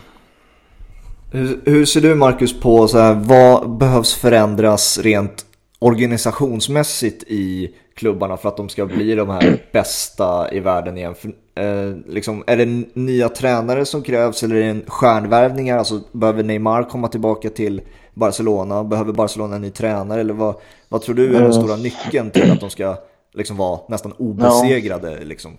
Hur, 1.33 1.61
hur 1.64 1.85
ser 1.85 2.01
du 2.01 2.14
Marcus 2.14 2.61
på 2.61 2.88
så 2.88 2.99
här, 2.99 3.14
vad 3.14 3.71
behövs 3.71 4.14
förändras 4.14 4.99
rent 4.99 5.47
organisationsmässigt 5.79 7.25
i 7.27 7.75
klubbarna 7.95 8.37
för 8.37 8.49
att 8.49 8.57
de 8.57 8.69
ska 8.69 8.87
bli 8.87 9.14
de 9.14 9.31
här 9.31 9.66
bästa 9.73 10.53
i 10.53 10.61
världen 10.61 10.99
igen? 10.99 11.14
För, 11.14 11.29
eh, 11.55 11.97
liksom, 12.07 12.45
är 12.47 12.57
det 12.57 12.85
nya 12.95 13.29
tränare 13.29 13.85
som 13.85 14.03
krävs 14.03 14.43
eller 14.43 14.57
är 14.57 14.75
det 14.75 14.81
stjärnvärvningar? 14.87 15.79
Alltså, 15.79 16.01
behöver 16.12 16.43
Neymar 16.43 16.83
komma 16.83 17.09
tillbaka 17.09 17.51
till 17.51 17.81
Barcelona? 18.14 18.85
Behöver 18.85 19.12
Barcelona 19.12 19.57
en 19.57 19.62
ny 19.62 19.71
tränare? 19.71 20.21
Eller 20.21 20.35
vad, 20.35 20.55
vad 20.88 21.03
tror 21.03 21.14
du 21.14 21.27
är 21.27 21.33
den 21.33 21.40
mm. 21.40 21.53
stora 21.53 21.77
nyckeln 21.77 22.31
till 22.31 22.53
att 22.53 22.61
de 22.61 22.71
ska 22.71 22.97
liksom, 23.35 23.57
vara 23.57 23.81
nästan 23.88 24.12
obesegrade? 24.12 25.11
Ja. 25.11 25.25
Liksom? 25.25 25.57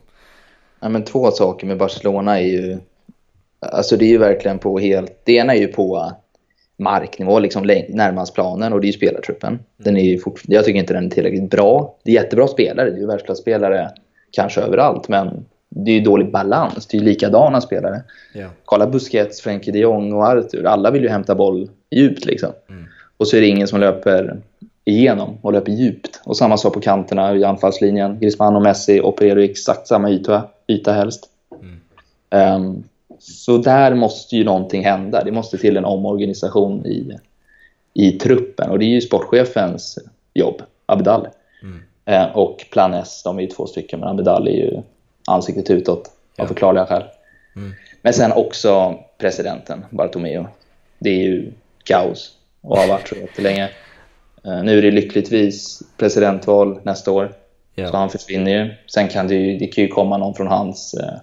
Ja, 0.80 0.90
men 0.90 1.04
två 1.04 1.32
saker 1.32 1.68
med 1.68 1.78
Barcelona 1.78 2.40
är 2.40 2.44
ju... 2.44 2.80
Alltså 3.62 3.98
det 3.98 4.06
är 4.06 4.10
ju 4.10 4.18
verkligen 4.18 4.60
på 4.60 4.80
helt... 4.80 5.22
Det 5.24 5.34
ena 5.34 5.56
är 5.56 5.60
ju 5.60 5.68
på 5.68 6.12
marknivå 6.78 7.40
liksom 7.40 7.64
närmast 7.90 8.34
planen 8.34 8.74
och 8.74 8.82
det 8.82 8.86
är 8.86 8.92
ju 8.92 8.94
spelartruppen. 8.94 9.60
Den 9.78 9.98
är 9.98 10.18
fort, 10.18 10.42
jag 10.48 10.66
tycker 10.66 10.80
inte 10.80 10.94
den 10.94 11.06
är 11.06 11.10
tillräckligt 11.10 11.50
bra. 11.50 11.96
Det 12.04 12.12
är 12.12 12.16
jättebra 12.16 12.48
spelare, 12.48 12.90
det 12.90 12.96
är 12.96 13.00
ju 13.00 13.08
världsklasspelare 13.08 13.90
kanske 14.32 14.62
överallt 14.62 15.08
men 15.08 15.46
det 15.70 15.92
är 15.92 15.96
ju 15.96 16.02
dålig 16.02 16.32
balans. 16.32 16.88
Det 16.88 16.98
är 16.98 17.00
ju 17.00 17.06
likadana 17.06 17.62
spelare. 17.62 18.02
Yeah. 18.34 18.52
Kolla 18.66 18.88
Busquets, 18.88 19.42
Frenkie 19.42 19.74
de 19.74 19.80
Jong 19.80 20.14
och 20.14 20.24
Arthur. 20.24 20.66
Alla 20.66 20.92
vill 20.92 21.04
ju 21.04 21.10
hämta 21.10 21.36
boll 21.36 21.70
djupt 21.92 22.26
liksom. 22.26 22.52
Mm. 22.70 22.86
Och 23.18 23.28
så 23.28 23.38
är 23.38 23.42
det 23.42 23.48
ingen 23.48 23.68
som 23.68 23.80
löper 23.80 24.42
igenom 24.86 25.38
och 25.42 25.54
löper 25.54 25.72
djupt. 25.72 26.22
Och 26.24 26.38
samma 26.38 26.58
sak 26.58 26.74
på 26.74 26.82
kanterna 26.82 27.36
i 27.36 27.44
anfallslinjen. 27.44 28.20
Griezmann 28.20 28.56
och 28.56 28.62
Messi 28.62 29.02
opererar 29.02 29.40
ju 29.40 29.46
exakt 29.46 29.88
samma 29.88 30.10
yta, 30.10 30.44
yta 30.68 30.92
helst. 30.94 31.30
Mm. 32.32 32.56
Um, 32.56 32.84
så 33.22 33.58
där 33.58 33.96
måste 33.96 34.36
ju 34.36 34.44
någonting 34.44 34.86
hända. 34.86 35.24
Det 35.24 35.32
måste 35.32 35.58
till 35.58 35.78
en 35.78 35.86
omorganisation 35.86 36.86
i, 36.86 37.18
i 37.94 38.12
truppen. 38.12 38.70
Och 38.70 38.80
det 38.80 38.86
är 38.86 38.90
ju 38.90 39.02
sportchefens 39.02 40.00
jobb, 40.34 40.62
Abdal. 40.86 41.28
Mm. 41.64 41.82
Eh, 42.06 42.38
och 42.38 42.66
Plan 42.72 42.94
S, 42.94 43.22
de 43.24 43.38
är 43.38 43.42
ju 43.42 43.48
två 43.48 43.68
stycken, 43.68 44.00
men 44.00 44.10
Abdal 44.10 44.48
är 44.48 44.52
ju 44.52 44.82
ansiktet 45.28 45.70
utåt 45.70 46.12
av 46.38 46.46
förklarliga 46.46 46.86
skäl. 46.86 47.04
Mm. 47.56 47.74
Men 48.02 48.14
sen 48.14 48.32
också 48.32 49.00
presidenten, 49.18 49.86
Bartomeu. 49.90 50.46
Det 51.00 51.10
är 51.10 51.24
ju 51.24 51.52
kaos 51.84 52.32
och 52.62 52.78
har 52.78 52.88
varit 52.88 53.08
så 53.08 53.16
jättelänge. 53.16 53.70
Eh, 54.46 54.64
nu 54.64 54.78
är 54.78 54.82
det 54.82 54.92
lyckligtvis 54.92 55.82
presidentval 55.98 56.80
nästa 56.84 57.12
år, 57.12 57.34
yeah. 57.76 57.92
så 57.92 57.98
han 57.98 58.10
försvinner 58.10 58.52
ju. 58.52 58.74
Sen 58.88 59.08
kan 59.08 59.28
det 59.28 59.36
ju, 59.36 59.58
det 59.58 59.68
kan 59.68 59.84
ju 59.84 59.88
komma 59.88 60.18
någon 60.18 60.34
från 60.34 60.48
hans 60.48 60.94
eh, 60.94 61.18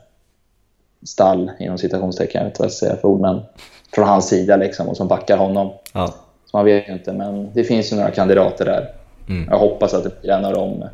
stall, 1.07 1.51
inom 1.59 1.79
citationstecken, 1.79 2.39
jag 2.39 2.45
vet 2.45 2.51
inte 2.53 2.63
vad 2.63 2.67
jag 2.67 2.73
ska 2.73 2.87
säga 2.87 2.97
för 2.97 3.09
ord, 3.09 3.21
men 3.21 3.41
från 3.95 4.09
hans 4.09 4.29
sida 4.29 4.57
liksom, 4.57 4.89
och 4.89 4.97
som 4.97 5.09
backar 5.09 5.37
honom. 5.37 5.73
Ja. 5.93 6.15
Så 6.51 6.57
man 6.57 6.65
vet 6.65 6.89
ju 6.89 6.93
inte, 6.93 7.13
men 7.13 7.51
det 7.53 7.65
finns 7.65 7.93
ju 7.93 7.97
några 7.97 8.11
kandidater 8.11 8.65
där. 8.65 8.89
Mm. 9.29 9.49
Jag 9.51 9.59
hoppas 9.59 9.95
att 9.95 10.05
det 10.05 10.21
blir 10.21 10.31
en 10.31 10.45
av 10.45 10.53
dem, 10.53 10.85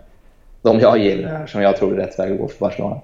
de 0.62 0.81
jag 0.81 0.99
gillar, 0.99 1.47
som 1.47 1.62
jag 1.62 1.77
tror 1.77 1.93
är 1.93 1.97
rätt 1.97 2.19
väg 2.19 2.33
att 2.33 2.38
gå 2.38 2.49
för 2.49 2.59
Barcelona. 2.59 3.01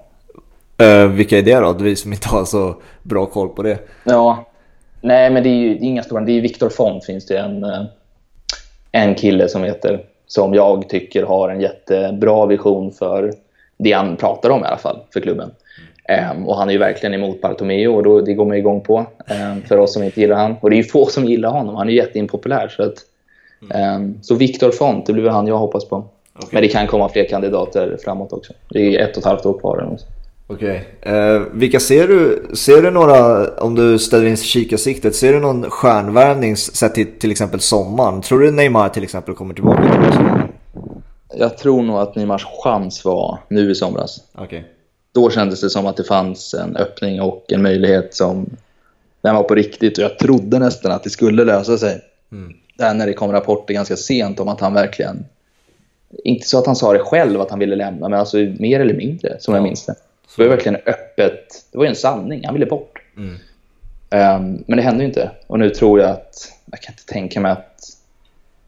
Uh, 0.81 1.07
vilka 1.07 1.37
är 1.37 1.41
det 1.41 1.55
då? 1.55 1.73
Vi 1.73 1.95
som 1.95 2.13
inte 2.13 2.27
har 2.27 2.45
så 2.45 2.75
bra 3.03 3.25
koll 3.25 3.49
på 3.49 3.63
det. 3.63 3.77
Ja, 4.03 4.45
nej 5.01 5.29
men 5.29 5.43
det 5.43 5.49
är 5.49 5.55
ju 5.55 5.73
det 5.73 5.85
är 5.85 5.87
inga 5.87 6.03
stora. 6.03 6.21
Det 6.21 6.31
är 6.31 6.41
Viktor 6.41 6.69
Font 6.69 7.05
finns 7.05 7.25
det 7.25 7.37
en, 7.37 7.63
eh, 7.63 7.83
en 8.91 9.15
kille 9.15 9.47
som 9.47 9.63
heter, 9.63 10.05
som 10.27 10.53
jag 10.53 10.89
tycker 10.89 11.23
har 11.23 11.49
en 11.49 11.61
jättebra 11.61 12.45
vision 12.45 12.91
för 12.91 13.33
det 13.77 13.91
han 13.91 14.15
pratar 14.15 14.49
om 14.49 14.63
i 14.63 14.67
alla 14.67 14.77
fall, 14.77 14.99
för 15.13 15.19
klubben. 15.19 15.51
Um, 16.09 16.47
och 16.47 16.57
han 16.57 16.69
är 16.69 16.73
ju 16.73 16.79
verkligen 16.79 17.13
emot 17.13 17.41
Bartomeu 17.41 17.87
och 17.87 18.03
då, 18.03 18.21
det 18.21 18.33
går 18.33 18.45
man 18.45 18.57
igång 18.57 18.81
på 18.81 18.97
um, 18.99 19.61
för 19.67 19.77
oss 19.77 19.93
som 19.93 20.03
inte 20.03 20.21
gillar 20.21 20.35
han. 20.35 20.55
Och 20.61 20.69
det 20.69 20.75
är 20.75 20.77
ju 20.77 20.83
få 20.83 21.05
som 21.05 21.25
gillar 21.25 21.51
honom, 21.51 21.75
han 21.75 21.87
är 21.87 21.91
ju 21.91 21.97
jätteimpopulär. 21.97 22.67
Så, 22.67 22.83
att, 22.83 22.95
um, 23.99 24.17
så 24.21 24.35
Viktor 24.35 24.71
Font, 24.71 25.05
det 25.05 25.13
blir 25.13 25.29
han 25.29 25.47
jag 25.47 25.57
hoppas 25.57 25.85
på. 25.85 25.95
Okay. 26.35 26.49
Men 26.51 26.61
det 26.61 26.67
kan 26.67 26.87
komma 26.87 27.09
fler 27.09 27.27
kandidater 27.29 27.97
framåt 28.03 28.33
också. 28.33 28.53
Det 28.69 28.95
är 28.95 29.03
ett 29.03 29.11
och 29.11 29.17
ett 29.17 29.25
halvt 29.25 29.45
år 29.45 29.59
kvar. 29.59 29.97
Okej. 30.47 30.83
Okay. 30.99 31.13
Uh, 31.13 31.41
vilka 31.53 31.79
ser 31.79 32.07
du? 32.07 32.47
Ser 32.53 32.81
du 32.81 32.91
några, 32.91 33.47
om 33.47 33.75
du 33.75 33.99
ställer 33.99 34.25
in 34.25 34.37
kikarsiktet, 34.37 35.15
ser 35.15 35.33
du 35.33 35.39
någon 35.39 35.69
stjärnvärvning 35.69 36.57
sett 36.57 36.95
till 36.95 37.07
till 37.19 37.31
exempel 37.31 37.59
sommaren? 37.59 38.21
Tror 38.21 38.39
du 38.39 38.51
Neymar 38.51 38.89
till 38.89 39.03
exempel 39.03 39.35
kommer 39.35 39.53
tillbaka 39.53 39.81
till? 39.81 40.21
Jag 41.39 41.57
tror 41.57 41.81
nog 41.81 41.97
att 41.97 42.15
Neymars 42.15 42.45
chans 42.63 43.05
var 43.05 43.39
nu 43.49 43.71
i 43.71 43.75
somras. 43.75 44.21
Okej. 44.33 44.45
Okay 44.45 44.63
då 45.11 45.29
kändes 45.29 45.61
det 45.61 45.69
som 45.69 45.85
att 45.85 45.97
det 45.97 46.03
fanns 46.03 46.53
en 46.53 46.77
öppning 46.77 47.21
och 47.21 47.45
en 47.47 47.61
möjlighet 47.61 48.15
som 48.15 48.49
den 49.21 49.35
var 49.35 49.43
på 49.43 49.55
riktigt 49.55 49.97
och 49.97 50.03
jag 50.03 50.19
trodde 50.19 50.59
nästan 50.59 50.91
att 50.91 51.03
det 51.03 51.09
skulle 51.09 51.45
lösa 51.45 51.77
sig. 51.77 52.01
Mm. 52.31 52.53
Där 52.77 52.93
när 52.93 53.07
det 53.07 53.13
kom 53.13 53.31
rapporter 53.31 53.73
ganska 53.73 53.95
sent 53.95 54.39
om 54.39 54.47
att 54.47 54.61
han 54.61 54.73
verkligen, 54.73 55.25
inte 56.23 56.47
så 56.47 56.59
att 56.59 56.65
han 56.65 56.75
sa 56.75 56.93
det 56.93 56.99
själv 56.99 57.41
att 57.41 57.49
han 57.49 57.59
ville 57.59 57.75
lämna, 57.75 58.09
men 58.09 58.19
alltså 58.19 58.37
mer 58.37 58.79
eller 58.79 58.93
mindre 58.93 59.39
som 59.39 59.53
ja. 59.53 59.57
jag 59.57 59.63
minns 59.63 59.85
det. 59.85 59.95
Det 60.37 60.43
var 60.43 60.49
verkligen 60.49 60.75
öppet, 60.85 61.65
det 61.71 61.77
var 61.77 61.85
en 61.85 61.95
sanning, 61.95 62.45
han 62.45 62.53
ville 62.53 62.65
bort. 62.65 63.01
Mm. 63.17 63.35
Um, 64.13 64.63
men 64.67 64.77
det 64.77 64.81
hände 64.81 65.03
ju 65.03 65.07
inte 65.07 65.31
och 65.47 65.59
nu 65.59 65.69
tror 65.69 65.99
jag 65.99 66.09
att, 66.09 66.51
jag 66.71 66.81
kan 66.81 66.93
inte 66.93 67.05
tänka 67.05 67.39
mig 67.39 67.51
att 67.51 67.81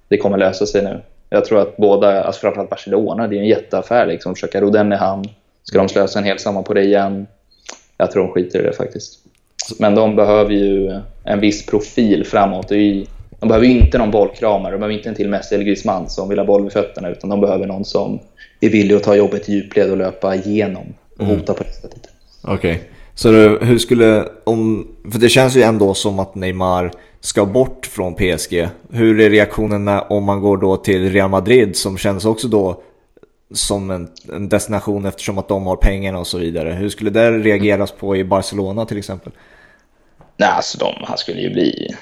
det 0.07 0.17
kommer 0.17 0.37
lösa 0.37 0.65
sig 0.65 0.83
nu. 0.83 1.01
Jag 1.29 1.45
tror 1.45 1.61
att 1.61 1.77
båda, 1.77 2.23
alltså 2.23 2.41
framförallt 2.41 2.69
Barcelona, 2.69 3.27
det 3.27 3.35
är 3.35 3.39
en 3.39 3.47
jätteaffär 3.47 4.05
liksom, 4.05 4.35
försöka 4.35 4.61
ro 4.61 4.69
den 4.69 4.93
i 4.93 4.95
hamn 4.95 5.29
Ska 5.63 5.77
de 5.77 5.89
slösa 5.89 6.19
en 6.19 6.25
hel 6.25 6.39
sommar 6.39 6.61
på 6.61 6.73
det 6.73 6.83
igen? 6.83 7.27
Jag 7.97 8.11
tror 8.11 8.23
de 8.23 8.31
skiter 8.31 8.59
i 8.59 8.63
det 8.63 8.73
faktiskt. 8.73 9.19
Men 9.79 9.95
de 9.95 10.15
behöver 10.15 10.51
ju 10.51 10.99
en 11.23 11.39
viss 11.39 11.65
profil 11.65 12.25
framåt. 12.25 12.69
De 12.69 13.07
behöver 13.47 13.67
inte 13.67 13.97
någon 13.97 14.11
bollkramare, 14.11 14.71
de 14.71 14.77
behöver 14.77 14.97
inte 14.97 15.09
en 15.09 15.15
till 15.15 15.29
Messi 15.29 15.55
eller 15.55 15.65
Griezmann 15.65 16.09
som 16.09 16.29
vill 16.29 16.39
ha 16.39 16.45
boll 16.45 16.63
vid 16.63 16.71
fötterna, 16.71 17.09
utan 17.09 17.29
de 17.29 17.41
behöver 17.41 17.67
någon 17.67 17.85
som 17.85 18.19
är 18.59 18.69
villig 18.69 18.95
att 18.95 19.03
ta 19.03 19.15
jobbet 19.15 19.49
i 19.49 19.53
djupled 19.53 19.91
och 19.91 19.97
löpa 19.97 20.35
igenom 20.35 20.93
och 21.17 21.23
mm. 21.23 21.35
hota 21.35 21.53
på 21.53 21.63
det 21.63 21.71
sättet. 21.71 22.09
Okej, 22.41 22.55
okay. 22.55 22.77
så 23.15 23.29
hur 23.59 23.77
skulle, 23.77 24.25
om, 24.43 24.87
för 25.11 25.19
det 25.19 25.29
känns 25.29 25.55
ju 25.55 25.61
ändå 25.61 25.93
som 25.93 26.19
att 26.19 26.35
Neymar 26.35 26.91
ska 27.19 27.45
bort 27.45 27.85
från 27.85 28.15
PSG. 28.15 28.67
Hur 28.91 29.19
är 29.19 29.29
reaktionerna 29.29 30.01
om 30.01 30.23
man 30.23 30.41
går 30.41 30.57
då 30.57 30.77
till 30.77 31.11
Real 31.11 31.29
Madrid 31.29 31.75
som 31.75 31.97
känns 31.97 32.25
också 32.25 32.47
då 32.47 32.81
som 33.53 33.91
en, 33.91 34.09
en, 34.33 34.49
destination 34.49 35.05
eftersom 35.05 35.37
att 35.37 35.47
de 35.47 35.65
har 35.65 35.75
pengarna 35.75 36.19
och 36.19 36.27
så 36.27 36.37
vidare. 36.37 36.69
Hur 36.69 36.89
skulle 36.89 37.09
det 37.09 37.31
reageras 37.31 37.91
på 37.91 38.15
i 38.15 38.23
Barcelona 38.23 38.85
till 38.85 38.97
exempel? 38.97 39.31
Nej, 40.37 40.49
alltså 40.49 40.77
de, 40.77 40.93
han 41.03 41.17
skulle 41.17 41.41
ju 41.41 41.49
bli 41.49 41.95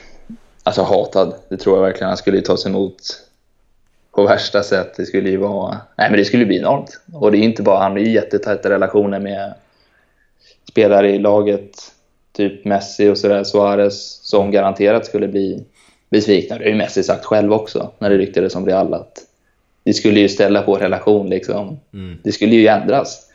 alltså, 0.64 0.82
hatad. 0.82 1.34
Det 1.50 1.58
tror 1.58 1.78
jag 1.78 1.84
verkligen. 1.84 2.08
Han 2.08 2.18
skulle 2.18 2.38
ju 2.38 2.44
tas 2.44 2.66
emot 2.66 2.96
på 4.12 4.24
värsta 4.24 4.64
sätt. 4.64 4.94
Det 4.98 5.06
skulle 5.06 5.30
ju 5.30 5.38
vara... 5.38 5.78
Nej, 5.98 6.10
men 6.10 6.20
det 6.20 6.26
skulle 6.26 6.46
bli 6.46 6.58
enormt. 6.58 7.02
Och 7.14 7.32
det 7.32 7.38
är 7.38 7.42
inte 7.44 7.64
bara... 7.64 7.80
Han 7.80 7.92
har 7.92 8.00
ju 8.00 8.12
jättetajta 8.12 8.70
relationer 8.70 9.20
med 9.20 9.54
spelare 10.70 11.12
i 11.12 11.20
laget. 11.20 11.78
Typ 12.34 12.66
Messi 12.66 13.10
och 13.10 13.18
sådär, 13.18 13.44
Suarez, 13.44 14.20
som 14.24 14.52
garanterat 14.52 15.06
skulle 15.06 15.28
bli 15.28 15.66
besvikna. 16.10 16.58
Det 16.58 16.64
har 16.64 16.70
ju 16.70 16.78
Messi 16.78 17.04
sagt 17.04 17.26
själv 17.26 17.54
också, 17.54 17.92
när 18.00 18.10
det 18.10 18.18
ryktades 18.18 18.56
om 18.56 18.66
Real, 18.66 18.94
att 18.94 19.14
det 19.84 19.94
skulle 19.94 20.20
ju 20.20 20.30
ställa 20.30 20.62
på 20.62 20.76
relation. 20.76 21.30
Liksom. 21.30 21.80
Mm. 21.94 22.18
Det 22.24 22.32
skulle 22.32 22.56
ju 22.56 22.68
ändras. 22.68 23.28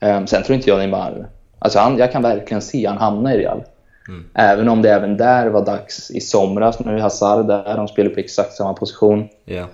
Um, 0.00 0.26
sen 0.26 0.42
tror 0.42 0.56
inte 0.56 0.70
jag 0.70 0.78
Neymar... 0.78 1.26
Alltså 1.58 1.78
han, 1.78 1.98
jag 1.98 2.12
kan 2.12 2.22
verkligen 2.22 2.62
se 2.62 2.86
han 2.86 2.98
hamna 2.98 3.34
i 3.34 3.38
Real. 3.38 3.62
Mm. 4.08 4.24
Även 4.34 4.68
om 4.68 4.82
det 4.82 4.90
även 4.90 5.16
där 5.16 5.46
var 5.46 5.64
dags 5.64 6.10
i 6.10 6.20
somras. 6.20 6.78
Nu 6.78 6.96
är 6.96 7.00
Hazard 7.00 7.46
där, 7.46 7.76
de 7.76 7.88
spelar 7.88 8.10
på 8.10 8.20
exakt 8.20 8.52
samma 8.52 8.74
position. 8.74 9.28
Yeah. 9.46 9.68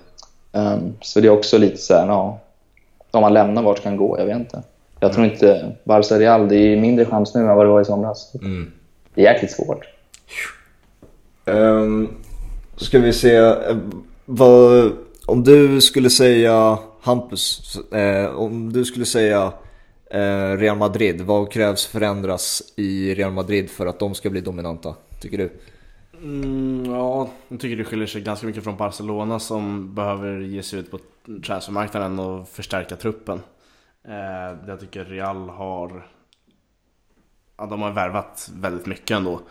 Um, 0.51 0.93
så 1.01 1.19
det 1.19 1.27
är 1.27 1.31
också 1.31 1.57
lite 1.57 1.77
så 1.77 1.93
här, 1.93 2.07
ja, 2.07 2.39
om 3.11 3.21
man 3.21 3.33
lämnar 3.33 3.61
vart 3.61 3.83
kan 3.83 3.97
gå, 3.97 4.19
jag 4.19 4.25
vet 4.25 4.37
inte. 4.37 4.61
Jag 4.99 5.13
tror 5.13 5.25
inte, 5.25 5.71
Barca 5.83 6.19
Real, 6.19 6.49
det 6.49 6.55
är 6.55 6.77
mindre 6.77 7.05
chans 7.05 7.35
nu 7.35 7.41
än 7.41 7.47
vad 7.47 7.65
det 7.65 7.69
var 7.69 7.81
i 7.81 7.85
somras. 7.85 8.35
Mm. 8.35 8.71
Det 9.13 9.25
är 9.25 9.33
jäkligt 9.33 9.51
svårt. 9.51 9.85
Um, 11.45 12.17
ska 12.75 12.99
vi 12.99 13.13
se, 13.13 13.35
eh, 13.35 13.77
vad, 14.25 14.91
om 15.27 15.43
du 15.43 15.81
skulle 15.81 16.09
säga 16.09 16.79
Hampus, 17.01 17.75
eh, 17.91 18.35
om 18.35 18.73
du 18.73 18.85
skulle 18.85 19.05
säga 19.05 19.53
eh, 20.11 20.57
Real 20.57 20.77
Madrid, 20.77 21.21
vad 21.21 21.51
krävs 21.51 21.85
förändras 21.85 22.73
i 22.75 23.15
Real 23.15 23.31
Madrid 23.31 23.69
för 23.69 23.85
att 23.85 23.99
de 23.99 24.15
ska 24.15 24.29
bli 24.29 24.41
dominanta, 24.41 24.95
tycker 25.21 25.37
du? 25.37 25.51
Mm, 26.23 26.85
ja, 26.85 27.29
jag 27.47 27.59
tycker 27.59 27.77
det 27.77 27.83
skiljer 27.83 28.07
sig 28.07 28.21
ganska 28.21 28.47
mycket 28.47 28.63
från 28.63 28.77
Barcelona 28.77 29.39
som 29.39 29.95
behöver 29.95 30.39
ge 30.39 30.63
sig 30.63 30.79
ut 30.79 30.91
på 30.91 30.99
transfermarknaden 31.45 32.19
och 32.19 32.47
förstärka 32.47 32.95
truppen. 32.95 33.41
Eh, 34.07 34.67
jag 34.67 34.79
tycker 34.79 35.05
Real 35.05 35.49
har 35.49 36.07
ja, 37.57 37.65
de 37.65 37.81
har 37.81 37.91
värvat 37.91 38.49
väldigt 38.53 38.85
mycket 38.85 39.17
ändå. 39.17 39.41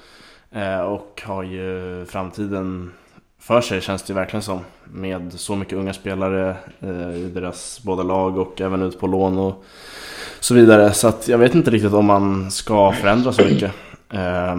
Eh, 0.51 0.81
och 0.81 1.23
har 1.25 1.43
ju 1.43 2.05
framtiden 2.07 2.93
för 3.47 3.61
sig 3.61 3.81
känns 3.81 4.03
det 4.03 4.15
verkligen 4.15 4.43
som. 4.43 4.61
Med 4.85 5.33
så 5.33 5.57
mycket 5.57 5.79
unga 5.79 5.93
spelare 5.93 6.57
eh, 6.81 7.17
i 7.17 7.31
deras 7.35 7.81
båda 7.83 8.03
lag 8.03 8.39
och 8.39 8.61
även 8.61 8.83
ut 8.83 9.01
på 9.01 9.07
lån 9.07 9.39
och 9.39 9.65
så 10.41 10.55
vidare. 10.55 10.93
Så 10.93 11.09
att 11.09 11.29
jag 11.29 11.39
vet 11.39 11.55
inte 11.55 11.71
riktigt 11.71 11.93
om 11.93 12.07
man 12.07 12.51
ska 12.51 12.93
förändra 12.93 13.33
så 13.33 13.45
mycket. 13.45 13.73
Eh, 14.11 14.57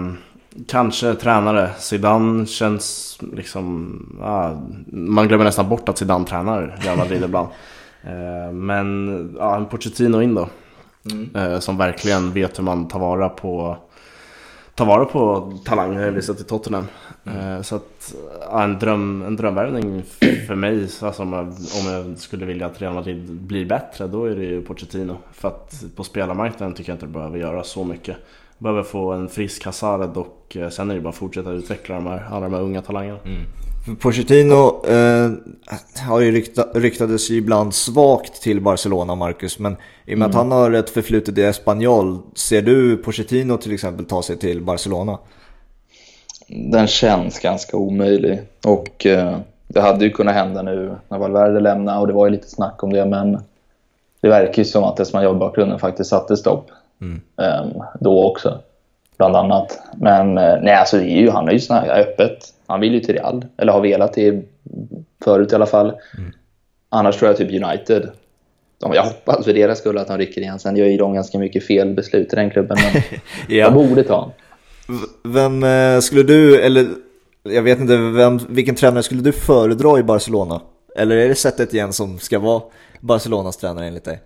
kanske 0.67 1.15
tränare. 1.15 1.69
Zidane 1.77 2.45
känns 2.45 3.17
liksom... 3.33 4.19
Ah, 4.21 4.51
man 4.87 5.27
glömmer 5.27 5.45
nästan 5.45 5.69
bort 5.69 5.89
att 5.89 5.97
Zidane 5.97 6.25
tränar 6.25 6.77
Real 6.79 6.97
Madrid 6.97 7.23
ibland. 7.23 7.47
Eh, 8.03 8.51
men 8.53 9.35
ja, 9.39 9.55
en 9.55 9.65
Pochettino 9.65 10.21
in 10.21 10.35
då. 10.35 10.49
Mm. 11.11 11.35
Eh, 11.35 11.59
som 11.59 11.77
verkligen 11.77 12.31
vet 12.31 12.59
hur 12.59 12.63
man 12.63 12.87
tar 12.87 12.99
vara 12.99 13.29
på 13.29 13.77
ta 14.77 14.85
vara 14.85 15.05
på 15.05 15.53
talanger 15.65 16.03
har 16.03 16.11
visat 16.11 16.41
i 16.41 16.43
Tottenham. 16.43 16.87
Mm. 17.25 17.63
Så 17.63 17.75
att, 17.75 18.15
ja, 18.41 18.63
en, 18.63 18.79
dröm, 18.79 19.23
en 19.27 19.35
drömvärvning 19.35 20.03
för 20.47 20.55
mig, 20.55 20.87
alltså 21.01 21.21
om, 21.21 21.33
jag, 21.33 21.45
om 21.45 21.91
jag 21.91 22.17
skulle 22.17 22.45
vilja 22.45 22.65
att 22.65 22.81
Real 22.81 22.93
Madrid 22.93 23.31
blir 23.31 23.65
bättre, 23.65 24.07
då 24.07 24.25
är 24.25 24.35
det 24.35 24.43
ju 24.43 24.61
Pochettino. 24.61 25.17
För 25.33 25.47
att 25.47 25.83
på 25.95 26.03
spelarmarknaden 26.03 26.75
tycker 26.75 26.91
jag 26.91 26.95
inte 26.95 27.05
det 27.05 27.11
behöver 27.11 27.39
göra 27.39 27.63
så 27.63 27.83
mycket. 27.83 28.17
Behöver 28.57 28.83
få 28.83 29.11
en 29.11 29.29
frisk 29.29 29.65
Hazard 29.65 30.17
och 30.17 30.57
eh, 30.59 30.69
sen 30.69 30.91
är 30.91 30.95
det 30.95 31.01
bara 31.01 31.09
att 31.09 31.15
fortsätta 31.15 31.51
utveckla 31.51 31.95
de 31.95 32.07
här, 32.07 32.27
alla 32.31 32.49
de 32.49 32.53
här 32.53 32.61
unga 32.61 32.81
talangerna. 32.81 33.19
Mm. 33.25 33.95
Pochettino 33.95 34.76
eh, 34.89 35.31
har 36.07 36.19
ju 36.19 36.31
rykta, 36.31 36.67
ryktades 36.73 37.29
ju 37.29 37.35
ibland 37.35 37.73
svagt 37.73 38.41
till 38.41 38.61
Barcelona, 38.61 39.15
Marcus. 39.15 39.59
Men 39.59 39.77
i 40.05 40.13
och 40.13 40.17
med 40.17 40.25
mm. 40.25 40.29
att 40.29 40.35
han 40.35 40.51
har 40.51 40.71
ett 40.71 40.89
förflutet 40.89 41.37
i 41.37 41.43
Espanyol, 41.43 42.19
ser 42.35 42.61
du 42.61 42.97
Pochettino 42.97 43.57
till 43.57 43.73
exempel 43.73 44.05
ta 44.05 44.23
sig 44.23 44.37
till 44.37 44.61
Barcelona? 44.61 45.17
Den 46.47 46.87
känns 46.87 47.39
ganska 47.39 47.77
omöjlig. 47.77 48.39
Och 48.65 49.05
eh, 49.05 49.37
det 49.67 49.81
hade 49.81 50.05
ju 50.05 50.11
kunnat 50.11 50.35
hända 50.35 50.61
nu 50.61 50.95
när 51.09 51.17
Valverde 51.17 51.59
lämnade 51.59 51.99
och 51.99 52.07
det 52.07 52.13
var 52.13 52.25
ju 52.25 52.31
lite 52.31 52.49
snack 52.49 52.83
om 52.83 52.93
det. 52.93 53.05
Men 53.05 53.39
det 54.21 54.29
verkar 54.29 54.57
ju 54.57 54.65
som 54.65 54.83
att 54.83 54.99
Espanyol-bakgrunden 54.99 55.79
faktiskt 55.79 56.09
satte 56.09 56.37
stopp 56.37 56.71
mm. 57.01 57.21
eh, 57.41 57.81
då 57.99 58.23
också. 58.23 58.59
Bland 59.17 59.35
annat. 59.35 59.79
Men 59.97 60.37
eh, 60.37 60.55
nej, 60.61 60.73
alltså 60.73 60.97
det 60.97 61.03
är 61.03 61.19
ju, 61.19 61.29
han 61.29 61.45
har 61.45 61.51
ju 61.51 61.59
snackat 61.59 61.97
öppet 61.97 62.53
han 62.67 62.79
vill 62.79 62.93
ju 62.93 62.99
till 62.99 63.15
Real, 63.15 63.45
eller 63.57 63.73
har 63.73 63.81
velat 63.81 64.13
till 64.13 64.43
förut 65.23 65.51
i 65.51 65.55
alla 65.55 65.65
fall. 65.65 65.87
Mm. 66.17 66.31
Annars 66.89 67.17
tror 67.17 67.29
jag 67.29 67.37
typ 67.37 67.63
United. 67.63 68.09
Jag 68.79 69.03
hoppas 69.03 69.45
för 69.45 69.53
deras 69.53 69.79
skull 69.79 69.97
att 69.97 70.09
han 70.09 70.17
rycker 70.17 70.41
igen. 70.41 70.59
Sen 70.59 70.75
gör 70.75 70.85
ju 70.85 70.97
de 70.97 71.13
ganska 71.13 71.39
mycket 71.39 71.67
fel 71.67 71.93
beslut 71.93 72.33
i 72.33 72.35
den 72.35 72.49
klubben. 72.49 72.77
Men 72.93 73.03
ja. 73.57 73.69
de 73.69 73.87
borde 73.87 74.03
ta. 74.03 74.31
Vem 75.23 75.63
eh, 75.63 75.99
skulle 75.99 76.23
du, 76.23 76.61
eller 76.61 76.87
jag 77.43 77.61
vet 77.61 77.79
inte, 77.79 77.97
vem, 77.97 78.39
vilken 78.49 78.75
tränare 78.75 79.03
skulle 79.03 79.21
du 79.21 79.31
föredra 79.31 79.99
i 79.99 80.03
Barcelona? 80.03 80.61
Eller 80.95 81.15
är 81.15 81.27
det 81.27 81.35
sättet 81.35 81.73
igen 81.73 81.93
som 81.93 82.19
ska 82.19 82.39
vara 82.39 82.61
Barcelonas 82.99 83.57
tränare 83.57 83.87
enligt 83.87 84.05
dig? 84.05 84.19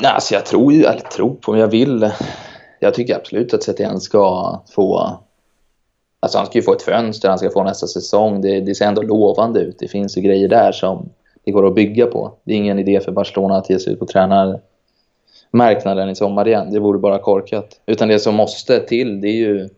Nej, 0.00 0.10
alltså 0.10 0.34
jag 0.34 0.46
tror, 0.46 0.72
eller 0.72 1.00
tror 1.00 1.34
på, 1.34 1.52
men 1.52 1.60
jag 1.60 1.68
vill. 1.68 2.10
Jag 2.80 2.94
tycker 2.94 3.16
absolut 3.16 3.54
att 3.54 3.62
Setien 3.62 4.00
ska 4.00 4.62
få 4.74 5.18
Alltså 6.20 6.38
han 6.38 6.46
ska 6.46 6.58
ju 6.58 6.62
få 6.62 6.72
ett 6.72 6.82
fönster, 6.82 7.28
han 7.28 7.38
ska 7.38 7.50
få 7.50 7.64
nästa 7.64 7.86
säsong. 7.86 8.40
Det, 8.40 8.60
det 8.60 8.74
ser 8.74 8.86
ändå 8.86 9.02
lovande 9.02 9.60
ut. 9.60 9.78
Det 9.78 9.88
finns 9.88 10.18
ju 10.18 10.22
grejer 10.22 10.48
där 10.48 10.72
som 10.72 11.08
det 11.44 11.52
går 11.52 11.66
att 11.66 11.74
bygga 11.74 12.06
på. 12.06 12.32
Det 12.44 12.52
är 12.52 12.56
ingen 12.56 12.78
idé 12.78 13.00
för 13.00 13.12
Barcelona 13.12 13.56
att 13.56 13.70
ge 13.70 13.78
sig 13.78 13.92
ut 13.92 13.98
på 13.98 14.06
tränarmarknaden 14.06 16.10
i 16.10 16.14
sommar 16.14 16.48
igen. 16.48 16.72
Det 16.72 16.78
vore 16.78 16.98
bara 16.98 17.18
korkat. 17.18 17.80
Utan 17.86 18.08
det 18.08 18.18
som 18.18 18.34
måste 18.34 18.80
till, 18.80 19.20
det 19.20 19.28
är 19.28 19.36
ju... 19.36 19.68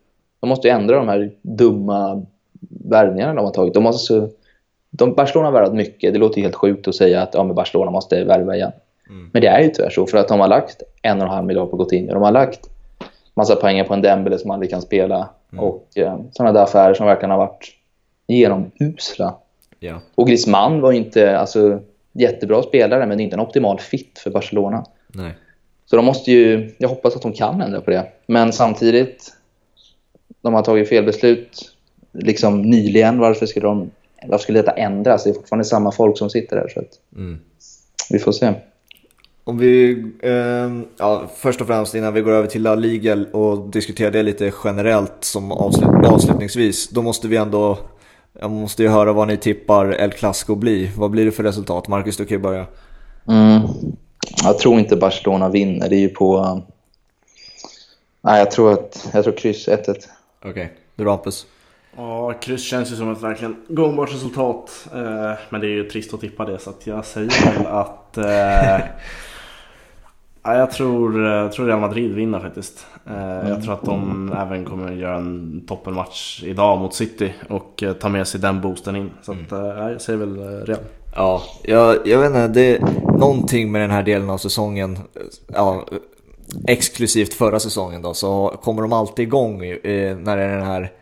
De 0.41 0.49
måste 0.49 0.71
ändra 0.71 0.97
de 0.97 1.09
här 1.09 1.33
dumma 1.43 2.27
värvningarna 2.69 3.35
de 3.35 3.45
har 3.45 3.53
tagit. 3.53 3.75
De 3.75 3.83
måste, 3.83 4.29
de, 4.91 5.15
Barcelona 5.15 5.47
har 5.47 5.53
värvat 5.53 5.75
mycket. 5.75 6.13
Det 6.13 6.19
låter 6.19 6.41
helt 6.41 6.55
sjukt 6.55 6.89
att 6.89 6.95
säga 6.95 7.23
att 7.23 7.35
ja, 7.35 7.45
men 7.45 7.55
Barcelona 7.55 7.91
måste 7.91 8.25
värva 8.25 8.57
igen. 8.57 8.73
Mm. 9.09 9.31
Men 9.33 9.43
det 9.43 9.49
är 9.49 9.61
ju 9.61 9.69
tyvärr 9.69 9.91
så. 9.91 10.07
För 10.07 10.19
att 10.19 10.29
de 10.29 10.41
har 10.41 10.49
lagt 10.49 10.83
en 11.03 11.19
och 11.19 11.25
en 11.25 11.31
halv 11.31 11.47
miljard 11.47 11.71
på 11.71 11.77
Coutinho. 11.77 12.15
De 12.15 12.23
har 12.23 12.33
lagt 12.33 12.61
massa 13.35 13.57
pengar 13.57 13.85
på 13.85 13.95
en 13.95 14.03
Dembele 14.03 14.39
som 14.39 14.51
aldrig 14.51 14.71
kan 14.71 14.83
spela. 14.83 15.29
Mm. 15.53 15.65
Och 15.65 15.89
eh, 15.95 16.21
sådana 16.33 16.53
där 16.53 16.63
affärer 16.63 16.95
som 16.95 17.07
verkligen 17.07 17.31
har 17.31 17.39
varit 17.39 17.75
genomusla. 18.29 19.37
Ja. 19.79 20.01
Och 20.15 20.27
Griezmann 20.27 20.81
var 20.81 20.93
inte 20.93 21.39
alltså, 21.39 21.81
jättebra 22.13 22.63
spelare 22.63 23.07
men 23.07 23.21
inte 23.21 23.37
en 23.37 23.41
optimal 23.41 23.81
fit 23.81 24.19
för 24.19 24.31
Barcelona. 24.31 24.85
Nej. 25.09 25.33
Så 25.87 25.97
de 25.97 26.05
måste 26.05 26.33
ju, 26.33 26.75
jag 26.79 26.89
hoppas 26.89 27.17
att 27.17 27.23
de 27.23 27.33
kan 27.33 27.61
ändra 27.61 27.81
på 27.81 27.91
det. 27.91 28.07
Men 28.27 28.53
samtidigt, 28.53 29.33
de 30.43 30.55
har 30.55 30.63
tagit 30.63 30.89
fel 30.89 31.05
beslut 31.05 31.75
liksom 32.13 32.63
nyligen. 32.63 33.19
Varför 33.19 33.47
skulle, 33.47 33.67
de, 33.67 33.91
varför 34.27 34.43
skulle 34.43 34.59
detta 34.59 34.73
ändras? 34.73 35.25
Det 35.25 35.31
är 35.31 35.35
fortfarande 35.35 35.65
samma 35.65 35.93
folk 35.93 36.19
som 36.19 36.31
sitter 36.31 36.57
där. 36.57 36.69
Så 36.69 36.81
att, 36.81 37.17
mm. 37.17 37.41
Vi 38.11 38.19
får 38.19 38.33
se. 38.33 38.55
Om 39.51 39.59
vi, 39.59 40.05
eh, 40.23 40.71
ja, 40.97 41.23
först 41.37 41.61
och 41.61 41.67
främst 41.67 41.95
innan 41.95 42.15
vi 42.15 42.21
går 42.21 42.33
över 42.33 42.49
till 42.49 42.63
La 42.63 42.75
Liga 42.75 43.25
och 43.33 43.71
diskuterar 43.71 44.11
det 44.11 44.23
lite 44.23 44.53
generellt 44.65 45.17
som 45.21 45.53
avslut, 45.53 46.07
avslutningsvis. 46.07 46.89
Då 46.89 47.03
måste 47.03 47.29
vi 47.29 47.37
ändå, 47.37 47.79
jag 48.41 48.51
måste 48.51 48.83
ju 48.83 48.89
höra 48.89 49.13
vad 49.13 49.29
ni 49.29 49.37
tippar 49.37 50.01
El 50.01 50.11
Clasico 50.11 50.55
blir. 50.55 50.91
Vad 50.97 51.11
blir 51.11 51.25
det 51.25 51.33
för 51.33 51.43
resultat? 51.43 51.89
Marcus, 51.89 52.17
du 52.17 52.25
kan 52.25 52.37
ju 52.37 52.43
börja. 52.43 52.67
Mm. 53.29 53.61
Jag 54.45 54.59
tror 54.59 54.79
inte 54.79 54.97
Barcelona 54.97 55.49
vinner. 55.49 55.89
Det 55.89 55.97
är 55.97 56.01
ju 56.01 56.09
på... 56.09 56.61
Nej, 58.21 58.39
jag 58.39 58.51
tror 58.51 58.73
att, 58.73 59.11
jag 59.13 59.25
tror 59.25 59.37
kryss 59.37 59.69
1-1. 59.69 59.77
Okej, 59.79 60.51
okay. 60.51 60.69
du 60.97 61.05
Rampus? 61.05 61.47
Ja, 61.97 62.33
kryss 62.33 62.65
känns 62.65 62.93
ju 62.93 62.97
som 62.97 63.13
ett 63.13 63.23
verkligen 63.23 63.57
gångbart 63.69 64.13
resultat. 64.13 64.87
Eh, 64.93 65.33
men 65.49 65.61
det 65.61 65.67
är 65.67 65.75
ju 65.75 65.89
trist 65.89 66.15
att 66.15 66.21
tippa 66.21 66.45
det 66.45 66.59
så 66.59 66.71
att 66.71 66.87
jag 66.87 67.05
säger 67.05 67.55
väl 67.57 67.67
att 67.67 68.19
eh, 68.19 68.87
Ja, 70.43 70.57
jag 70.57 70.71
tror, 70.71 71.25
jag 71.25 71.45
eh, 71.45 71.51
tror 71.51 71.67
Real 71.67 71.81
Madrid 71.81 72.15
vinner 72.15 72.41
faktiskt. 72.41 72.87
Mm. 73.07 73.49
Jag 73.49 73.63
tror 73.63 73.75
att 73.75 73.85
de 73.85 74.33
även 74.33 74.65
kommer 74.65 74.93
göra 74.93 75.17
en 75.17 75.63
toppenmatch 75.67 76.43
idag 76.45 76.79
mot 76.79 76.95
City 76.95 77.35
och 77.49 77.83
eh, 77.83 77.93
ta 77.93 78.09
med 78.09 78.29
sig 78.29 78.41
den 78.41 78.61
boosten 78.61 78.97
in. 78.97 79.11
Så 79.23 79.33
att, 79.33 79.53
mm. 79.53 79.77
jag 79.77 80.01
säger 80.01 80.19
väl 80.19 80.65
Real. 80.67 80.81
Ja, 81.17 81.43
jag, 81.63 82.07
jag 82.07 82.19
vet 82.19 82.27
inte, 82.27 82.49
det 82.49 82.77
är 82.77 82.81
någonting 83.19 83.73
med 83.73 83.81
den 83.81 83.91
här 83.91 84.03
delen 84.03 84.31
av 84.31 84.39
säsongen. 84.39 84.99
Ja, 85.47 85.87
exklusivt 86.69 87.35
förra 87.35 87.61
säsongen 87.61 88.03
då, 88.03 88.15
så 88.15 88.59
kommer 88.63 88.83
de 88.83 88.93
alltid 88.93 89.23
igång 89.23 89.59
när 89.59 90.37
det 90.37 90.43
är 90.43 90.57
den 90.57 90.67
här 90.67 90.93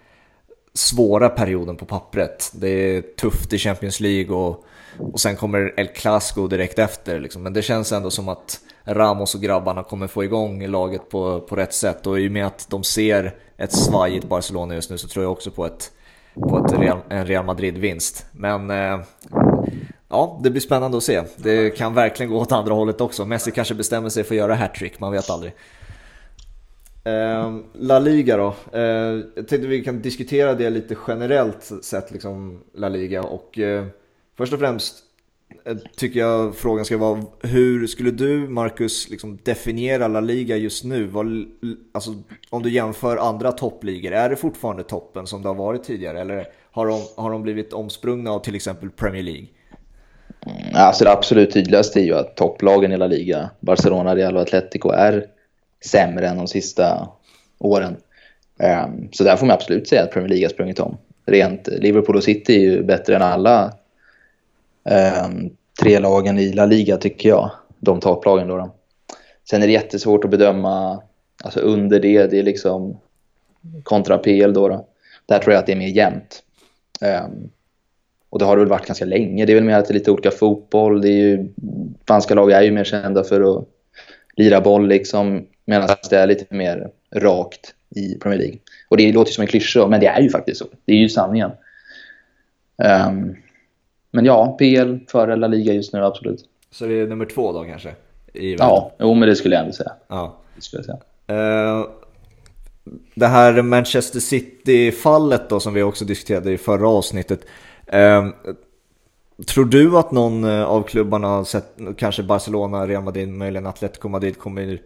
svåra 0.74 1.28
perioden 1.28 1.76
på 1.76 1.84
pappret. 1.84 2.52
Det 2.54 2.68
är 2.68 3.02
tufft 3.02 3.52
i 3.52 3.58
Champions 3.58 4.00
League 4.00 4.36
och, 4.36 4.64
och 4.98 5.20
sen 5.20 5.36
kommer 5.36 5.74
El 5.76 5.86
Clasico 5.86 6.48
direkt 6.48 6.78
efter. 6.78 7.20
Liksom. 7.20 7.42
Men 7.42 7.52
det 7.52 7.62
känns 7.62 7.92
ändå 7.92 8.10
som 8.10 8.28
att 8.28 8.60
Ramos 8.88 9.34
och 9.34 9.40
grabbarna 9.40 9.82
kommer 9.82 10.06
få 10.06 10.24
igång 10.24 10.66
laget 10.66 11.08
på, 11.08 11.40
på 11.40 11.56
rätt 11.56 11.74
sätt 11.74 12.06
och 12.06 12.20
i 12.20 12.28
och 12.28 12.32
med 12.32 12.46
att 12.46 12.66
de 12.70 12.84
ser 12.84 13.34
ett 13.56 13.72
svajigt 13.72 14.28
Barcelona 14.28 14.74
just 14.74 14.90
nu 14.90 14.98
så 14.98 15.08
tror 15.08 15.24
jag 15.24 15.32
också 15.32 15.50
på, 15.50 15.66
ett, 15.66 15.92
på 16.34 16.64
ett 16.64 16.72
Real, 16.78 16.98
en 17.08 17.26
Real 17.26 17.44
Madrid-vinst. 17.44 18.26
Men 18.32 18.70
eh, 18.70 19.00
ja, 20.08 20.40
det 20.42 20.50
blir 20.50 20.60
spännande 20.60 20.96
att 20.96 21.02
se. 21.02 21.22
Det 21.36 21.70
kan 21.70 21.94
verkligen 21.94 22.32
gå 22.32 22.38
åt 22.38 22.52
andra 22.52 22.74
hållet 22.74 23.00
också. 23.00 23.24
Messi 23.24 23.50
kanske 23.50 23.74
bestämmer 23.74 24.08
sig 24.08 24.24
för 24.24 24.34
att 24.34 24.38
göra 24.38 24.54
hattrick, 24.54 25.00
man 25.00 25.12
vet 25.12 25.30
aldrig. 25.30 25.54
Ehm, 27.04 27.64
La 27.74 27.98
Liga 27.98 28.36
då. 28.36 28.54
Eh, 28.72 28.82
jag 29.36 29.48
tänkte 29.48 29.66
vi 29.66 29.84
kan 29.84 30.02
diskutera 30.02 30.54
det 30.54 30.70
lite 30.70 30.96
generellt 31.08 31.72
sett, 31.82 32.10
liksom 32.10 32.62
La 32.74 32.88
Liga. 32.88 33.22
Och 33.22 33.58
eh, 33.58 33.86
först 34.36 34.52
och 34.52 34.58
främst 34.58 35.04
Eh, 35.64 35.76
tycker 35.96 36.20
jag 36.20 36.54
frågan 36.54 36.84
ska 36.84 36.98
vara 36.98 37.22
hur 37.42 37.86
skulle 37.86 38.10
du 38.10 38.48
Marcus 38.48 39.10
liksom 39.10 39.38
definiera 39.42 40.08
La 40.08 40.20
Liga 40.20 40.56
just 40.56 40.84
nu? 40.84 41.06
Vad, 41.06 41.26
alltså, 41.92 42.14
om 42.50 42.62
du 42.62 42.70
jämför 42.70 43.16
andra 43.16 43.52
toppligor, 43.52 44.12
är 44.12 44.28
det 44.28 44.36
fortfarande 44.36 44.82
toppen 44.82 45.26
som 45.26 45.42
det 45.42 45.48
har 45.48 45.54
varit 45.54 45.84
tidigare 45.84 46.20
eller 46.20 46.46
har 46.70 46.86
de, 46.86 47.00
har 47.16 47.30
de 47.30 47.42
blivit 47.42 47.72
omsprungna 47.72 48.30
av 48.30 48.40
till 48.40 48.54
exempel 48.54 48.90
Premier 48.90 49.22
League? 49.22 49.46
Mm, 50.46 50.74
alltså 50.74 51.04
det 51.04 51.12
absolut 51.12 51.52
tydligaste 51.52 52.00
är 52.00 52.04
ju 52.04 52.14
att 52.14 52.36
topplagen 52.36 52.92
i 52.92 52.96
La 52.96 53.06
Liga, 53.06 53.50
Barcelona, 53.60 54.16
Real 54.16 54.36
och 54.36 54.42
Atletico 54.42 54.90
är 54.90 55.26
sämre 55.84 56.28
än 56.28 56.36
de 56.36 56.46
sista 56.46 57.08
åren. 57.58 57.96
Ehm, 58.58 59.08
så 59.12 59.24
där 59.24 59.36
får 59.36 59.46
man 59.46 59.54
absolut 59.54 59.88
säga 59.88 60.02
att 60.02 60.12
Premier 60.12 60.28
League 60.28 60.44
har 60.44 60.50
sprungit 60.50 60.80
om. 60.80 60.98
Rent 61.26 61.66
Liverpool 61.66 62.16
och 62.16 62.24
City 62.24 62.56
är 62.56 62.60
ju 62.60 62.82
bättre 62.82 63.16
än 63.16 63.22
alla 63.22 63.72
Ehm, 64.84 65.50
tre 65.80 65.98
lagen 65.98 66.38
i 66.38 66.52
La 66.52 66.66
Liga 66.66 66.96
tycker 66.96 67.28
jag. 67.28 67.50
De 67.78 68.00
topplagen 68.00 68.48
då, 68.48 68.56
då. 68.56 68.74
Sen 69.50 69.62
är 69.62 69.66
det 69.66 69.72
jättesvårt 69.72 70.24
att 70.24 70.30
bedöma 70.30 71.02
alltså 71.44 71.60
under 71.60 72.00
det, 72.00 72.26
det 72.26 72.38
är 72.38 72.42
liksom 72.42 73.00
kontra 73.82 74.18
PL 74.18 74.52
då. 74.52 74.68
då. 74.68 74.86
Där 75.26 75.38
tror 75.38 75.52
jag 75.52 75.60
att 75.60 75.66
det 75.66 75.72
är 75.72 75.76
mer 75.76 75.88
jämnt. 75.88 76.42
Um, 77.00 77.50
och 78.30 78.38
det 78.38 78.44
har 78.44 78.56
det 78.56 78.60
väl 78.60 78.68
varit 78.68 78.86
ganska 78.86 79.04
länge. 79.04 79.46
Det 79.46 79.52
är 79.52 79.54
väl 79.54 79.64
mer 79.64 79.78
att 79.78 79.86
det 79.86 79.92
är 79.92 79.98
lite 79.98 80.10
olika 80.10 80.30
fotboll. 80.30 81.00
Det 81.00 81.08
är 81.08 81.12
ju, 81.12 81.48
spanska 82.02 82.34
lag 82.34 82.52
är 82.52 82.62
ju 82.62 82.70
mer 82.70 82.84
kända 82.84 83.24
för 83.24 83.58
att 83.58 83.64
lira 84.36 84.60
boll 84.60 84.88
liksom. 84.88 85.46
Medan 85.64 85.88
det 86.10 86.16
är 86.16 86.26
lite 86.26 86.54
mer 86.54 86.90
rakt 87.14 87.74
i 87.90 88.14
Premier 88.14 88.38
League. 88.38 88.58
Och 88.88 88.96
det 88.96 89.12
låter 89.12 89.32
som 89.32 89.42
en 89.42 89.48
klyscha, 89.48 89.86
men 89.86 90.00
det 90.00 90.06
är 90.06 90.20
ju 90.20 90.30
faktiskt 90.30 90.58
så. 90.58 90.66
Det 90.84 90.92
är 90.92 90.96
ju 90.96 91.08
sanningen. 91.08 91.50
Um, 93.08 93.36
men 94.10 94.24
ja, 94.24 94.56
PL 94.58 94.96
före 95.08 95.36
La 95.36 95.46
Liga 95.46 95.72
just 95.72 95.92
nu, 95.92 96.04
absolut. 96.04 96.40
Så 96.70 96.86
det 96.86 96.94
är 96.94 97.06
nummer 97.06 97.26
två 97.26 97.52
då 97.52 97.64
kanske? 97.64 97.94
ja, 98.32 98.92
jo, 98.98 99.14
men 99.14 99.28
det 99.28 99.36
skulle 99.36 99.54
jag 99.54 99.62
ändå 99.62 99.72
säga. 99.72 99.92
Ja. 100.08 100.36
Det 100.56 100.62
skulle 100.62 100.82
jag 100.86 100.86
säga. 100.86 100.98
Uh, 101.78 101.86
det 103.14 103.26
här 103.26 103.62
Manchester 103.62 104.20
City-fallet 104.20 105.48
då 105.48 105.60
som 105.60 105.74
vi 105.74 105.82
också 105.82 106.04
diskuterade 106.04 106.52
i 106.52 106.58
förra 106.58 106.88
avsnittet. 106.88 107.40
Uh, 107.94 108.28
tror 109.46 109.64
du 109.64 109.98
att 109.98 110.12
någon 110.12 110.44
eh, 110.44 110.64
av 110.64 110.82
klubbarna, 110.82 111.44
sett, 111.44 111.78
kanske 111.96 112.22
Barcelona, 112.22 112.86
Real 112.86 113.02
Madrid, 113.02 113.28
möjligen 113.28 113.66
Atletico 113.66 114.08
Madrid 114.08 114.38
kommer 114.38 114.80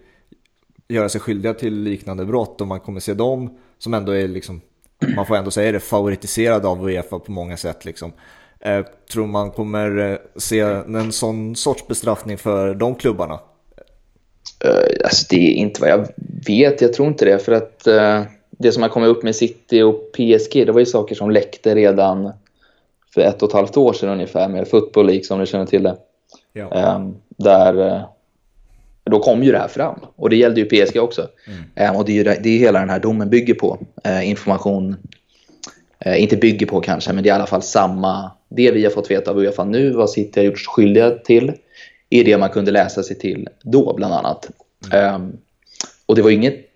göra 0.88 1.08
sig 1.08 1.20
skyldiga 1.20 1.54
till 1.54 1.74
liknande 1.74 2.24
brott 2.24 2.60
och 2.60 2.66
man 2.66 2.80
kommer 2.80 3.00
se 3.00 3.14
dem 3.14 3.58
som 3.78 3.94
ändå 3.94 4.12
är 4.12 4.28
liksom, 4.28 4.60
man 5.16 5.26
får 5.26 5.36
ändå 5.36 5.50
säga 5.50 5.72
det, 5.72 5.80
favoritiserade 5.80 6.68
av 6.68 6.88
Uefa 6.88 7.18
på 7.18 7.32
många 7.32 7.56
sätt 7.56 7.84
liksom. 7.84 8.12
Eh, 8.64 8.86
tror 9.12 9.26
man 9.26 9.50
kommer 9.50 9.98
eh, 9.98 10.18
se 10.36 10.60
en 10.60 11.12
sån 11.12 11.56
sorts 11.56 11.86
bestraffning 11.86 12.38
för 12.38 12.74
de 12.74 12.94
klubbarna? 12.94 13.40
Uh, 14.64 15.04
alltså 15.04 15.26
det 15.30 15.36
är 15.36 15.54
inte 15.54 15.80
vad 15.80 15.90
jag 15.90 16.06
vet, 16.46 16.80
jag 16.80 16.92
tror 16.92 17.08
inte 17.08 17.24
det. 17.24 17.38
För 17.38 17.52
att 17.52 17.86
uh, 17.86 18.22
det 18.50 18.72
som 18.72 18.82
har 18.82 18.90
kommit 18.90 19.08
upp 19.08 19.22
med 19.22 19.36
City 19.36 19.82
och 19.82 20.12
PSG, 20.12 20.66
det 20.66 20.72
var 20.72 20.80
ju 20.80 20.86
saker 20.86 21.14
som 21.14 21.30
läckte 21.30 21.74
redan 21.74 22.32
för 23.14 23.20
ett 23.20 23.42
och 23.42 23.48
ett 23.48 23.54
halvt 23.54 23.76
år 23.76 23.92
sedan 23.92 24.08
ungefär 24.08 24.48
med 24.48 24.68
Football 24.68 25.06
League 25.06 25.24
som 25.24 25.40
ni 25.40 25.46
känner 25.46 25.66
till 25.66 25.82
det. 25.82 25.96
Ja. 26.52 26.94
Um, 26.96 27.16
där 27.28 28.04
då 29.04 29.18
kom 29.18 29.42
ju 29.42 29.52
det 29.52 29.58
här 29.58 29.68
fram. 29.68 30.00
Och 30.16 30.30
det 30.30 30.36
gällde 30.36 30.60
ju 30.60 30.66
PSG 30.66 30.96
också. 30.96 31.28
Mm. 31.46 31.90
Um, 31.90 31.96
och 31.96 32.04
det 32.04 32.12
är 32.12 32.14
ju 32.14 32.24
det, 32.24 32.50
hela 32.50 32.80
den 32.80 32.90
här 32.90 33.00
domen 33.00 33.30
bygger 33.30 33.54
på. 33.54 33.78
Information, 34.22 34.96
inte 36.16 36.36
bygger 36.36 36.66
på 36.66 36.80
kanske, 36.80 37.12
men 37.12 37.24
det 37.24 37.30
är 37.30 37.32
i 37.32 37.34
alla 37.34 37.46
fall 37.46 37.62
samma. 37.62 38.30
Det 38.56 38.70
vi 38.70 38.84
har 38.84 38.90
fått 38.90 39.10
veta 39.10 39.30
av 39.30 39.38
Uefa 39.38 39.64
nu, 39.64 39.90
vad 39.90 40.10
City 40.10 40.40
har 40.40 40.44
gjort 40.44 40.58
sig 40.58 40.66
skyldiga 40.66 41.10
till, 41.10 41.52
är 42.10 42.24
det 42.24 42.38
man 42.38 42.50
kunde 42.50 42.70
läsa 42.70 43.02
sig 43.02 43.18
till 43.18 43.48
då 43.62 43.94
bland 43.96 44.14
annat. 44.14 44.50
Mm. 44.92 45.14
Um, 45.14 45.36
och 46.06 46.16
det 46.16 46.22
var 46.22 46.30
inget 46.30 46.68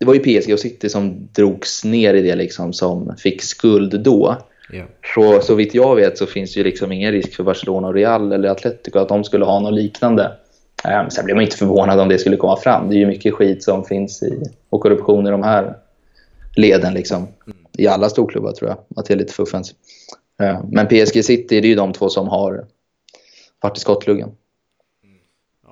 det 0.00 0.06
var 0.06 0.14
ju 0.14 0.20
PSG 0.20 0.52
och 0.52 0.60
City 0.60 0.88
som 0.88 1.28
drogs 1.32 1.84
ner 1.84 2.14
i 2.14 2.22
det 2.22 2.34
liksom 2.34 2.72
som 2.72 3.16
fick 3.18 3.42
skuld 3.42 4.00
då. 4.00 4.36
Yeah. 4.72 4.86
Så, 5.14 5.40
så 5.40 5.54
vitt 5.54 5.74
jag 5.74 5.96
vet 5.96 6.18
så 6.18 6.26
finns 6.26 6.54
det 6.54 6.58
ju 6.58 6.64
liksom 6.64 6.92
ingen 6.92 7.12
risk 7.12 7.34
för 7.34 7.44
Barcelona 7.44 7.88
och 7.88 7.94
Real 7.94 8.32
eller 8.32 8.48
Atletico 8.48 8.98
att 8.98 9.08
de 9.08 9.24
skulle 9.24 9.44
ha 9.44 9.60
något 9.60 9.74
liknande. 9.74 10.32
Um, 10.84 11.10
sen 11.10 11.24
blir 11.24 11.34
man 11.34 11.44
inte 11.44 11.56
förvånad 11.56 12.00
om 12.00 12.08
det 12.08 12.18
skulle 12.18 12.36
komma 12.36 12.56
fram. 12.56 12.90
Det 12.90 12.96
är 12.96 12.98
ju 12.98 13.06
mycket 13.06 13.34
skit 13.34 13.62
som 13.62 13.84
finns 13.84 14.22
i, 14.22 14.42
och 14.70 14.80
korruption 14.80 15.26
i 15.26 15.30
de 15.30 15.42
här 15.42 15.76
leden. 16.56 16.94
Liksom. 16.94 17.28
I 17.78 17.86
alla 17.86 18.08
storklubbar 18.08 18.52
tror 18.52 18.70
jag, 18.70 18.78
att 18.96 19.06
det 19.06 19.14
är 19.14 19.18
lite 19.18 19.32
fuffens. 19.32 19.74
Uh, 20.40 20.64
men 20.72 20.86
PSG 20.86 21.24
City, 21.24 21.60
det 21.60 21.66
är 21.66 21.70
ju 21.70 21.74
de 21.74 21.92
två 21.92 22.08
som 22.08 22.28
har 22.28 22.64
varit 23.60 23.76
i 23.76 23.80
skottluggen. 23.80 24.30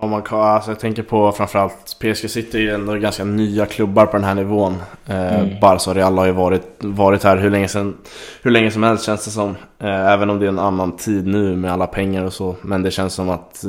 Om 0.00 0.10
man 0.10 0.22
kan, 0.22 0.40
alltså 0.40 0.70
jag 0.70 0.80
tänker 0.80 1.02
på 1.02 1.32
framförallt 1.32 1.96
PSG 1.98 2.30
City 2.30 2.68
är 2.68 2.74
ändå 2.74 2.94
ganska 2.94 3.24
nya 3.24 3.66
klubbar 3.66 4.06
på 4.06 4.16
den 4.16 4.24
här 4.24 4.34
nivån. 4.34 4.76
Eh, 5.06 5.40
mm. 5.40 5.60
Barca 5.60 5.90
och 5.90 5.96
Real 5.96 6.18
har 6.18 6.26
ju 6.26 6.32
varit, 6.32 6.62
varit 6.78 7.24
här 7.24 7.36
hur 7.36 7.50
länge, 7.50 7.68
sedan, 7.68 7.96
hur 8.42 8.50
länge 8.50 8.70
som 8.70 8.82
helst 8.82 9.04
känns 9.04 9.24
det 9.24 9.30
som. 9.30 9.50
Eh, 9.78 10.12
även 10.12 10.30
om 10.30 10.38
det 10.38 10.44
är 10.46 10.48
en 10.48 10.58
annan 10.58 10.96
tid 10.96 11.26
nu 11.26 11.56
med 11.56 11.72
alla 11.72 11.86
pengar 11.86 12.24
och 12.24 12.32
så. 12.32 12.56
Men 12.62 12.82
det 12.82 12.90
känns 12.90 13.14
som 13.14 13.30
att 13.30 13.64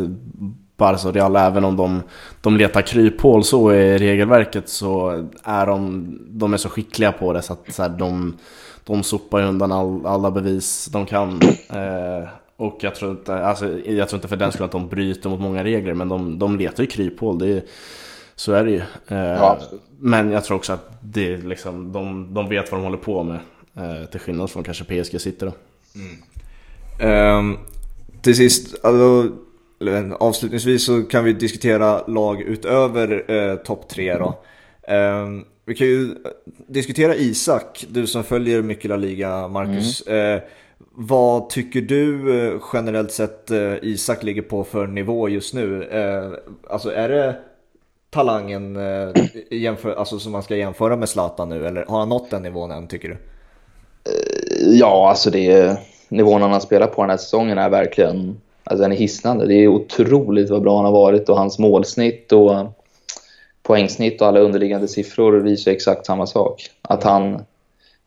Barca 0.77 1.07
och 1.07 1.13
Real, 1.13 1.35
även 1.35 1.63
om 1.63 1.75
de, 1.75 2.01
de 2.41 2.57
letar 2.57 2.81
kryphål 2.81 3.43
så 3.43 3.73
i 3.73 3.97
regelverket 3.97 4.69
så 4.69 5.09
är 5.43 5.65
de, 5.65 6.07
de 6.29 6.53
är 6.53 6.57
så 6.57 6.69
skickliga 6.69 7.11
på 7.11 7.33
det 7.33 7.41
så 7.41 7.53
att 7.53 7.73
så 7.73 7.81
här, 7.81 7.89
de, 7.89 8.37
de 8.89 9.03
sopar 9.03 9.41
undan 9.41 9.71
all, 9.71 10.05
alla 10.05 10.31
bevis 10.31 10.85
de 10.85 11.05
kan. 11.05 11.41
Eh, 11.69 12.27
och 12.55 12.77
jag 12.81 12.95
tror, 12.95 13.11
inte, 13.11 13.35
alltså, 13.35 13.79
jag 13.79 14.09
tror 14.09 14.17
inte 14.17 14.27
för 14.27 14.35
den 14.35 14.51
skull 14.51 14.65
att 14.65 14.71
de 14.71 14.87
bryter 14.87 15.29
mot 15.29 15.39
många 15.39 15.63
regler, 15.63 15.93
men 15.93 16.09
de, 16.09 16.39
de 16.39 16.57
letar 16.57 16.83
ju 16.83 16.87
kryphål. 16.87 17.39
Det 17.39 17.47
är, 17.47 17.63
så 18.35 18.53
är 18.53 18.63
det 18.65 18.71
ju. 18.71 18.81
Eh, 19.07 19.17
ja. 19.17 19.59
Men 19.99 20.31
jag 20.31 20.43
tror 20.43 20.57
också 20.57 20.73
att 20.73 20.91
det 21.01 21.37
liksom, 21.37 21.91
de, 21.91 22.33
de 22.33 22.49
vet 22.49 22.71
vad 22.71 22.81
de 22.81 22.83
håller 22.83 22.97
på 22.97 23.23
med. 23.23 23.39
Eh, 23.75 24.05
till 24.05 24.19
skillnad 24.19 24.51
från 24.51 24.63
kanske 24.63 24.83
PSG 24.83 25.21
sitter 25.21 25.45
då. 25.45 25.53
Mm. 25.95 27.37
Um, 27.37 27.57
till 28.21 28.35
sist, 28.35 28.85
alltså, 28.85 29.31
avslutningsvis 30.19 30.85
så 30.85 31.03
kan 31.03 31.23
vi 31.23 31.33
diskutera 31.33 32.07
lag 32.07 32.41
utöver 32.41 33.31
eh, 33.31 33.55
topp 33.55 33.89
tre 33.89 34.17
då. 34.17 34.39
Um, 34.89 35.45
vi 35.65 35.75
kan 35.75 35.87
ju 35.87 36.15
diskutera 36.67 37.15
Isak, 37.15 37.85
du 37.89 38.07
som 38.07 38.23
följer 38.23 38.61
mycket 38.61 38.89
La 38.89 38.95
Liga, 38.95 39.47
Marcus. 39.47 40.07
Mm. 40.07 40.35
Eh, 40.35 40.41
vad 40.91 41.49
tycker 41.49 41.81
du 41.81 42.39
eh, 42.39 42.61
generellt 42.73 43.11
sett 43.11 43.51
eh, 43.51 43.73
Isak 43.81 44.23
ligger 44.23 44.41
på 44.41 44.63
för 44.63 44.87
nivå 44.87 45.29
just 45.29 45.53
nu? 45.53 45.83
Eh, 45.83 46.31
alltså 46.69 46.93
är 46.93 47.09
det 47.09 47.35
talangen 48.09 48.77
jämför, 49.51 49.95
alltså, 49.95 50.19
som 50.19 50.31
man 50.31 50.43
ska 50.43 50.55
jämföra 50.55 50.95
med 50.95 51.09
Zlatan 51.09 51.49
nu 51.49 51.67
eller 51.67 51.85
har 51.85 51.99
han 51.99 52.09
nått 52.09 52.29
den 52.29 52.43
nivån 52.43 52.71
än 52.71 52.87
tycker 52.87 53.09
du? 53.09 53.17
Ja, 54.77 55.09
alltså 55.09 55.29
det 55.29 55.51
är, 55.51 55.77
nivån 56.09 56.41
han 56.41 56.51
har 56.51 56.59
spelat 56.59 56.95
på 56.95 57.01
den 57.01 57.09
här 57.09 57.17
säsongen 57.17 57.57
är 57.57 57.69
verkligen 57.69 58.41
alltså 58.63 58.81
den 58.81 58.91
är 58.91 58.95
hisnande. 58.95 59.45
Det 59.45 59.55
är 59.55 59.67
otroligt 59.67 60.49
vad 60.49 60.61
bra 60.61 60.75
han 60.75 60.85
har 60.85 60.91
varit 60.91 61.29
och 61.29 61.37
hans 61.37 61.59
målsnitt 61.59 62.31
och 62.31 62.78
poängsnitt 63.69 64.21
och 64.21 64.27
alla 64.27 64.39
underliggande 64.39 64.87
siffror 64.87 65.31
visar 65.39 65.71
exakt 65.71 66.05
samma 66.05 66.27
sak. 66.27 66.69
Att 66.81 67.03
han, 67.03 67.45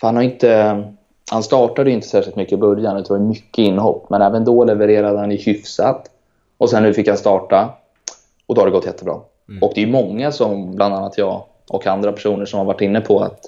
för 0.01 0.07
han 0.07 0.17
har 0.17 0.23
inte 0.23 0.83
han 1.31 1.43
startade 1.43 1.91
inte 1.91 2.09
särskilt 2.09 2.37
mycket 2.37 2.53
i 2.53 2.57
början, 2.57 2.97
det 2.97 3.11
var 3.11 3.19
mycket 3.19 3.59
inhopp. 3.59 4.11
Men 4.11 4.23
även 4.23 4.45
då 4.45 4.65
levererade 4.65 5.19
han 5.19 5.33
i 5.33 5.37
hyfsat. 5.37 6.11
Och 6.59 6.71
sen 6.71 6.83
nu 6.83 6.95
fick 6.95 7.09
han 7.09 7.17
starta 7.17 7.75
och 8.47 8.55
då 8.55 8.61
har 8.61 8.67
det 8.67 8.73
gått 8.73 8.87
jättebra. 8.87 9.21
Mm. 9.49 9.63
Och 9.63 9.73
det 9.75 9.83
är 9.83 9.87
många 9.87 10.33
som, 10.33 10.75
bland 10.75 10.95
annat 10.95 11.19
jag 11.19 11.45
och 11.69 11.87
andra 11.87 12.13
personer 12.13 12.45
som 12.45 12.59
har 12.59 12.67
varit 12.67 12.81
inne 12.81 13.01
på 13.01 13.21
att 13.21 13.41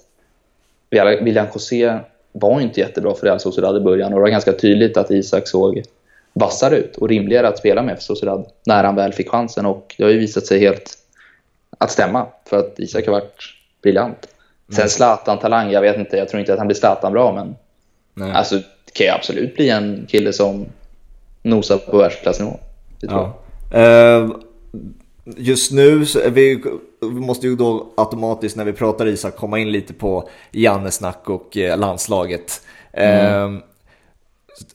William 1.21 1.47
José 1.55 1.99
var 2.33 2.61
inte 2.61 2.81
jättebra 2.81 3.15
för 3.15 3.27
Real 3.27 3.41
Sociedad 3.41 3.77
i 3.77 3.81
början 3.81 4.12
och 4.12 4.19
det 4.19 4.23
var 4.23 4.31
ganska 4.31 4.53
tydligt 4.53 4.97
att 4.97 5.11
Isak 5.11 5.49
såg 5.49 5.83
vassare 6.33 6.77
ut 6.77 6.97
och 6.97 7.09
rimligare 7.09 7.49
att 7.49 7.59
spela 7.59 7.83
med 7.83 7.97
för 7.97 8.03
Sociedad 8.03 8.47
när 8.67 8.85
han 8.85 8.97
väl 8.97 9.12
fick 9.12 9.29
chansen 9.29 9.67
och 9.67 9.95
det 9.99 10.05
har 10.05 10.11
ju 10.11 10.19
visat 10.19 10.47
sig 10.47 10.61
helt 10.61 11.04
att 11.79 11.91
stämma 11.91 12.27
för 12.45 12.59
att 12.59 12.79
Isak 12.79 13.07
har 13.07 13.12
varit 13.12 13.41
briljant. 13.83 14.29
Sen 14.68 14.79
mm. 14.79 14.89
Zlatan-talang, 14.89 15.70
jag 15.70 15.81
vet 15.81 15.97
inte, 15.97 16.16
jag 16.16 16.29
tror 16.29 16.41
inte 16.41 16.53
att 16.53 16.59
han 16.59 16.66
blir 16.66 16.77
Zlatan 16.77 17.12
bra 17.12 17.33
men 17.33 17.57
Nej. 18.14 18.33
Alltså, 18.33 18.57
det 18.57 18.93
kan 18.93 19.07
ju 19.07 19.12
absolut 19.12 19.57
bli 19.57 19.68
en 19.70 20.07
kille 20.09 20.33
som 20.33 20.66
nosar 21.43 21.79
på 21.79 21.99
världsklassnivå. 21.99 22.59
ja. 23.01 23.41
Uh, 23.75 24.37
just 25.37 25.72
nu, 25.72 26.07
så 26.07 26.31
vi, 26.31 26.62
vi 27.01 27.20
måste 27.20 27.47
ju 27.47 27.57
då 27.57 27.93
automatiskt 27.97 28.57
när 28.57 28.64
vi 28.64 28.72
pratar 28.72 29.07
Isak 29.07 29.37
komma 29.37 29.59
in 29.59 29.72
lite 29.72 29.93
på 29.93 30.29
Jannes 30.51 30.95
snack 30.95 31.29
och 31.29 31.57
eh, 31.57 31.79
landslaget. 31.79 32.62
Mm. 32.93 33.55
Uh, 33.55 33.61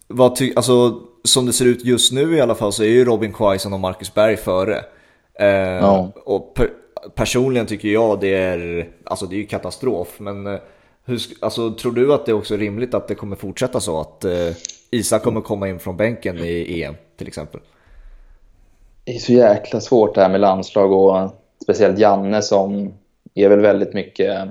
vad 0.07 0.35
ty, 0.35 0.53
alltså, 0.55 1.01
som 1.23 1.45
det 1.45 1.53
ser 1.53 1.65
ut 1.65 1.85
just 1.85 2.11
nu 2.11 2.35
i 2.37 2.41
alla 2.41 2.55
fall 2.55 2.73
så 2.73 2.83
är 2.83 2.87
ju 2.87 3.05
Robin 3.05 3.33
Quaison 3.33 3.73
och 3.73 3.79
Marcus 3.79 4.13
Berg 4.13 4.37
före. 4.37 4.75
Uh, 5.41 5.47
ja. 5.47 6.11
Och 6.25 6.53
per, 6.53 6.69
personligen 7.15 7.67
tycker 7.67 7.87
jag 7.87 8.19
det 8.19 8.33
är, 8.35 8.89
alltså 9.03 9.25
det 9.25 9.35
är 9.35 9.37
ju 9.37 9.45
katastrof. 9.45 10.19
Men 10.19 10.47
eh, 10.47 10.59
hur, 11.05 11.21
alltså, 11.39 11.73
tror 11.73 11.91
du 11.91 12.13
att 12.13 12.25
det 12.25 12.31
är 12.31 12.37
också 12.37 12.55
rimligt 12.55 12.93
att 12.93 13.07
det 13.07 13.15
kommer 13.15 13.35
fortsätta 13.35 13.79
så? 13.79 13.99
Att 13.99 14.25
uh, 14.25 14.51
Isak 14.91 15.23
kommer 15.23 15.41
komma 15.41 15.69
in 15.69 15.79
från 15.79 15.97
bänken 15.97 16.37
i 16.37 16.83
EM 16.83 16.95
till 17.17 17.27
exempel? 17.27 17.61
Det 19.03 19.11
är 19.11 19.19
så 19.19 19.33
jäkla 19.33 19.79
svårt 19.79 20.15
det 20.15 20.21
här 20.21 20.29
med 20.29 20.41
landslag 20.41 20.91
och 20.91 21.31
speciellt 21.63 21.99
Janne 21.99 22.41
som 22.41 22.93
är 23.33 23.49
väl 23.49 23.59
väldigt 23.59 23.93
mycket... 23.93 24.49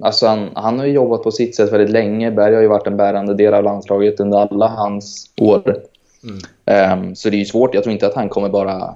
Alltså 0.00 0.26
han, 0.26 0.50
han 0.54 0.78
har 0.78 0.86
ju 0.86 0.92
jobbat 0.92 1.22
på 1.22 1.30
sitt 1.30 1.56
sätt 1.56 1.72
väldigt 1.72 1.90
länge. 1.90 2.30
Berg 2.30 2.54
har 2.54 2.62
ju 2.62 2.68
varit 2.68 2.86
en 2.86 2.96
bärande 2.96 3.34
del 3.34 3.54
av 3.54 3.64
landslaget 3.64 4.20
under 4.20 4.38
alla 4.38 4.68
hans 4.68 5.30
år. 5.40 5.76
Mm. 6.24 7.06
Um, 7.06 7.14
så 7.14 7.30
det 7.30 7.36
är 7.36 7.38
ju 7.38 7.44
svårt. 7.44 7.74
Jag 7.74 7.82
tror 7.82 7.92
inte 7.92 8.06
att 8.06 8.14
han 8.14 8.28
kommer 8.28 8.48
bara 8.48 8.94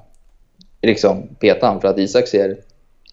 liksom 0.83 1.29
peta 1.41 1.67
han 1.67 1.81
för 1.81 1.89
att 1.89 1.99
Isak 1.99 2.29
ser 2.29 2.57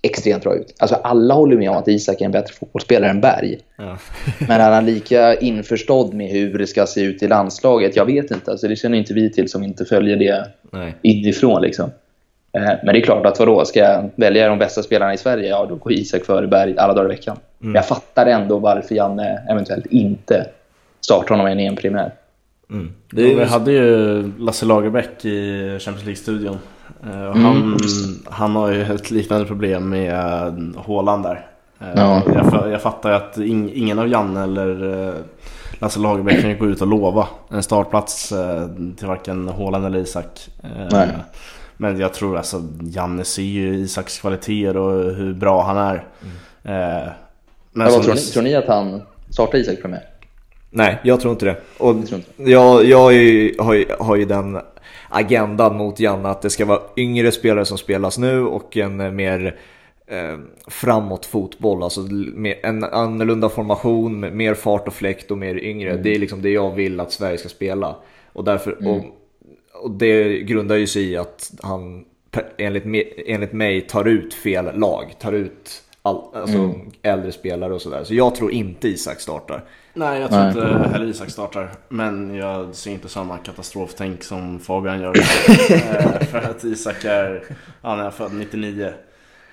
extremt 0.06 0.44
bra 0.44 0.56
ut. 0.56 0.76
Alltså 0.80 0.96
alla 0.96 1.34
håller 1.34 1.58
med 1.58 1.70
om 1.70 1.78
att 1.78 1.88
Isak 1.88 2.22
är 2.22 2.26
en 2.26 2.32
bättre 2.32 2.54
fotbollsspelare 2.54 3.10
än 3.10 3.22
Berg. 3.22 3.60
Ja. 3.78 3.98
Men 4.48 4.62
är 4.62 4.72
han 4.72 4.86
lika 4.86 5.36
införstådd 5.36 6.14
med 6.14 6.30
hur 6.30 6.58
det 6.58 6.68
ska 6.68 6.86
se 6.86 7.02
ut 7.02 7.24
i 7.24 7.28
landslaget? 7.28 7.96
Jag 7.96 8.06
vet 8.06 8.32
inte. 8.32 8.52
Alltså 8.52 8.68
det 8.68 8.76
känner 8.76 8.98
inte 8.98 9.14
vi 9.14 9.32
till 9.32 9.50
som 9.50 9.64
inte 9.64 9.86
följer 9.86 10.16
det 10.16 10.48
Nej. 10.72 10.96
inifrån. 11.02 11.62
Liksom. 11.62 11.90
Eh, 12.58 12.74
men 12.84 12.94
det 12.94 13.00
är 13.00 13.02
klart 13.02 13.26
att 13.26 13.40
vadå, 13.40 13.66
ska 13.66 13.80
jag 13.80 14.10
välja 14.16 14.48
de 14.48 14.60
bästa 14.60 14.84
spelarna 14.84 15.14
i 15.14 15.18
Sverige? 15.18 15.50
Ja, 15.50 15.66
då 15.70 15.76
går 15.76 15.94
Isak 15.94 16.26
före 16.26 16.48
Berg 16.48 16.78
alla 16.78 16.94
dagar 16.94 17.06
i 17.06 17.16
veckan. 17.16 17.38
Mm. 17.62 17.72
Men 17.72 17.76
jag 17.76 17.88
fattar 17.88 18.26
ändå 18.26 18.60
varför 18.60 18.96
Janne 18.96 19.46
eventuellt 19.50 19.86
inte 19.86 20.48
startar 21.02 21.36
honom 21.36 21.48
i 21.48 21.52
en 21.52 21.60
EM-primär. 21.60 22.12
Mm. 22.70 22.94
Vi 23.12 23.44
hade 23.44 23.72
ju 23.72 24.24
Lasse 24.40 24.66
Lagerbäck 24.66 25.26
i 25.26 25.80
Champions 25.80 26.06
League-studion 26.06 26.58
Eh, 27.06 27.22
mm. 27.22 27.44
Han, 27.44 27.78
han 28.30 28.56
har 28.56 28.72
ju 28.72 28.82
ett 28.82 29.12
liknande 29.12 29.46
problem 29.46 29.90
med 29.90 30.48
eh, 30.48 30.82
Håland 30.82 31.24
där. 31.24 31.48
Eh, 31.80 31.88
ja. 31.96 32.22
Jag, 32.34 32.72
jag 32.72 32.82
fattar 32.82 33.10
ju 33.10 33.16
att 33.16 33.38
ingen 33.74 34.00
av 34.00 34.08
Janne 34.08 34.44
eller 34.44 35.14
Lasse 35.80 36.00
Lagerbäck 36.00 36.42
kan 36.42 36.50
ju 36.50 36.58
gå 36.58 36.66
ut 36.66 36.82
och 36.82 36.88
lova 36.88 37.28
en 37.50 37.64
startplats 37.64 38.34
till 38.98 39.08
varken 39.08 39.48
Håland 39.48 39.86
eller 39.86 40.00
Isak. 40.00 40.50
Nej. 40.92 41.08
Men 41.78 42.00
jag 42.00 42.14
tror 42.14 42.38
alltså 42.38 42.64
Janne 42.82 43.24
ser 43.24 43.44
ju 43.44 43.76
Isaks 43.76 44.20
kvaliteter 44.20 44.78
och 44.78 45.16
hur 45.16 45.34
bra 45.34 45.64
han 45.64 45.78
är. 45.78 46.08
Mm. 46.64 47.10
Men 47.72 47.88
ja, 47.88 48.02
tror, 48.04 48.14
ni, 48.14 48.22
tror 48.22 48.44
ni 48.44 48.56
att 48.56 48.68
han 48.68 49.02
startar 49.30 49.58
Isak 49.58 49.80
för 49.82 49.90
mig? 49.90 50.04
Nej, 50.70 51.00
jag 51.04 51.22
tror 51.22 51.32
inte 51.32 51.46
det. 51.46 51.56
Och 51.78 51.96
jag, 52.38 52.86
jag, 52.86 53.14
ju, 53.14 53.56
har, 53.60 53.74
ju, 53.74 53.86
har 54.00 54.16
ju 54.16 54.26
den 54.26 54.60
agendan 55.16 55.78
mot 55.78 56.00
Janne 56.00 56.30
att 56.30 56.42
det 56.42 56.50
ska 56.50 56.66
vara 56.66 56.82
yngre 56.98 57.32
spelare 57.32 57.66
som 57.66 57.78
spelas 57.78 58.18
nu 58.18 58.42
och 58.42 58.78
en 58.78 59.16
mer 59.16 59.60
eh, 60.08 60.38
framåt 60.68 61.26
fotboll, 61.26 61.84
alltså 61.84 62.02
en 62.64 62.84
annorlunda 62.84 63.50
formation, 63.50 64.38
mer 64.38 64.54
fart 64.54 64.88
och 64.88 64.94
fläkt 64.94 65.32
och 65.32 65.38
mer 65.38 65.64
yngre. 65.64 65.92
Mm. 65.92 66.04
Det 66.04 66.16
är 66.16 66.20
liksom 66.20 66.42
det 66.42 66.50
jag 66.50 66.76
vill 66.76 67.00
att 67.00 67.12
Sverige 67.12 67.38
ska 67.38 67.50
spela. 67.50 67.96
Och, 68.34 68.44
därför, 68.44 68.72
mm. 68.72 68.88
och, 68.88 69.06
och 69.84 69.92
det 69.92 70.40
grundar 70.40 70.76
ju 70.76 70.88
sig 70.88 71.04
i 71.04 71.18
att 71.18 71.52
han 71.62 72.06
enligt, 72.58 72.84
enligt 73.28 73.54
mig 73.54 73.82
tar 73.82 74.08
ut 74.08 74.34
fel 74.34 74.80
lag, 74.80 75.16
tar 75.20 75.34
ut 75.34 75.84
all, 76.02 76.22
alltså 76.34 76.58
mm. 76.58 76.92
äldre 77.02 77.32
spelare 77.32 77.74
och 77.74 77.82
sådär. 77.82 78.04
Så 78.04 78.16
jag 78.16 78.36
tror 78.36 78.52
inte 78.52 78.88
Isak 78.88 79.20
startar. 79.20 79.64
Nej, 79.98 80.22
jag 80.22 80.30
tror 80.30 80.40
Nej. 80.40 80.50
inte 80.50 80.90
heller 80.90 81.06
Isak 81.06 81.30
startar. 81.30 81.70
Men 81.90 82.36
jag 82.36 82.76
ser 82.76 82.92
inte 82.92 83.10
samma 83.10 83.38
katastroftänk 83.38 84.24
som 84.24 84.60
Fabian 84.60 85.02
gör. 85.02 85.16
Eh, 85.70 86.20
för 86.20 86.38
att 86.38 86.64
Isak 86.64 87.04
är, 87.04 87.44
han 87.82 88.00
är 88.00 88.12
född 88.12 88.34
99. 88.34 88.94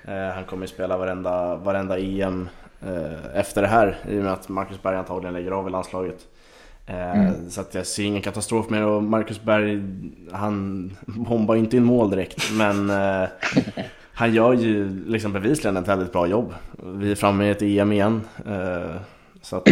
Eh, 0.04 0.14
han 0.34 0.44
kommer 0.44 0.62
ju 0.62 0.68
spela 0.68 0.96
varenda, 0.96 1.56
varenda 1.56 1.98
EM 1.98 2.48
eh, 2.86 3.38
efter 3.40 3.62
det 3.62 3.68
här. 3.68 3.98
I 4.08 4.18
och 4.18 4.22
med 4.22 4.32
att 4.32 4.48
Marcus 4.48 4.82
Berg 4.82 4.96
antagligen 4.96 5.34
lägger 5.34 5.50
av 5.50 5.68
i 5.68 5.70
landslaget. 5.70 6.18
Mm. 6.86 7.50
Så 7.50 7.60
att 7.60 7.74
jag 7.74 7.86
ser 7.86 8.04
ingen 8.04 8.22
katastrof 8.22 8.70
med 8.70 8.86
och 8.86 9.02
Marcus 9.02 9.42
Berg, 9.42 9.82
han 10.32 10.90
bombar 11.06 11.56
inte 11.56 11.76
in 11.76 11.84
mål 11.84 12.10
direkt. 12.10 12.52
Men 12.52 12.92
han 14.12 14.34
gör 14.34 14.52
ju 14.52 15.04
liksom 15.06 15.32
bevisligen 15.32 15.76
ett 15.76 15.88
väldigt 15.88 16.12
bra 16.12 16.26
jobb. 16.26 16.54
Vi 16.82 17.10
är 17.10 17.14
framme 17.14 17.44
i 17.44 17.50
ett 17.50 17.62
EM 17.62 17.92
igen. 17.92 18.20
Så 19.42 19.56
att, 19.56 19.68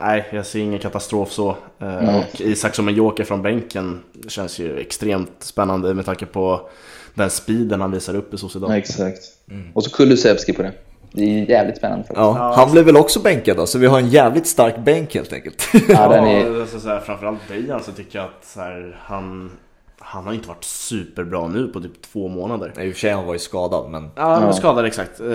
nej, 0.00 0.28
jag 0.32 0.46
ser 0.46 0.60
ingen 0.60 0.78
katastrof 0.78 1.32
så. 1.32 1.56
Mm. 1.80 2.14
Och 2.14 2.40
Isak 2.40 2.74
som 2.74 2.88
en 2.88 2.94
joker 2.94 3.24
från 3.24 3.42
bänken 3.42 4.00
känns 4.28 4.58
ju 4.58 4.78
extremt 4.78 5.32
spännande 5.38 5.94
med 5.94 6.04
tanke 6.04 6.26
på 6.26 6.68
den 7.14 7.30
speeden 7.30 7.80
han 7.80 7.90
visar 7.90 8.16
upp 8.16 8.34
i 8.34 8.38
Sociedad. 8.38 8.70
Ja, 8.70 8.76
exakt. 8.76 9.22
Mm. 9.50 9.68
Och 9.74 9.84
så 9.84 9.90
Kulusevski 9.90 10.52
på 10.52 10.62
det. 10.62 10.72
Det 11.12 11.22
är 11.22 11.50
jävligt 11.50 11.76
spännande. 11.76 12.06
Ja, 12.14 12.54
han 12.56 12.72
blev 12.72 12.84
väl 12.84 12.96
också 12.96 13.20
bänkad 13.20 13.56
då, 13.56 13.66
så 13.66 13.78
vi 13.78 13.86
har 13.86 13.98
en 13.98 14.08
jävligt 14.08 14.46
stark 14.46 14.78
bänk 14.78 15.14
helt 15.14 15.32
enkelt. 15.32 15.68
Ja, 15.88 16.08
den 16.08 16.24
är... 16.28 16.60
alltså, 16.60 16.80
så 16.80 16.88
här, 16.88 17.00
framförallt 17.00 17.48
Dejan 17.48 17.82
så 17.82 17.92
tycker 17.92 18.18
jag 18.18 18.24
att 18.24 18.44
så 18.44 18.60
här, 18.60 19.00
han, 19.02 19.50
han 19.98 20.26
har 20.26 20.32
inte 20.32 20.48
varit 20.48 20.64
superbra 20.64 21.48
nu 21.48 21.68
på 21.68 21.80
typ 21.80 22.02
två 22.02 22.28
månader. 22.28 22.68
I 22.68 22.90
och 22.90 22.94
för 22.94 23.00
sig 23.00 23.12
han 23.12 23.26
var 23.26 23.32
ju 23.32 23.38
skadad 23.38 23.90
men... 23.90 24.10
Ja, 24.14 24.22
han 24.22 24.46
var 24.46 24.52
skadad 24.52 24.84
exakt. 24.84 25.20
Eh, 25.20 25.26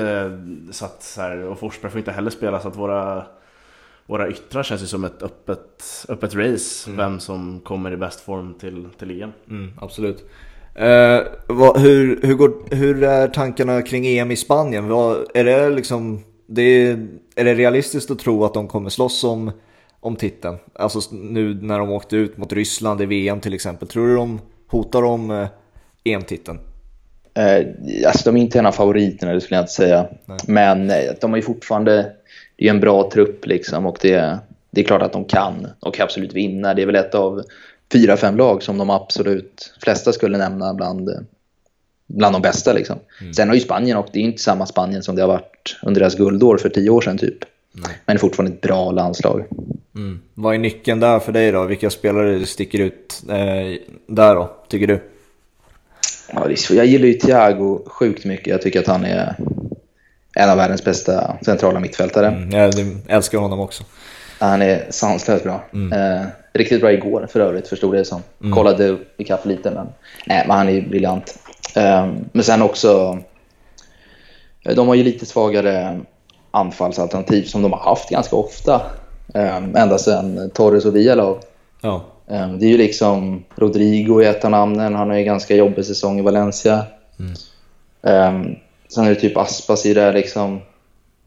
så 0.72 0.86
att, 0.86 1.04
så 1.04 1.22
här, 1.22 1.44
och 1.44 1.60
Forsberg 1.60 1.92
får 1.92 2.00
inte 2.00 2.12
heller 2.12 2.32
spela 2.32 2.60
så 2.60 2.68
att 2.68 2.76
våra 2.76 3.26
våra 4.10 4.30
yttrar 4.30 4.64
känns 4.64 4.82
ju 4.82 4.86
som 4.86 5.04
ett 5.04 5.24
öppet, 5.24 6.06
öppet 6.10 6.36
race. 6.36 6.90
Mm. 6.90 6.98
Vem 6.98 7.20
som 7.20 7.60
kommer 7.60 7.92
i 7.92 7.98
bäst 7.98 8.20
form 8.20 8.54
till, 8.54 8.88
till 9.00 9.22
EM. 9.22 9.32
Mm, 9.50 9.72
absolut. 9.82 10.30
Eh, 10.76 11.20
vad, 11.48 11.80
hur, 11.80 12.20
hur, 12.22 12.36
går, 12.36 12.76
hur 12.76 13.04
är 13.04 13.28
tankarna 13.28 13.82
kring 13.82 14.08
EM 14.08 14.32
i 14.32 14.36
Spanien? 14.36 14.88
Vad, 14.88 15.26
är, 15.34 15.44
det 15.44 15.70
liksom, 15.70 16.24
det 16.48 16.62
är, 16.62 17.08
är 17.36 17.46
det 17.46 17.54
realistiskt 17.54 18.12
att 18.12 18.20
tro 18.20 18.46
att 18.46 18.54
de 18.54 18.68
kommer 18.68 18.90
slåss 18.90 19.24
om, 19.24 19.52
om 20.00 20.16
titeln? 20.16 20.58
Alltså 20.74 21.16
nu 21.16 21.54
när 21.62 21.80
de 21.80 21.92
åkte 21.92 22.16
ut 22.16 22.38
mot 22.38 22.54
Ryssland 22.54 23.02
i 23.02 23.06
VM 23.06 23.40
till 23.40 23.54
exempel. 23.54 23.88
Tror 23.88 24.08
du 24.08 24.16
de 24.16 24.42
hotar 24.68 25.04
om 25.04 25.32
eh, 25.32 25.48
EM-titeln? 26.04 26.60
Eh, 27.34 27.68
alltså 28.08 28.32
de 28.32 28.38
är 28.38 28.42
inte 28.42 28.60
en 28.60 28.66
av 28.66 28.72
favoriterna, 28.72 29.34
det 29.34 29.42
skulle 29.42 29.58
jag 29.58 29.64
inte 29.64 29.74
säga. 29.74 30.08
Nej. 30.26 30.40
Men 30.48 30.90
eh, 30.90 31.14
de 31.22 31.32
har 31.32 31.38
ju 31.38 31.44
fortfarande 31.44 32.12
det 32.60 32.68
är 32.68 32.70
en 32.70 32.80
bra 32.80 33.12
trupp 33.12 33.46
liksom 33.46 33.86
och 33.86 33.98
det, 34.02 34.40
det 34.72 34.82
är 34.82 34.86
klart 34.86 35.02
att 35.02 35.14
de 35.14 35.26
kan 35.26 35.68
och 35.80 36.00
absolut 36.00 36.34
vinna. 36.34 36.74
Det 36.74 36.82
är 36.82 36.86
väl 36.86 36.96
ett 36.96 37.16
av 37.16 37.44
fyra, 37.92 38.18
fem 38.18 38.38
lag 38.38 38.64
som 38.64 38.78
de 38.78 38.90
absolut 38.90 39.74
flesta 39.84 40.14
skulle 40.14 40.38
nämna 40.38 40.74
bland, 40.74 41.10
bland 42.08 42.36
de 42.36 42.42
bästa. 42.42 42.74
Liksom. 42.74 43.00
Mm. 43.22 43.34
Sen 43.34 43.48
har 43.48 43.56
ju 43.56 43.62
Spanien, 43.62 43.98
och 43.98 44.08
det 44.14 44.20
är 44.20 44.24
inte 44.24 44.42
samma 44.42 44.66
Spanien 44.66 45.04
som 45.04 45.16
det 45.16 45.22
har 45.22 45.28
varit 45.28 45.80
under 45.84 46.02
deras 46.02 46.16
guldår 46.16 46.58
för 46.58 46.70
tio 46.70 46.90
år 46.90 47.02
sedan 47.02 47.18
typ. 47.18 47.38
Nej. 47.72 47.92
Men 48.06 48.16
det 48.16 48.18
är 48.18 48.22
fortfarande 48.22 48.56
ett 48.56 48.62
bra 48.62 48.92
landslag. 48.92 49.46
Mm. 49.96 50.20
Vad 50.34 50.56
är 50.56 50.60
nyckeln 50.60 51.00
där 51.00 51.20
för 51.20 51.32
dig 51.32 51.52
då? 51.52 51.64
Vilka 51.64 51.90
spelare 51.90 52.46
sticker 52.46 52.80
ut 52.80 53.24
eh, 53.30 53.80
där 54.08 54.36
då, 54.36 54.56
tycker 54.68 54.88
du? 54.88 55.02
Ja, 56.34 56.50
jag 56.70 56.86
gillar 56.86 57.08
ju 57.08 57.14
Thiago 57.14 57.86
sjukt 57.86 58.26
mycket. 58.26 58.48
Jag 58.48 58.62
tycker 58.62 58.80
att 58.80 58.88
han 58.88 59.06
är 59.06 59.36
en 60.36 60.50
av 60.50 60.58
världens 60.58 60.84
bästa 60.84 61.38
centrala 61.42 61.80
mittfältare. 61.80 62.28
Mm, 62.28 62.52
jag 62.52 62.74
älskar 63.08 63.38
honom 63.38 63.60
också. 63.60 63.84
Han 64.40 64.62
är 64.62 64.86
sanslöst 64.90 65.44
bra. 65.44 65.64
Mm. 65.74 65.94
Eh, 65.94 66.28
riktigt 66.54 66.82
bra 66.82 66.92
igår 66.92 67.28
för 67.32 67.40
övrigt, 67.40 67.68
förstod 67.68 67.94
det 67.94 68.06
som. 68.06 68.22
Mm. 68.42 68.56
Kollade 68.56 68.98
ikapp 69.18 69.46
lite, 69.46 69.72
men, 69.72 69.88
nej, 70.26 70.46
men 70.48 70.58
han 70.58 70.70
är 70.70 70.82
briljant. 70.82 71.40
Eh, 71.76 72.08
men 72.32 72.44
sen 72.44 72.62
också, 72.62 73.20
eh, 74.64 74.76
de 74.76 74.88
har 74.88 74.96
ju 74.96 75.04
lite 75.04 75.26
svagare 75.26 76.00
anfallsalternativ 76.52 77.44
som 77.44 77.62
de 77.62 77.74
har 77.74 77.80
haft 77.80 78.10
ganska 78.10 78.36
ofta. 78.36 78.82
Eh, 79.34 79.58
ända 79.58 79.98
sedan 79.98 80.50
Torres 80.54 80.86
och 80.86 80.96
Villa 80.96 81.36
ja. 81.82 82.06
eh, 82.28 82.52
Det 82.54 82.66
är 82.66 82.70
ju 82.70 82.78
liksom 82.78 83.44
Rodrigo 83.56 84.22
i 84.22 84.26
ett 84.26 84.46
av 84.46 84.52
namnen. 84.52 84.96
Han 84.96 85.10
har 85.10 85.18
ju 85.18 85.24
ganska 85.24 85.56
jobbig 85.56 85.86
säsong 85.86 86.20
i 86.20 86.22
Valencia. 86.22 86.84
Mm. 87.20 88.56
Eh, 88.90 88.94
Sen 88.94 89.06
är 89.06 89.10
det 89.10 89.16
typ 89.16 89.38
Aspas 89.38 89.86
i 89.86 89.94
det 89.94 90.12
liksom... 90.12 90.62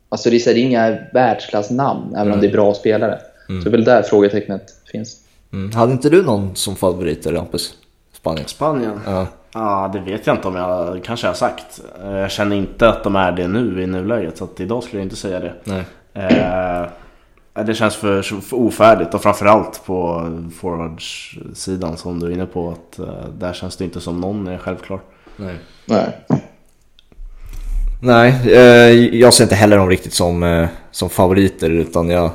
Alltså 0.09 0.31
det 0.31 0.47
är 0.47 0.57
inga 0.57 0.99
världsklassnamn, 1.13 2.15
även 2.15 2.23
mm. 2.23 2.35
om 2.35 2.41
det 2.41 2.47
är 2.47 2.53
bra 2.53 2.75
spelare. 2.75 3.19
Mm. 3.49 3.63
Så 3.63 3.69
det 3.69 3.75
är 3.75 3.79
väl 3.79 3.85
där 3.85 4.03
frågetecknet 4.03 4.63
finns. 4.93 5.17
Mm. 5.53 5.73
Hade 5.73 5.93
inte 5.93 6.11
du 6.11 6.23
någon 6.23 6.57
som 6.57 6.77
favorit 6.77 7.23
där, 7.23 7.33
Hampus? 7.33 7.75
Spanien? 8.13 8.49
Spanien? 8.49 9.01
Ja. 9.07 9.27
ja, 9.55 9.91
det 9.93 10.01
vet 10.01 10.27
jag 10.27 10.37
inte 10.37 10.49
om 10.49 10.57
jag 10.57 11.05
kanske 11.05 11.27
har 11.27 11.35
sagt. 11.35 11.81
Jag 12.03 12.31
känner 12.31 12.57
inte 12.57 12.89
att 12.89 13.05
de 13.05 13.17
är 13.17 13.33
det 13.33 13.49
nu 13.49 13.83
i 13.83 13.87
nuläget, 13.87 14.39
så 14.39 14.45
att 14.45 14.61
idag 14.61 14.83
skulle 14.83 15.01
jag 15.01 15.07
inte 15.07 15.17
säga 15.17 15.41
det. 15.41 15.55
Nej. 15.65 15.85
Eh, 16.15 16.87
det 17.65 17.75
känns 17.75 17.97
för, 17.97 18.23
för 18.23 18.57
ofärdigt 18.57 19.15
och 19.15 19.23
framförallt 19.23 19.85
på 19.87 20.29
forwardsidan 20.61 21.97
som 21.97 22.21
du 22.21 22.27
är 22.27 22.31
inne 22.31 22.47
på. 22.47 22.71
att 22.71 22.99
uh, 23.01 23.29
Där 23.39 23.53
känns 23.53 23.77
det 23.77 23.85
inte 23.85 24.01
som 24.01 24.21
någon 24.21 24.47
är 24.47 24.59
självklar. 24.59 25.01
Nej. 25.37 25.57
Nej. 25.87 26.09
Nej, 28.05 28.35
eh, 28.47 29.17
jag 29.21 29.35
ser 29.35 29.45
inte 29.45 29.55
heller 29.55 29.77
dem 29.77 29.89
riktigt 29.89 30.15
som, 30.15 30.43
eh, 30.43 30.69
som 30.91 31.11
favoriter 31.11 31.71
utan 31.71 32.11
jag, 32.11 32.31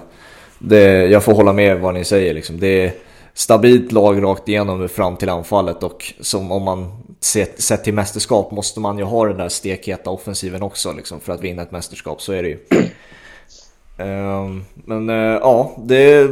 det, 0.60 1.08
jag 1.08 1.24
får 1.24 1.34
hålla 1.34 1.54
med 1.54 1.80
vad 1.80 1.94
ni 1.94 2.04
säger. 2.04 2.34
Liksom. 2.34 2.60
Det 2.60 2.86
är 2.86 2.94
stabilt 3.34 3.92
lag 3.92 4.24
rakt 4.24 4.50
igenom 4.50 4.90
fram 4.90 5.18
till 5.18 5.30
anfallet 5.30 5.84
och 5.84 6.14
som 6.20 6.52
om 6.52 6.64
man 6.64 7.04
sett, 7.20 7.62
sett 7.62 7.84
till 7.84 7.94
mästerskap 7.94 8.52
måste 8.52 8.80
man 8.80 8.98
ju 8.98 9.04
ha 9.04 9.28
den 9.28 9.38
där 9.38 9.50
stekheta 9.50 10.10
offensiven 10.10 10.64
också 10.64 10.92
liksom, 10.92 11.20
för 11.20 11.34
att 11.34 11.42
vinna 11.42 11.62
ett 11.62 11.72
mästerskap, 11.72 12.22
så 12.22 12.34
är 12.34 12.44
det 12.44 12.50
ju. 12.50 12.60
Ehm, 13.98 14.64
men 14.76 15.10
uh, 15.10 15.40
ja, 15.42 15.72
det 15.78 16.30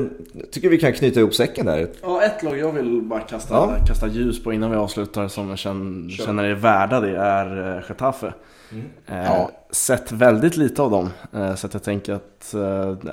tycker 0.52 0.70
vi 0.70 0.78
kan 0.78 0.94
knyta 0.94 1.20
ihop 1.20 1.34
säcken 1.34 1.66
där. 1.66 1.88
Ja, 2.02 2.24
ett 2.24 2.44
lag 2.44 2.58
jag 2.60 2.72
vill 2.72 3.02
bara 3.02 3.20
kasta, 3.20 3.54
ja. 3.54 3.86
kasta 3.88 4.08
ljus 4.08 4.44
på 4.44 4.54
innan 4.54 4.72
vi 4.72 4.78
avslutar 4.78 5.28
som 5.28 5.50
jag 5.50 5.58
känner, 5.58 6.10
känner 6.10 6.44
är 6.44 6.54
värda 6.54 7.00
det 7.00 7.18
är 7.18 7.76
uh, 7.78 7.84
Getafe. 7.90 8.34
Mm. 8.72 8.86
Uh, 9.10 9.26
ja. 9.26 9.52
Sett 9.72 10.12
väldigt 10.12 10.58
lite 10.58 10.82
av 10.82 10.92
dem, 10.92 11.10
så 11.56 11.68
att 11.68 11.74
jag 11.74 11.84
tänker 11.84 12.14
att, 12.14 12.56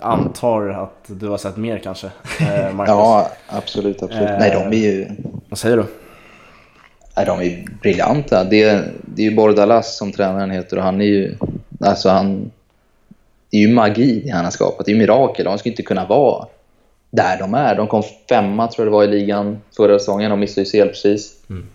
antar 0.02 0.68
att 0.68 1.04
du 1.06 1.28
har 1.28 1.38
sett 1.38 1.56
mer 1.56 1.78
kanske, 1.78 2.06
Marcus. 2.72 2.88
ja, 2.88 3.30
absolut, 3.48 4.02
absolut. 4.02 4.28
Nej, 4.38 4.50
de 4.50 4.76
är 4.76 4.92
ju... 4.92 5.08
Vad 5.48 5.58
säger 5.58 5.76
du? 5.76 5.84
Nej, 7.16 7.26
de 7.26 7.40
är 7.40 7.78
briljanta. 7.82 8.44
Det, 8.44 8.84
det 9.02 9.22
är 9.22 9.30
ju 9.30 9.36
Bordalas 9.36 9.96
som 9.96 10.12
tränaren 10.12 10.50
heter 10.50 10.76
och 10.76 10.82
han 10.82 11.00
är 11.00 11.04
ju... 11.04 11.36
Alltså 11.80 12.08
han 12.08 12.50
det 13.52 13.58
är 13.58 13.60
ju 13.60 13.68
magi 13.68 14.30
han 14.30 14.44
har 14.44 14.50
skapat. 14.50 14.86
Det 14.86 14.92
är 14.92 14.94
ju 14.94 15.00
mirakel. 15.00 15.44
De 15.44 15.58
skulle 15.58 15.72
inte 15.72 15.82
kunna 15.82 16.06
vara 16.06 16.46
där 17.10 17.38
de 17.38 17.54
är. 17.54 17.74
De 17.74 17.86
kom 17.86 18.02
femma 18.28 18.68
tror 18.68 18.86
jag 18.86 18.92
det 18.92 18.96
var 18.96 19.04
i 19.04 19.20
ligan 19.20 19.60
förra 19.76 19.98
säsongen. 19.98 20.30
De 20.30 20.40
missade 20.40 20.66
ju 20.66 20.70
CL 20.70 20.88
precis. 20.88 21.36
Mm. 21.50 21.66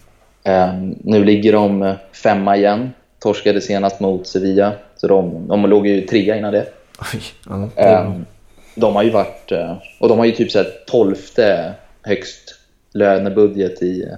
Um, 0.45 0.95
nu 1.03 1.23
ligger 1.23 1.53
de 1.53 1.95
femma 2.23 2.57
igen. 2.57 2.91
Torskade 3.19 3.61
senast 3.61 3.99
mot 3.99 4.28
Sevilla. 4.28 4.73
Så 4.95 5.07
de, 5.07 5.47
de 5.47 5.65
låg 5.65 5.88
ju 5.88 6.01
trea 6.01 6.38
innan 6.38 6.53
det. 6.53 6.65
Ja, 7.75 8.01
um, 8.05 8.25
de 8.75 8.95
har 8.95 9.03
ju 9.03 9.09
varit... 9.09 9.51
Uh, 9.51 9.73
och 9.99 10.09
de 10.09 10.17
har 10.17 10.25
ju 10.25 10.32
typ 10.32 10.51
så 10.51 10.57
här 10.57 10.67
tolfte 10.88 11.73
högst 12.01 12.55
lönebudget 12.93 13.82
i 13.82 14.03
uh, 14.03 14.15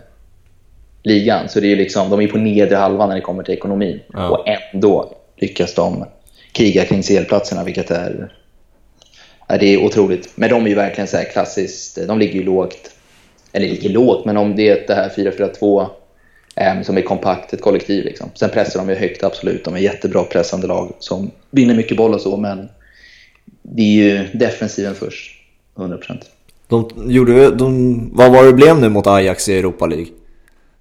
ligan. 1.03 1.49
Så 1.49 1.59
det 1.59 1.67
är 1.67 1.69
ju 1.69 1.75
liksom, 1.75 2.09
de 2.09 2.21
är 2.21 2.27
på 2.27 2.37
nedre 2.37 2.75
halvan 2.75 3.09
när 3.09 3.15
det 3.15 3.21
kommer 3.21 3.43
till 3.43 3.53
ekonomin. 3.53 3.99
Ja. 4.13 4.29
Och 4.29 4.47
ändå 4.47 5.13
lyckas 5.37 5.75
de 5.75 6.05
kriga 6.59 6.85
kring 6.85 7.03
CL-platserna, 7.03 7.63
vilket 7.63 7.91
är, 7.91 8.31
är, 9.47 9.59
det 9.59 9.65
är 9.65 9.83
otroligt. 9.83 10.29
Men 10.35 10.49
de 10.49 10.65
är 10.65 10.69
ju 10.69 10.75
verkligen 10.75 11.07
så 11.07 11.17
här 11.17 11.23
klassiskt, 11.23 12.07
de 12.07 12.19
ligger 12.19 12.33
ju 12.33 12.43
lågt. 12.43 12.91
Eller 13.51 13.67
ligger 13.67 13.89
lågt, 13.89 14.25
men 14.25 14.37
om 14.37 14.55
det 14.55 14.69
är 14.69 14.87
det 14.87 14.93
här 14.93 15.09
4-4-2 15.09 15.87
eh, 16.55 16.81
som 16.81 16.97
är 16.97 17.01
kompakt, 17.01 17.53
ett 17.53 17.61
kollektiv. 17.61 18.05
Liksom. 18.05 18.29
Sen 18.35 18.49
pressar 18.49 18.79
de 18.79 18.89
ju 18.89 18.95
högt, 18.95 19.23
absolut. 19.23 19.65
De 19.65 19.75
är 19.75 19.79
jättebra 19.79 20.23
pressande 20.23 20.67
lag 20.67 20.93
som 20.99 21.31
vinner 21.51 21.75
mycket 21.75 21.97
boll 21.97 22.13
och 22.13 22.21
så, 22.21 22.37
men 22.37 22.69
det 23.61 23.81
är 23.81 23.85
ju 23.85 24.27
defensiven 24.33 24.95
först, 24.95 25.31
100%. 25.75 25.99
De 26.67 26.89
gjorde, 27.07 27.55
de, 27.55 28.09
vad 28.13 28.31
var 28.31 28.43
det 28.43 28.53
blev 28.53 28.79
nu 28.79 28.89
mot 28.89 29.07
Ajax 29.07 29.49
i 29.49 29.57
Europa 29.57 29.85
League? 29.85 30.07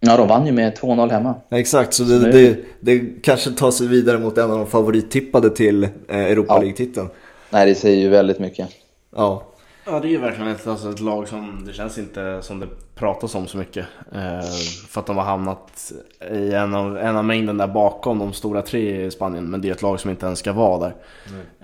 Ja, 0.01 0.17
de 0.17 0.29
vann 0.29 0.47
ju 0.47 0.53
med 0.53 0.79
2-0 0.79 1.11
hemma. 1.11 1.35
Exakt, 1.51 1.95
så 1.95 2.03
det, 2.03 2.33
det, 2.33 2.59
det, 2.81 3.23
kanske 3.23 3.51
tar 3.51 3.71
sig 3.71 3.87
vidare 3.87 4.19
mot 4.19 4.39
en 4.39 4.51
av 4.51 4.59
de 4.59 4.67
favorittippade 4.67 5.51
till 5.51 5.85
eh, 5.85 5.91
Europa 6.09 6.55
ja. 6.55 6.61
League-titeln. 6.61 7.09
Nej, 7.51 7.67
det 7.67 7.75
säger 7.75 8.03
ju 8.03 8.09
väldigt 8.09 8.39
mycket. 8.39 8.69
Ja. 9.17 9.43
Ja, 9.85 10.01
det 10.01 10.09
är 10.09 10.11
ju 10.11 10.19
verkligen 10.19 10.51
ett, 10.51 10.67
alltså 10.67 10.91
ett 10.91 11.01
lag 11.01 11.29
som 11.29 11.65
det 11.67 11.73
känns 11.73 11.99
inte 11.99 12.39
som 12.43 12.61
det 12.61 12.67
pratas 12.95 13.35
om 13.35 13.47
så 13.47 13.59
mycket. 13.59 13.87
Eh, 14.13 14.51
för 14.89 15.01
att 15.01 15.07
de 15.07 15.17
har 15.17 15.25
hamnat 15.25 15.93
i 16.31 16.53
en 16.53 16.75
av, 16.75 16.99
en 16.99 17.17
av 17.17 17.25
mängden 17.25 17.57
där 17.57 17.67
bakom 17.67 18.19
de 18.19 18.33
stora 18.33 18.63
tre 18.63 19.07
i 19.07 19.11
Spanien. 19.11 19.51
Men 19.51 19.61
det 19.61 19.69
är 19.69 19.73
ett 19.73 19.83
lag 19.83 20.01
som 20.01 20.11
inte 20.11 20.27
ens 20.27 20.39
ska 20.39 20.53
vara 20.53 20.79
där. 20.79 20.95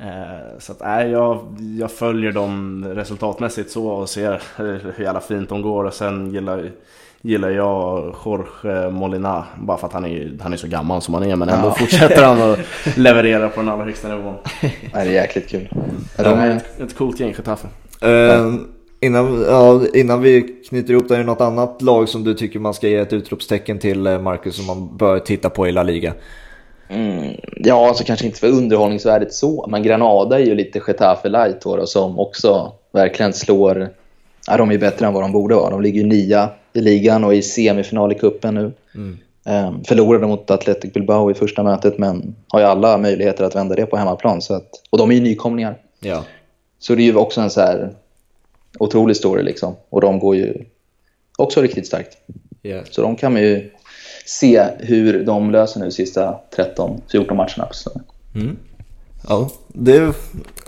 Eh, 0.01 0.59
så 0.59 0.73
att, 0.73 0.81
nej, 0.81 1.11
jag, 1.11 1.57
jag 1.79 1.93
följer 1.93 2.33
dem 2.33 2.85
resultatmässigt 2.89 3.71
så 3.71 3.89
och 3.89 4.09
ser 4.09 4.43
hur 4.57 5.03
jävla 5.05 5.21
fint 5.21 5.49
de 5.49 5.63
går. 5.63 5.85
Och 5.85 5.95
sen 5.95 6.33
gillar 6.33 6.71
gillar 7.27 7.51
jag 7.51 8.15
Jorge 8.25 8.91
Molina 8.91 9.45
bara 9.61 9.79
för 9.79 9.87
att 9.87 9.93
han 9.93 10.05
är, 10.05 10.39
han 10.41 10.53
är 10.53 10.57
så 10.57 10.69
gammal 10.69 11.03
som 11.03 11.15
han 11.15 11.23
är 11.23 11.37
men 11.37 11.49
ändå 11.49 11.69
ja. 11.69 11.75
fortsätter 11.75 12.23
han 12.25 12.43
att 12.43 12.59
leverera 12.97 13.49
på 13.49 13.61
den 13.61 13.69
allra 13.69 13.85
högsta 13.85 14.09
nivån. 14.09 14.35
Ja, 14.63 14.69
det 14.93 14.99
är 14.99 15.05
jäkligt 15.05 15.49
kul. 15.49 15.69
Ja, 16.17 16.25
de 16.25 16.39
är 16.39 16.57
ett, 16.57 16.81
ett 16.81 16.97
coolt 16.97 17.21
gäng, 17.21 17.35
Getafe. 17.37 17.69
Uh, 18.05 18.55
innan, 19.01 19.45
ja, 19.49 19.81
innan 19.95 20.23
vi 20.23 20.43
knyter 20.69 20.93
ihop 20.93 21.09
det, 21.09 21.15
är 21.15 21.19
det 21.19 21.25
något 21.25 21.41
annat 21.41 21.83
lag 21.83 22.09
som 22.09 22.25
du 22.25 22.35
tycker 22.35 22.59
man 22.59 22.75
ska 22.75 22.89
ge 22.89 22.97
ett 22.97 23.13
utropstecken 23.13 23.79
till 23.79 24.07
eh, 24.07 24.21
Marcus 24.21 24.57
som 24.57 24.67
man 24.67 24.97
bör 24.97 25.19
titta 25.19 25.51
på 25.51 25.69
i 25.69 25.73
La 25.73 25.83
Liga? 25.83 26.15
Mm, 26.89 27.35
ja, 27.57 27.89
alltså 27.89 28.05
kanske 28.05 28.27
inte 28.27 28.39
för 28.39 28.49
underhållningsvärdet 28.49 29.33
så, 29.33 29.67
men 29.69 29.83
Granada 29.83 30.41
är 30.41 30.45
ju 30.45 30.55
lite 30.55 30.81
Getafe 30.87 31.29
light 31.29 31.61
då, 31.63 31.87
som 31.87 32.19
också 32.19 32.73
verkligen 32.93 33.33
slår... 33.33 33.89
Ja, 34.47 34.57
de 34.57 34.71
är 34.71 34.79
bättre 34.79 35.07
än 35.07 35.13
vad 35.13 35.23
de 35.23 35.33
borde 35.33 35.55
vara. 35.55 35.71
De 35.71 35.83
ligger 35.83 36.01
ju 36.01 36.07
nia 36.07 36.51
i 36.75 36.81
ligan 36.81 37.25
och 37.25 37.35
i 37.35 37.43
semifinal 37.43 38.13
i 38.13 38.15
kuppen 38.15 38.55
nu. 38.55 38.73
Mm. 38.95 39.19
Um, 39.47 39.85
förlorade 39.85 40.27
mot 40.27 40.51
Athletic 40.51 40.93
Bilbao 40.93 41.31
i 41.31 41.35
första 41.35 41.63
mötet 41.63 41.99
men 41.99 42.35
har 42.49 42.61
ju 42.61 42.67
alla 42.67 42.99
möjligheter 42.99 43.45
att 43.45 43.55
vända 43.55 43.75
det 43.75 43.87
på 43.87 43.97
hemmaplan. 43.97 44.43
Så 44.43 44.55
att, 44.55 44.69
och 44.91 44.99
de 44.99 45.11
är 45.11 45.15
ju 45.15 45.21
nykomlingar. 45.21 45.79
Ja. 46.01 46.25
Så 46.79 46.95
det 46.95 47.03
är 47.03 47.05
ju 47.05 47.17
också 47.17 47.41
en 47.41 47.51
så 47.51 47.61
här 47.61 47.95
otrolig 48.79 49.17
story 49.17 49.43
liksom. 49.43 49.75
Och 49.89 50.01
de 50.01 50.19
går 50.19 50.37
ju 50.37 50.65
också 51.39 51.63
riktigt 51.63 51.87
starkt. 51.87 52.17
Yeah. 52.63 52.85
Så 52.91 53.03
de 53.03 53.17
kan 53.17 53.33
man 53.33 53.43
ju 53.43 53.71
se 54.27 54.67
hur 54.79 55.25
de 55.25 55.51
löser 55.51 55.81
nu 55.81 55.91
sista 55.91 56.41
13-14 56.57 57.35
matcherna. 57.35 57.69
Mm. 58.35 58.57
Ja, 59.29 59.51
det 59.69 60.13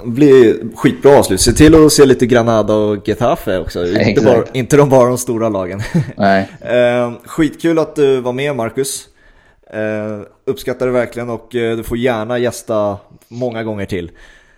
blir 0.05 0.77
skitbra 0.77 1.19
avslut. 1.19 1.41
Se 1.41 1.53
till 1.53 1.75
att 1.75 1.93
se 1.93 2.05
lite 2.05 2.27
Granada 2.27 2.75
och 2.75 3.09
Getafe 3.09 3.59
också. 3.59 3.87
Inte, 3.87 4.23
bara, 4.25 4.45
inte 4.53 4.77
de 4.77 4.89
bara 4.89 5.09
de 5.09 5.19
stora 5.19 5.49
lagen. 5.49 5.81
Nej. 6.17 6.49
eh, 6.61 7.13
skitkul 7.25 7.79
att 7.79 7.97
du 7.97 8.21
var 8.21 8.33
med 8.33 8.57
Marcus. 8.57 9.09
Eh, 9.71 10.21
uppskattar 10.45 10.87
det 10.87 10.93
verkligen 10.93 11.31
och 11.31 11.55
eh, 11.55 11.77
du 11.77 11.85
får 11.85 11.99
gärna 11.99 12.39
gästa 12.39 12.99
många 13.29 13.63
gånger 13.63 13.87
till. 13.87 14.11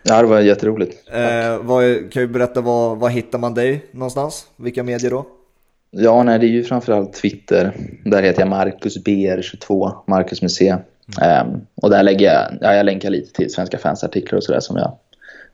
Ja, 0.03 0.23
det 0.23 0.29
var 0.29 0.41
jätteroligt. 0.41 1.09
Eh, 1.13 1.59
vad, 1.63 2.13
kan 2.13 2.23
du 2.23 2.29
berätta, 2.29 2.61
var, 2.61 2.97
var 2.97 3.09
hittar 3.09 3.39
man 3.39 3.55
dig 3.55 3.87
någonstans? 3.93 4.47
Vilka 4.57 4.83
medier 4.83 5.11
då? 5.11 5.27
Ja, 5.91 6.23
nej, 6.23 6.39
det 6.39 6.47
är 6.47 6.49
ju 6.49 6.65
framförallt 6.65 7.13
Twitter. 7.13 7.73
Där 8.05 8.23
heter 8.23 8.41
jag 8.41 8.49
Marcus 8.49 9.05
BR22, 9.05 9.93
Marcus 10.07 10.43
med 10.43 10.51
C. 10.51 10.77
Um, 11.43 11.67
och 11.75 11.91
där 11.91 12.03
lägger 12.03 12.27
jag, 12.27 12.59
ja, 12.61 12.75
jag 12.75 12.87
länkar 12.87 13.11
lite 13.11 13.33
till 13.33 13.53
svenska 13.53 13.79
fansartiklar 13.79 14.37
och 14.37 14.45
sådär 14.45 14.61
som 14.61 14.77
jag 14.77 14.99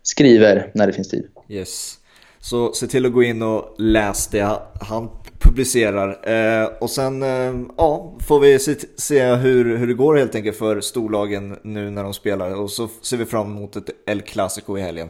skriver 0.03 0.71
när 0.75 0.87
det 0.87 0.93
finns 0.93 1.09
tid. 1.09 1.27
Yes. 1.49 1.99
Så 2.41 2.73
se 2.73 2.87
till 2.87 3.07
att 3.07 3.13
gå 3.13 3.23
in 3.23 3.43
och 3.43 3.75
läs 3.79 4.27
det 4.27 4.59
han 4.81 5.11
publicerar. 5.41 6.29
Eh, 6.29 6.69
och 6.81 6.91
sen 6.91 7.23
eh, 7.23 7.55
ja, 7.77 8.15
får 8.21 8.41
vi 8.41 8.59
se, 8.59 8.75
se, 8.97 9.35
hur, 9.35 9.77
hur 9.77 9.87
det 9.87 9.95
går 9.95 10.17
helt 10.17 10.35
enkelt 10.35 10.57
för 10.57 10.81
storlagen 10.81 11.59
nu 11.63 11.91
när 11.91 12.03
de 12.03 12.15
spelar. 12.15 12.61
Och 12.61 12.71
så 12.71 12.89
ser 13.03 13.17
vi 13.17 13.25
fram 13.25 13.57
emot 13.57 13.77
ett 13.77 13.91
El 14.07 14.21
Clasico 14.21 14.79
i 14.79 14.81
helgen. 14.81 15.09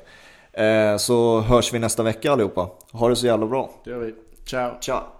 Eh, 0.52 0.96
så 0.96 1.40
hörs 1.40 1.72
vi 1.72 1.78
nästa 1.78 2.02
vecka 2.02 2.32
allihopa. 2.32 2.70
Ha 2.92 3.08
det 3.08 3.16
så 3.16 3.26
jävla 3.26 3.46
bra. 3.46 3.70
Det 3.84 3.90
gör 3.90 3.98
vi. 3.98 4.14
Ciao. 4.46 4.80
Ciao. 4.80 5.13